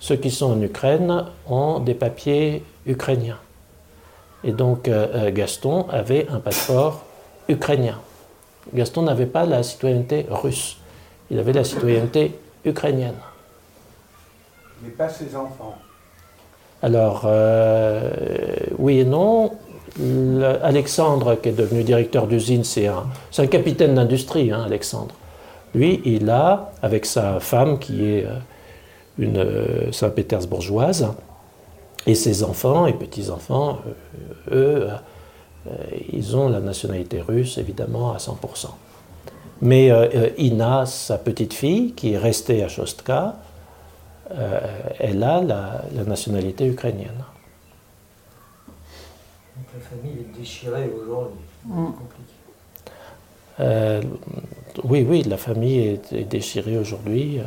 Ceux 0.00 0.16
qui 0.16 0.30
sont 0.30 0.52
en 0.52 0.60
Ukraine 0.60 1.24
ont 1.48 1.80
des 1.80 1.94
papiers 1.94 2.62
ukrainiens. 2.86 3.38
Et 4.42 4.52
donc 4.52 4.88
euh, 4.88 5.06
euh, 5.14 5.30
Gaston 5.32 5.86
avait 5.88 6.28
un 6.28 6.40
passeport 6.40 7.02
ukrainien. 7.48 7.98
Gaston 8.74 9.02
n'avait 9.02 9.26
pas 9.26 9.46
la 9.46 9.62
citoyenneté 9.62 10.26
russe. 10.28 10.76
Il 11.30 11.38
avait 11.38 11.52
la 11.52 11.64
citoyenneté 11.64 12.38
ukrainienne. 12.64 13.16
Mais 14.82 14.90
pas 14.90 15.08
ses 15.08 15.34
enfants. 15.34 15.76
Alors, 16.84 17.22
euh, 17.24 18.10
oui 18.78 18.98
et 18.98 19.04
non. 19.06 19.52
Le- 19.98 20.62
Alexandre, 20.62 21.34
qui 21.36 21.48
est 21.48 21.52
devenu 21.52 21.82
directeur 21.82 22.26
d'usine, 22.26 22.62
c'est 22.62 22.88
un, 22.88 23.46
capitaine 23.46 23.94
d'industrie, 23.94 24.52
hein, 24.52 24.64
Alexandre. 24.66 25.14
Lui, 25.74 26.02
il 26.04 26.28
a, 26.28 26.72
avec 26.82 27.06
sa 27.06 27.40
femme, 27.40 27.78
qui 27.78 28.04
est 28.04 28.26
euh, 28.26 28.36
une 29.18 29.38
euh, 29.38 29.92
Saint-Pétersbourgeoise, 29.92 31.08
et 32.06 32.14
ses 32.14 32.44
enfants 32.44 32.86
et 32.86 32.92
petits-enfants, 32.92 33.78
eux, 34.52 34.88
ils 36.12 36.36
ont 36.36 36.50
la 36.50 36.60
nationalité 36.60 37.22
russe, 37.22 37.56
évidemment, 37.56 38.12
à 38.12 38.18
100%. 38.18 38.66
Mais 39.62 39.90
Ina, 40.36 40.84
sa 40.84 41.16
petite 41.16 41.54
fille, 41.54 41.92
qui 41.92 42.12
est 42.12 42.18
restée 42.18 42.62
à 42.62 42.68
Shostka, 42.68 43.36
euh, 44.32 44.60
elle 44.98 45.22
a 45.22 45.42
la, 45.42 45.82
la 45.94 46.04
nationalité 46.04 46.66
ukrainienne. 46.66 47.24
Donc 49.56 49.66
la 49.74 49.80
famille 49.80 50.20
est 50.20 50.38
déchirée 50.38 50.90
aujourd'hui. 51.02 51.38
Mm. 51.66 51.84
C'est 51.86 51.98
compliqué. 51.98 52.32
Euh, 53.60 54.02
oui, 54.84 55.06
oui, 55.08 55.22
la 55.22 55.36
famille 55.36 55.78
est, 55.78 56.12
est 56.12 56.24
déchirée 56.24 56.78
aujourd'hui. 56.78 57.38
euh. 57.38 57.44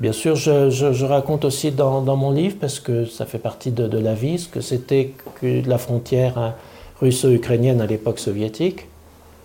Bien 0.00 0.12
sûr, 0.12 0.34
je, 0.36 0.68
je- 0.68 0.92
je 0.92 1.06
raconte 1.06 1.44
aussi 1.46 1.70
dans, 1.72 2.02
dans 2.02 2.16
mon 2.16 2.30
livre, 2.30 2.56
parce 2.60 2.80
que 2.80 3.06
ça 3.06 3.24
fait 3.24 3.38
partie 3.38 3.70
de, 3.70 3.86
de 3.86 3.98
la 3.98 4.12
vie, 4.14 4.38
ce 4.38 4.48
que 4.48 4.60
c'était 4.60 5.12
que 5.40 5.66
la 5.66 5.78
frontière 5.78 6.36
hein, 6.36 6.54
russo-ukrainienne 7.00 7.80
à 7.80 7.86
l'époque 7.86 8.18
soviétique, 8.18 8.88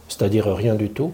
c'est-à-dire 0.10 0.48
rien 0.54 0.76
du 0.76 0.90
tout. 0.90 1.14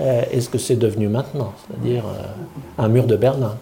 Euh, 0.00 0.24
et 0.32 0.40
ce 0.40 0.48
que 0.48 0.58
c'est 0.58 0.76
devenu 0.76 1.08
maintenant, 1.08 1.52
c'est-à-dire 1.66 2.04
euh, 2.06 2.82
un 2.82 2.88
mur 2.88 3.06
de 3.06 3.16
Berlin. 3.16 3.56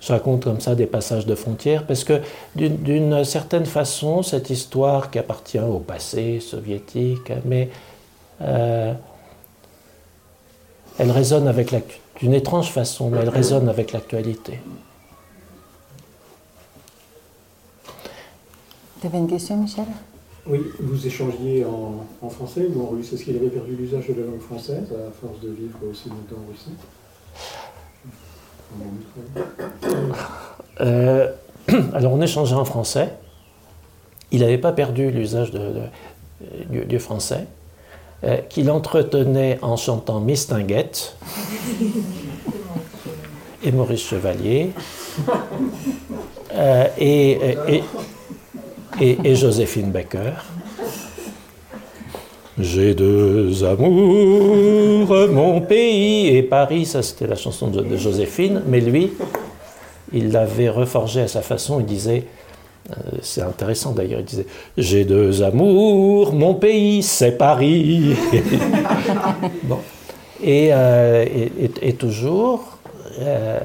Je 0.00 0.12
raconte 0.12 0.44
comme 0.44 0.60
ça 0.60 0.74
des 0.74 0.84
passages 0.84 1.24
de 1.24 1.34
frontières 1.34 1.86
parce 1.86 2.04
que 2.04 2.20
d'une- 2.54 2.76
certaine 3.24 3.64
façon, 3.64 4.22
cette 4.22 4.50
histoire 4.50 5.10
qui 5.10 5.18
appartient 5.18 5.58
au 5.58 5.78
passé 5.78 6.40
soviétique, 6.40 7.32
mais 7.46 7.70
euh, 8.42 8.92
elle 10.98 11.10
résonne 11.10 11.48
avec 11.48 11.72
d'une 12.20 12.34
étrange 12.34 12.70
façon, 12.70 13.08
mais 13.08 13.20
elle 13.22 13.30
résonne 13.30 13.68
avec 13.70 13.92
l'actualité. 13.92 14.60
Tu 19.00 19.08
question, 19.26 19.56
Michel? 19.56 19.86
Oui, 20.46 20.60
vous 20.78 21.06
échangiez 21.06 21.64
en, 21.64 22.28
français 22.28 22.66
ou 22.74 22.82
en 22.82 22.88
russe. 22.88 23.12
Est-ce 23.12 23.24
qu'il 23.24 23.36
avait 23.36 23.48
perdu 23.48 23.74
l'usage 23.76 24.08
de 24.08 24.20
la 24.20 24.26
langue 24.26 24.40
française 24.40 24.92
à 24.92 25.10
force 25.10 25.40
de 25.40 25.48
vivre 25.48 25.78
aussi 25.90 26.10
longtemps 26.10 26.42
en 26.42 26.50
Russie? 26.50 26.74
Euh, 30.80 31.32
alors 31.94 32.12
on 32.12 32.20
échangeait 32.20 32.54
en 32.54 32.64
français. 32.64 33.10
Il 34.32 34.40
n'avait 34.40 34.58
pas 34.58 34.72
perdu 34.72 35.10
l'usage 35.10 35.52
du, 36.70 36.98
français, 36.98 37.46
euh, 38.24 38.38
qu'il 38.48 38.70
entretenait 38.70 39.58
en 39.62 39.76
chantant 39.76 40.20
Mistinguette 40.20 41.16
et 43.62 43.72
Maurice 43.72 44.02
Chevalier 44.02 44.72
euh, 46.52 46.86
et- 46.98 47.38
et 49.00 49.34
Joséphine 49.34 49.90
Baker. 49.90 50.32
J'ai 52.58 52.94
deux 52.94 53.64
amours, 53.64 55.12
mon 55.28 55.60
pays 55.60 56.36
et 56.36 56.42
Paris, 56.44 56.86
ça 56.86 57.02
c'était 57.02 57.26
la 57.26 57.34
chanson 57.34 57.66
de, 57.66 57.96
Joséphine, 57.96 58.62
mais 58.68 58.80
lui, 58.80 59.10
il 60.12 60.30
l'avait 60.30 60.68
reforgé 60.68 61.22
à 61.22 61.28
sa 61.28 61.42
façon, 61.42 61.80
il 61.80 61.86
disait, 61.86 62.22
euh, 62.90 62.94
c'est 63.22 63.42
intéressant 63.42 63.90
d'ailleurs, 63.90 64.20
il 64.20 64.26
disait 64.26 64.46
J'ai 64.78 65.04
deux 65.04 65.42
amours, 65.42 66.32
mon 66.32 66.54
pays 66.54 67.02
c'est 67.02 67.32
Paris. 67.36 68.14
bon. 69.64 69.78
et, 70.40 70.68
euh, 70.72 71.24
et- 71.24 71.88
et- 71.88 71.94
toujours, 71.94 72.78
euh, 73.20 73.58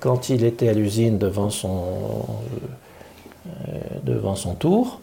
quand 0.00 0.30
il 0.30 0.42
était 0.44 0.68
à 0.68 0.72
l'usine 0.72 1.16
devant 1.18 1.50
son, 1.50 1.78
devant 4.02 4.36
son 4.36 4.54
tour, 4.54 5.00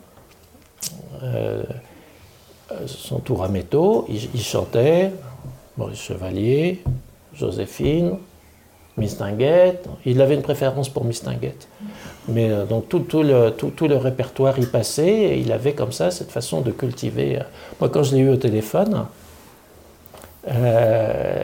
euh, 1.23 1.63
son 2.85 3.19
tour 3.19 3.43
à 3.43 3.49
métaux, 3.49 4.05
il, 4.09 4.41
chantait 4.41 5.11
Maurice 5.77 5.99
Chevalier, 5.99 6.81
Joséphine, 7.33 8.17
Mistinguette. 8.97 9.87
Il 10.05 10.21
avait 10.21 10.35
une 10.35 10.41
préférence 10.41 10.89
pour 10.89 11.03
Mistinguette. 11.05 11.67
Mais 12.27 12.49
euh, 12.49 12.65
donc 12.65 12.89
tout, 12.89 13.05
le, 13.13 13.49
tout, 13.51 13.87
le 13.87 13.97
répertoire 13.97 14.57
y 14.59 14.65
passait 14.65 15.09
et 15.09 15.39
il 15.39 15.51
avait 15.51 15.73
comme 15.73 15.91
ça 15.91 16.09
cette 16.11 16.31
façon 16.31 16.61
de 16.61 16.71
cultiver. 16.71 17.39
euh. 17.39 17.43
Moi, 17.79 17.89
quand 17.89 18.03
je 18.03 18.15
l'ai 18.15 18.21
eu 18.21 18.29
au 18.29 18.37
téléphone, 18.37 19.05
euh, 20.47 21.43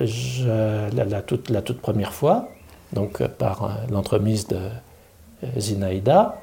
la, 0.00 1.04
la 1.04 1.22
toute, 1.22 1.50
la 1.50 1.62
toute 1.62 1.80
première 1.80 2.12
fois, 2.12 2.48
donc 2.92 3.20
euh, 3.20 3.28
par 3.28 3.64
euh, 3.64 3.68
l'entremise 3.90 4.46
de 4.48 4.56
euh, 4.56 4.68
Zinaïda, 5.58 6.40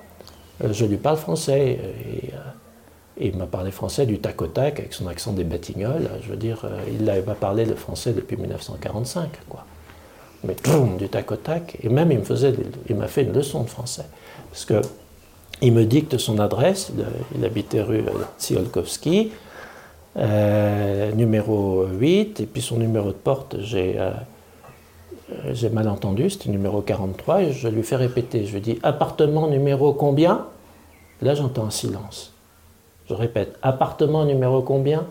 euh, 0.63 0.73
je 0.73 0.85
lui 0.85 0.97
parle 0.97 1.17
français. 1.17 1.79
Euh, 1.81 2.37
et 3.19 3.29
il 3.29 3.37
m'a 3.37 3.47
parlé 3.47 3.71
français 3.71 4.05
du 4.05 4.19
tac 4.19 4.39
au 4.41 4.47
tac 4.47 4.79
avec 4.79 4.93
son 4.93 5.07
accent 5.07 5.33
des 5.33 5.43
Batignolles. 5.43 6.09
Je 6.21 6.29
veux 6.29 6.37
dire, 6.37 6.61
euh, 6.65 6.79
il 6.87 7.03
n'avait 7.03 7.21
pas 7.21 7.33
parlé 7.33 7.65
le 7.65 7.75
français 7.75 8.13
depuis 8.13 8.37
1945, 8.37 9.29
quoi. 9.49 9.65
Mais 10.43 10.55
du 10.99 11.09
tac 11.09 11.31
au 11.31 11.35
tac. 11.35 11.77
Et 11.81 11.89
même, 11.89 12.11
il 12.11 12.95
m'a 12.95 13.07
fait 13.07 13.23
une 13.23 13.33
leçon 13.33 13.63
de 13.63 13.69
français. 13.69 14.05
Parce 14.51 14.65
que 14.65 14.81
il 15.61 15.73
me 15.73 15.85
dicte 15.85 16.17
son 16.17 16.39
adresse. 16.39 16.91
Il, 17.35 17.43
habitait 17.43 17.81
rue 17.81 17.99
euh, 17.99 18.23
Tsiolkovsky, 18.39 19.31
euh, 20.17 21.11
numéro 21.13 21.85
8. 21.87 22.39
Et 22.41 22.45
puis 22.45 22.61
son 22.61 22.77
numéro 22.77 23.07
de 23.07 23.13
porte, 23.13 23.57
j'ai 23.59 23.99
euh, 23.99 24.11
euh, 24.11 24.13
j'ai 25.51 25.69
mal 25.69 25.89
entendu, 25.89 26.29
c'était 26.29 26.49
numéro 26.49 26.81
43, 26.81 27.41
et 27.41 27.51
je 27.51 27.67
lui 27.67 27.83
fais 27.83 27.95
répéter. 27.95 28.45
Je 28.45 28.53
lui 28.53 28.61
dis 28.61 28.79
appartement 28.83 29.47
numéro 29.47 29.93
combien? 29.93 30.45
Là, 31.21 31.35
j'entends 31.35 31.65
un 31.65 31.71
silence. 31.71 32.33
Je 33.09 33.13
répète 33.13 33.57
appartement 33.61 34.25
numéro 34.25 34.61
combien? 34.61 35.05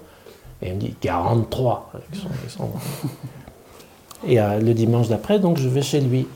Et 0.62 0.68
il 0.68 0.74
me 0.74 0.80
dit 0.80 0.94
43. 1.01 1.93
Et 4.26 4.40
euh, 4.40 4.59
le 4.59 4.72
dimanche 4.72 5.09
d'après, 5.09 5.38
donc, 5.38 5.59
je 5.59 5.68
vais 5.68 5.82
chez 5.82 6.01
lui. 6.01 6.26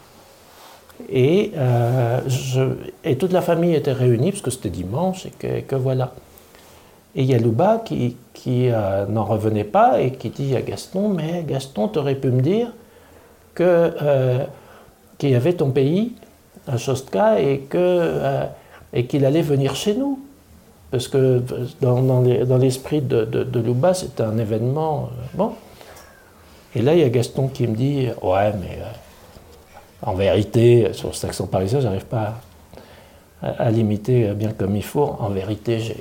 Et, 1.09 1.53
euh, 1.57 2.21
je, 2.29 2.75
et 3.05 3.17
toute 3.17 3.33
la 3.33 3.41
famille 3.41 3.75
était 3.75 3.93
réunie, 3.93 4.31
parce 4.31 4.43
que 4.43 4.51
c'était 4.51 4.69
dimanche, 4.69 5.27
et 5.27 5.31
que, 5.31 5.61
que 5.61 5.77
voilà. 5.77 6.13
Et 7.15 7.23
il 7.23 7.31
y 7.31 7.35
a 7.35 7.39
Louba 7.39 7.83
qui, 7.85 8.17
qui 8.35 8.69
euh, 8.69 9.07
n'en 9.07 9.25
revenait 9.25 9.65
pas 9.65 10.01
et 10.01 10.13
qui 10.13 10.31
dit 10.31 10.55
à 10.55 10.63
Gaston, 10.63 11.09
mais 11.09 11.45
Gaston, 11.47 11.89
tu 11.89 11.99
aurais 11.99 12.15
pu 12.15 12.29
me 12.29 12.41
dire 12.41 12.73
euh, 14.03 14.45
qu'il 15.19 15.31
y 15.31 15.35
avait 15.35 15.53
ton 15.55 15.71
pays 15.71 16.13
à 16.67 16.79
que, 17.59 17.77
euh, 17.79 18.45
et 18.93 19.07
qu'il 19.07 19.25
allait 19.25 19.43
venir 19.43 19.75
chez 19.75 19.95
nous. 19.95 20.19
Parce 20.91 21.07
que 21.09 21.43
dans, 21.81 22.03
dans 22.03 22.21
les- 22.23 22.45
dans 22.45 22.57
l'esprit 22.59 23.01
de, 23.01 23.25
de, 23.25 23.45
de 23.45 23.61
c'était 23.95 24.25
un 24.25 24.39
événement. 24.39 25.05
euh, 25.13 25.23
bon. 25.35 25.53
Et 26.75 26.83
là, 26.83 26.95
il 26.95 27.01
y 27.01 27.05
a 27.05 27.09
Gaston 27.09 27.49
qui 27.49 27.67
me 27.67 27.75
dit, 27.77 28.09
ouais, 28.23 28.53
mais 28.61 28.79
euh, 28.81 28.87
en 30.03 30.15
vérité, 30.15 30.93
sur 30.93 31.15
cet 31.15 31.31
accent 31.31 31.47
parisien, 31.47 31.81
j'arrive 31.81 32.07
pas 32.07 32.35
à, 33.43 33.65
l'imiter 33.71 34.29
bien 34.35 34.53
comme 34.53 34.77
il 34.77 34.85
faut. 34.85 35.17
En 35.21 35.29
vérité, 35.31 35.79
j'ai- 35.79 35.97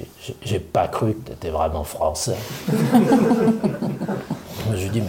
pas 0.59 0.88
cru 0.88 1.13
que 1.13 1.27
tu 1.27 1.31
étais 1.34 1.49
vraiment 1.49 1.84
français. 1.84 2.35
je 4.73 4.84
lui 4.84 4.89
dis, 4.89 5.01
mais, 5.01 5.07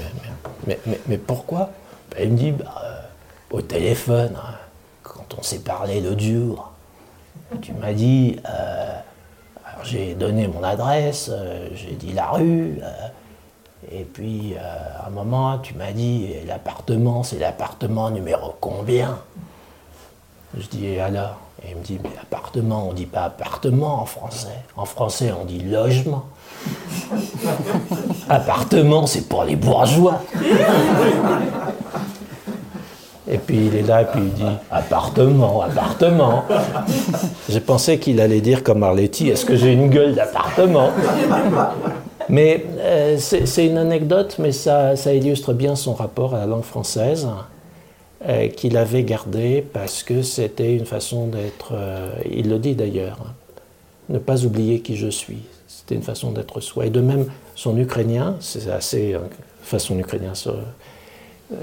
mais, 0.66 0.78
mais- 0.86 1.00
mais 1.08 1.18
pourquoi? 1.18 1.70
Ben, 2.10 2.24
Il 2.24 2.32
me 2.32 2.36
dit, 2.36 2.52
bah, 2.52 2.64
euh, 2.84 3.00
au 3.56 3.62
téléphone, 3.62 4.32
hein, 4.36 4.54
quand 5.02 5.34
on 5.38 5.42
s'est 5.42 5.60
parlé 5.60 6.00
l'autre 6.00 6.20
jour, 6.20 6.72
tu 7.62 7.72
m'as 7.72 7.92
dit, 7.92 8.36
euh, 8.48 8.98
j'ai 9.82 10.14
donné 10.14 10.46
mon 10.48 10.62
adresse, 10.62 11.30
euh, 11.32 11.68
j'ai 11.74 11.92
dit 11.92 12.12
la 12.12 12.30
rue, 12.30 12.80
et 13.90 14.04
puis 14.04 14.54
à 14.56 15.06
un 15.06 15.10
moment, 15.10 15.58
tu 15.58 15.74
m'as 15.74 15.92
dit, 15.92 16.34
l'appartement, 16.46 17.22
c'est 17.22 17.38
l'appartement 17.38 18.10
numéro 18.10 18.54
combien? 18.60 19.18
Je 20.56 20.66
dis, 20.66 20.98
alors? 20.98 21.38
Et 21.62 21.72
il 21.72 21.76
me 21.76 21.82
dit, 21.82 21.98
mais 22.02 22.10
appartement, 22.20 22.88
on 22.88 22.92
dit 22.92 23.06
pas 23.06 23.24
appartement 23.24 24.00
en 24.00 24.06
français. 24.06 24.64
En 24.76 24.86
français, 24.86 25.30
on 25.32 25.44
dit 25.44 25.60
logement. 25.60 26.24
appartement, 28.28 29.06
c'est 29.06 29.28
pour 29.28 29.44
les 29.44 29.56
bourgeois. 29.56 30.22
Et 33.32 33.38
puis 33.38 33.66
il 33.66 33.76
est 33.76 33.82
là, 33.82 34.02
et 34.02 34.06
puis 34.06 34.20
il 34.22 34.32
dit 34.32 34.56
appartement, 34.72 35.62
appartement. 35.62 36.44
J'ai 37.48 37.60
pensé 37.60 37.98
qu'il 37.98 38.20
allait 38.20 38.40
dire 38.40 38.64
comme 38.64 38.82
Arletty, 38.82 39.28
est-ce 39.28 39.44
que 39.44 39.54
j'ai 39.54 39.72
une 39.72 39.88
gueule 39.88 40.14
d'appartement? 40.14 40.90
Mais 42.28 42.64
euh, 42.78 43.18
c'est 43.18 43.66
une 43.66 43.78
anecdote, 43.78 44.36
mais 44.38 44.50
ça, 44.50 44.94
illustre 45.12 45.52
bien 45.52 45.76
son 45.76 45.94
rapport 45.94 46.34
à 46.34 46.38
la 46.38 46.46
langue 46.46 46.64
française, 46.64 47.28
euh, 48.26 48.48
qu'il 48.48 48.76
avait 48.76 49.04
gardé 49.04 49.64
parce 49.72 50.02
que 50.02 50.22
c'était 50.22 50.74
une 50.76 50.86
façon 50.86 51.26
d'être, 51.26 51.72
euh, 51.72 52.10
il 52.30 52.48
le 52.48 52.58
dit 52.58 52.74
d'ailleurs, 52.74 53.18
hein, 53.24 53.32
ne 54.08 54.18
pas 54.18 54.44
oublier 54.44 54.80
qui 54.80 54.96
je 54.96 55.08
suis. 55.08 55.42
C'était 55.68 55.94
une 55.94 56.02
façon 56.02 56.32
d'être 56.32 56.60
soi. 56.60 56.86
Et 56.86 56.90
de 56.90 57.00
même, 57.00 57.26
son 57.54 57.76
ukrainien, 57.78 58.36
c'est 58.40 58.68
assez, 58.70 59.16
enfin 59.62 59.78
son 59.78 59.98
ukrainien, 59.98 60.32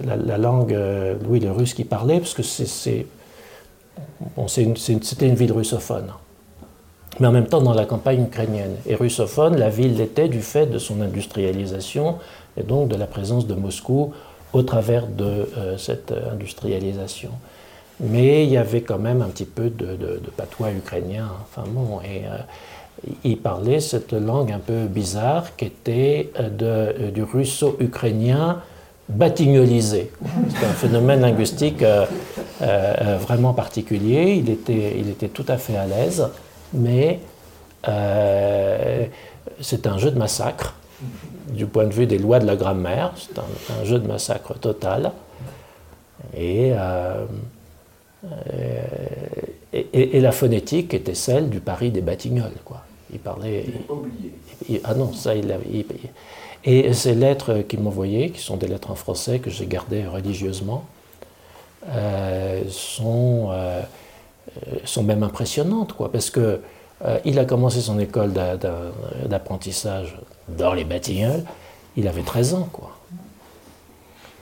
la, 0.05 0.15
la 0.15 0.38
langue, 0.38 0.73
euh, 0.73 1.15
oui, 1.27 1.39
le 1.39 1.51
russe 1.51 1.73
qui 1.73 1.84
parlait, 1.84 2.19
parce 2.19 2.34
que 2.34 2.43
c'est- 2.43 3.05
bon, 4.35 4.47
c'était 4.47 5.27
une 5.27 5.35
ville 5.35 5.51
russophone 5.51 6.11
mais 7.19 7.27
en 7.27 7.31
même 7.31 7.47
temps 7.47 7.61
dans 7.61 7.73
la 7.73 7.85
campagne 7.85 8.23
ukrainienne. 8.23 8.76
Et 8.85 8.95
russophone, 8.95 9.57
la 9.57 9.69
ville 9.69 9.95
l'était 9.97 10.27
du 10.27 10.41
fait 10.41 10.65
de 10.68 10.77
son 10.77 11.01
industrialisation 11.01 12.18
et 12.57 12.64
donc 12.64 12.89
de 12.89 12.95
la 12.95 13.07
présence 13.07 13.47
de 13.47 13.55
Moscou 13.55 14.14
au 14.53 14.61
travers 14.61 15.07
de 15.07 15.47
euh, 15.57 15.77
cette 15.77 16.11
euh, 16.11 16.31
industrialisation. 16.31 17.31
Mais 17.99 18.43
il 18.45 18.51
y 18.51 18.57
avait 18.57 18.81
quand 18.81 18.99
même 18.99 19.22
un 19.22 19.27
petit 19.30 19.45
peu 19.45 19.69
de, 19.69 19.97
patois 20.35 20.72
ukrainien. 20.72 21.30
Enfin 21.41 21.68
bon, 21.68 21.99
et 22.01 22.26
euh, 22.27 22.38
il 23.23 23.38
parlait 23.38 23.80
cette 23.80 24.14
langue 24.14 24.51
un 24.51 24.59
peu 24.59 24.85
bizarre 24.85 25.55
qui 25.55 25.65
était 25.65 26.31
du 27.14 27.23
russo-ukrainien 27.23 28.61
batignolisé. 29.09 30.11
C'est 30.49 30.65
un 30.65 30.73
phénomène 30.73 31.21
linguistique 31.21 31.81
euh, 31.81 32.05
euh, 32.61 32.93
euh, 33.01 33.17
vraiment 33.17 33.53
particulier. 33.53 34.35
Il 34.35 34.49
était, 34.49 34.95
il 34.97 35.09
était 35.09 35.29
tout 35.29 35.45
à 35.47 35.57
fait 35.57 35.77
à 35.77 35.85
l'aise, 35.85 36.27
mais 36.73 37.19
c'est 39.61 39.88
un 39.88 39.97
jeu 39.97 40.11
de 40.11 40.19
massacre 40.19 40.75
du 41.49 41.65
point 41.67 41.85
de 41.85 41.93
vue 41.93 42.05
des 42.05 42.17
lois 42.17 42.39
de 42.39 42.45
la 42.45 42.57
grammaire. 42.57 43.13
C'est 43.15 43.39
un, 43.39 43.85
jeu 43.85 43.97
de 43.99 44.07
massacre 44.07 44.55
total. 44.55 45.11
Et, 46.35 46.73
et, 49.73 50.19
la 50.19 50.31
phonétique 50.34 50.93
était 50.93 51.13
celle 51.13 51.49
du 51.49 51.61
Paris 51.61 51.91
des 51.91 52.01
Batignolles. 52.01 52.59
Quoi. 52.65 52.81
Il 53.13 53.19
parlait. 53.19 53.65
ah 54.84 54.93
non, 54.95 55.13
ça, 55.13 55.34
il 55.34 55.57
il- 55.71 55.85
Et 56.69 56.94
ces 56.94 57.15
lettres 57.15 57.60
qu'il 57.68 57.80
m'envoyait, 57.80 58.30
qui 58.30 58.41
sont 58.41 58.57
des 58.57 58.68
lettres 58.68 58.91
en 58.91 58.95
français 58.95 59.39
que 59.39 59.49
j'ai 59.49 59.65
gardées 59.68 60.06
religieusement, 60.06 60.84
euh, 61.88 62.64
sont, 62.69 63.48
euh, 63.52 63.81
sont 64.84 65.02
même 65.03 65.23
impressionnantes, 65.23 65.94
quoi, 65.94 66.11
parce 66.11 66.30
que 66.30 66.60
euh, 67.06 67.19
il 67.23 67.39
a 67.39 67.45
commencé 67.45 67.80
son 67.80 67.98
école 67.99 68.34
d'a- 68.34 68.57
d'a- 68.57 68.91
d'apprentissage 69.27 70.18
dans 70.49 70.73
les 70.73 70.84
Batignolles, 70.84 71.45
il 71.95 72.06
avait 72.07 72.23
13 72.23 72.53
ans, 72.53 72.68
quoi. 72.73 72.91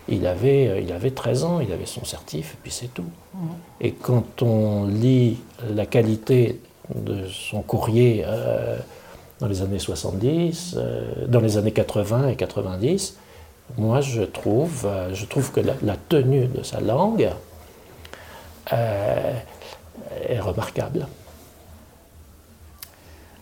Il 0.08 0.26
avait, 0.26 0.84
il 0.84 0.92
avait 0.92 1.12
13 1.12 1.44
ans, 1.44 1.60
il 1.60 1.72
avait 1.72 1.86
son 1.86 2.06
certif, 2.06 2.54
et 2.54 2.58
puis 2.64 2.72
c'est 2.72 2.92
tout. 2.94 3.06
Et 3.82 3.92
quand 3.92 4.42
on 4.42 4.86
lit 4.88 5.38
la 5.76 5.86
qualité 5.86 6.60
de 6.96 7.28
son 7.28 7.62
courrier 7.62 8.24
dans 9.40 9.48
les 9.48 9.62
années 9.62 9.80
70, 9.80 10.76
euh, 10.78 11.26
dans 11.28 11.40
les 11.40 11.57
années 11.57 11.72
80 11.72 12.30
et 12.30 12.36
90, 12.36 13.18
moi 13.78 14.02
je 14.02 14.22
trouve, 14.22 14.86
euh, 14.86 15.14
je 15.14 15.26
trouve 15.26 15.52
que 15.52 15.60
la, 15.60 15.95
tenue 16.10 16.48
de 16.48 16.64
sa 16.64 16.80
langue 16.80 17.30
euh, 18.72 19.34
est 20.30 20.40
remarquable. 20.40 21.07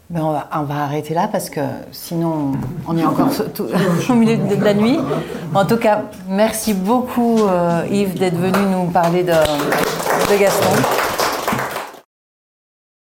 Mais 0.10 0.20
on 0.20 0.32
va, 0.32 0.50
on 0.54 0.64
va 0.64 0.84
arrêter 0.84 1.14
là 1.14 1.28
parce 1.32 1.50
que 1.50 1.62
sinon 1.92 2.52
on 2.88 2.98
est 2.98 3.06
encore 3.06 3.30
au 4.10 4.14
milieu 4.14 4.38
de 4.38 4.64
la 4.64 4.74
nuit. 4.74 5.00
En 5.54 5.66
tout 5.66 5.78
cas, 5.78 6.04
merci 6.28 6.74
beaucoup 6.74 7.40
Yves 7.90 8.18
d'être 8.20 8.38
venu 8.38 8.66
nous 8.72 8.92
parler 8.92 9.24
de, 9.24 9.32
de 9.32 10.40
Gaston. 10.40 11.13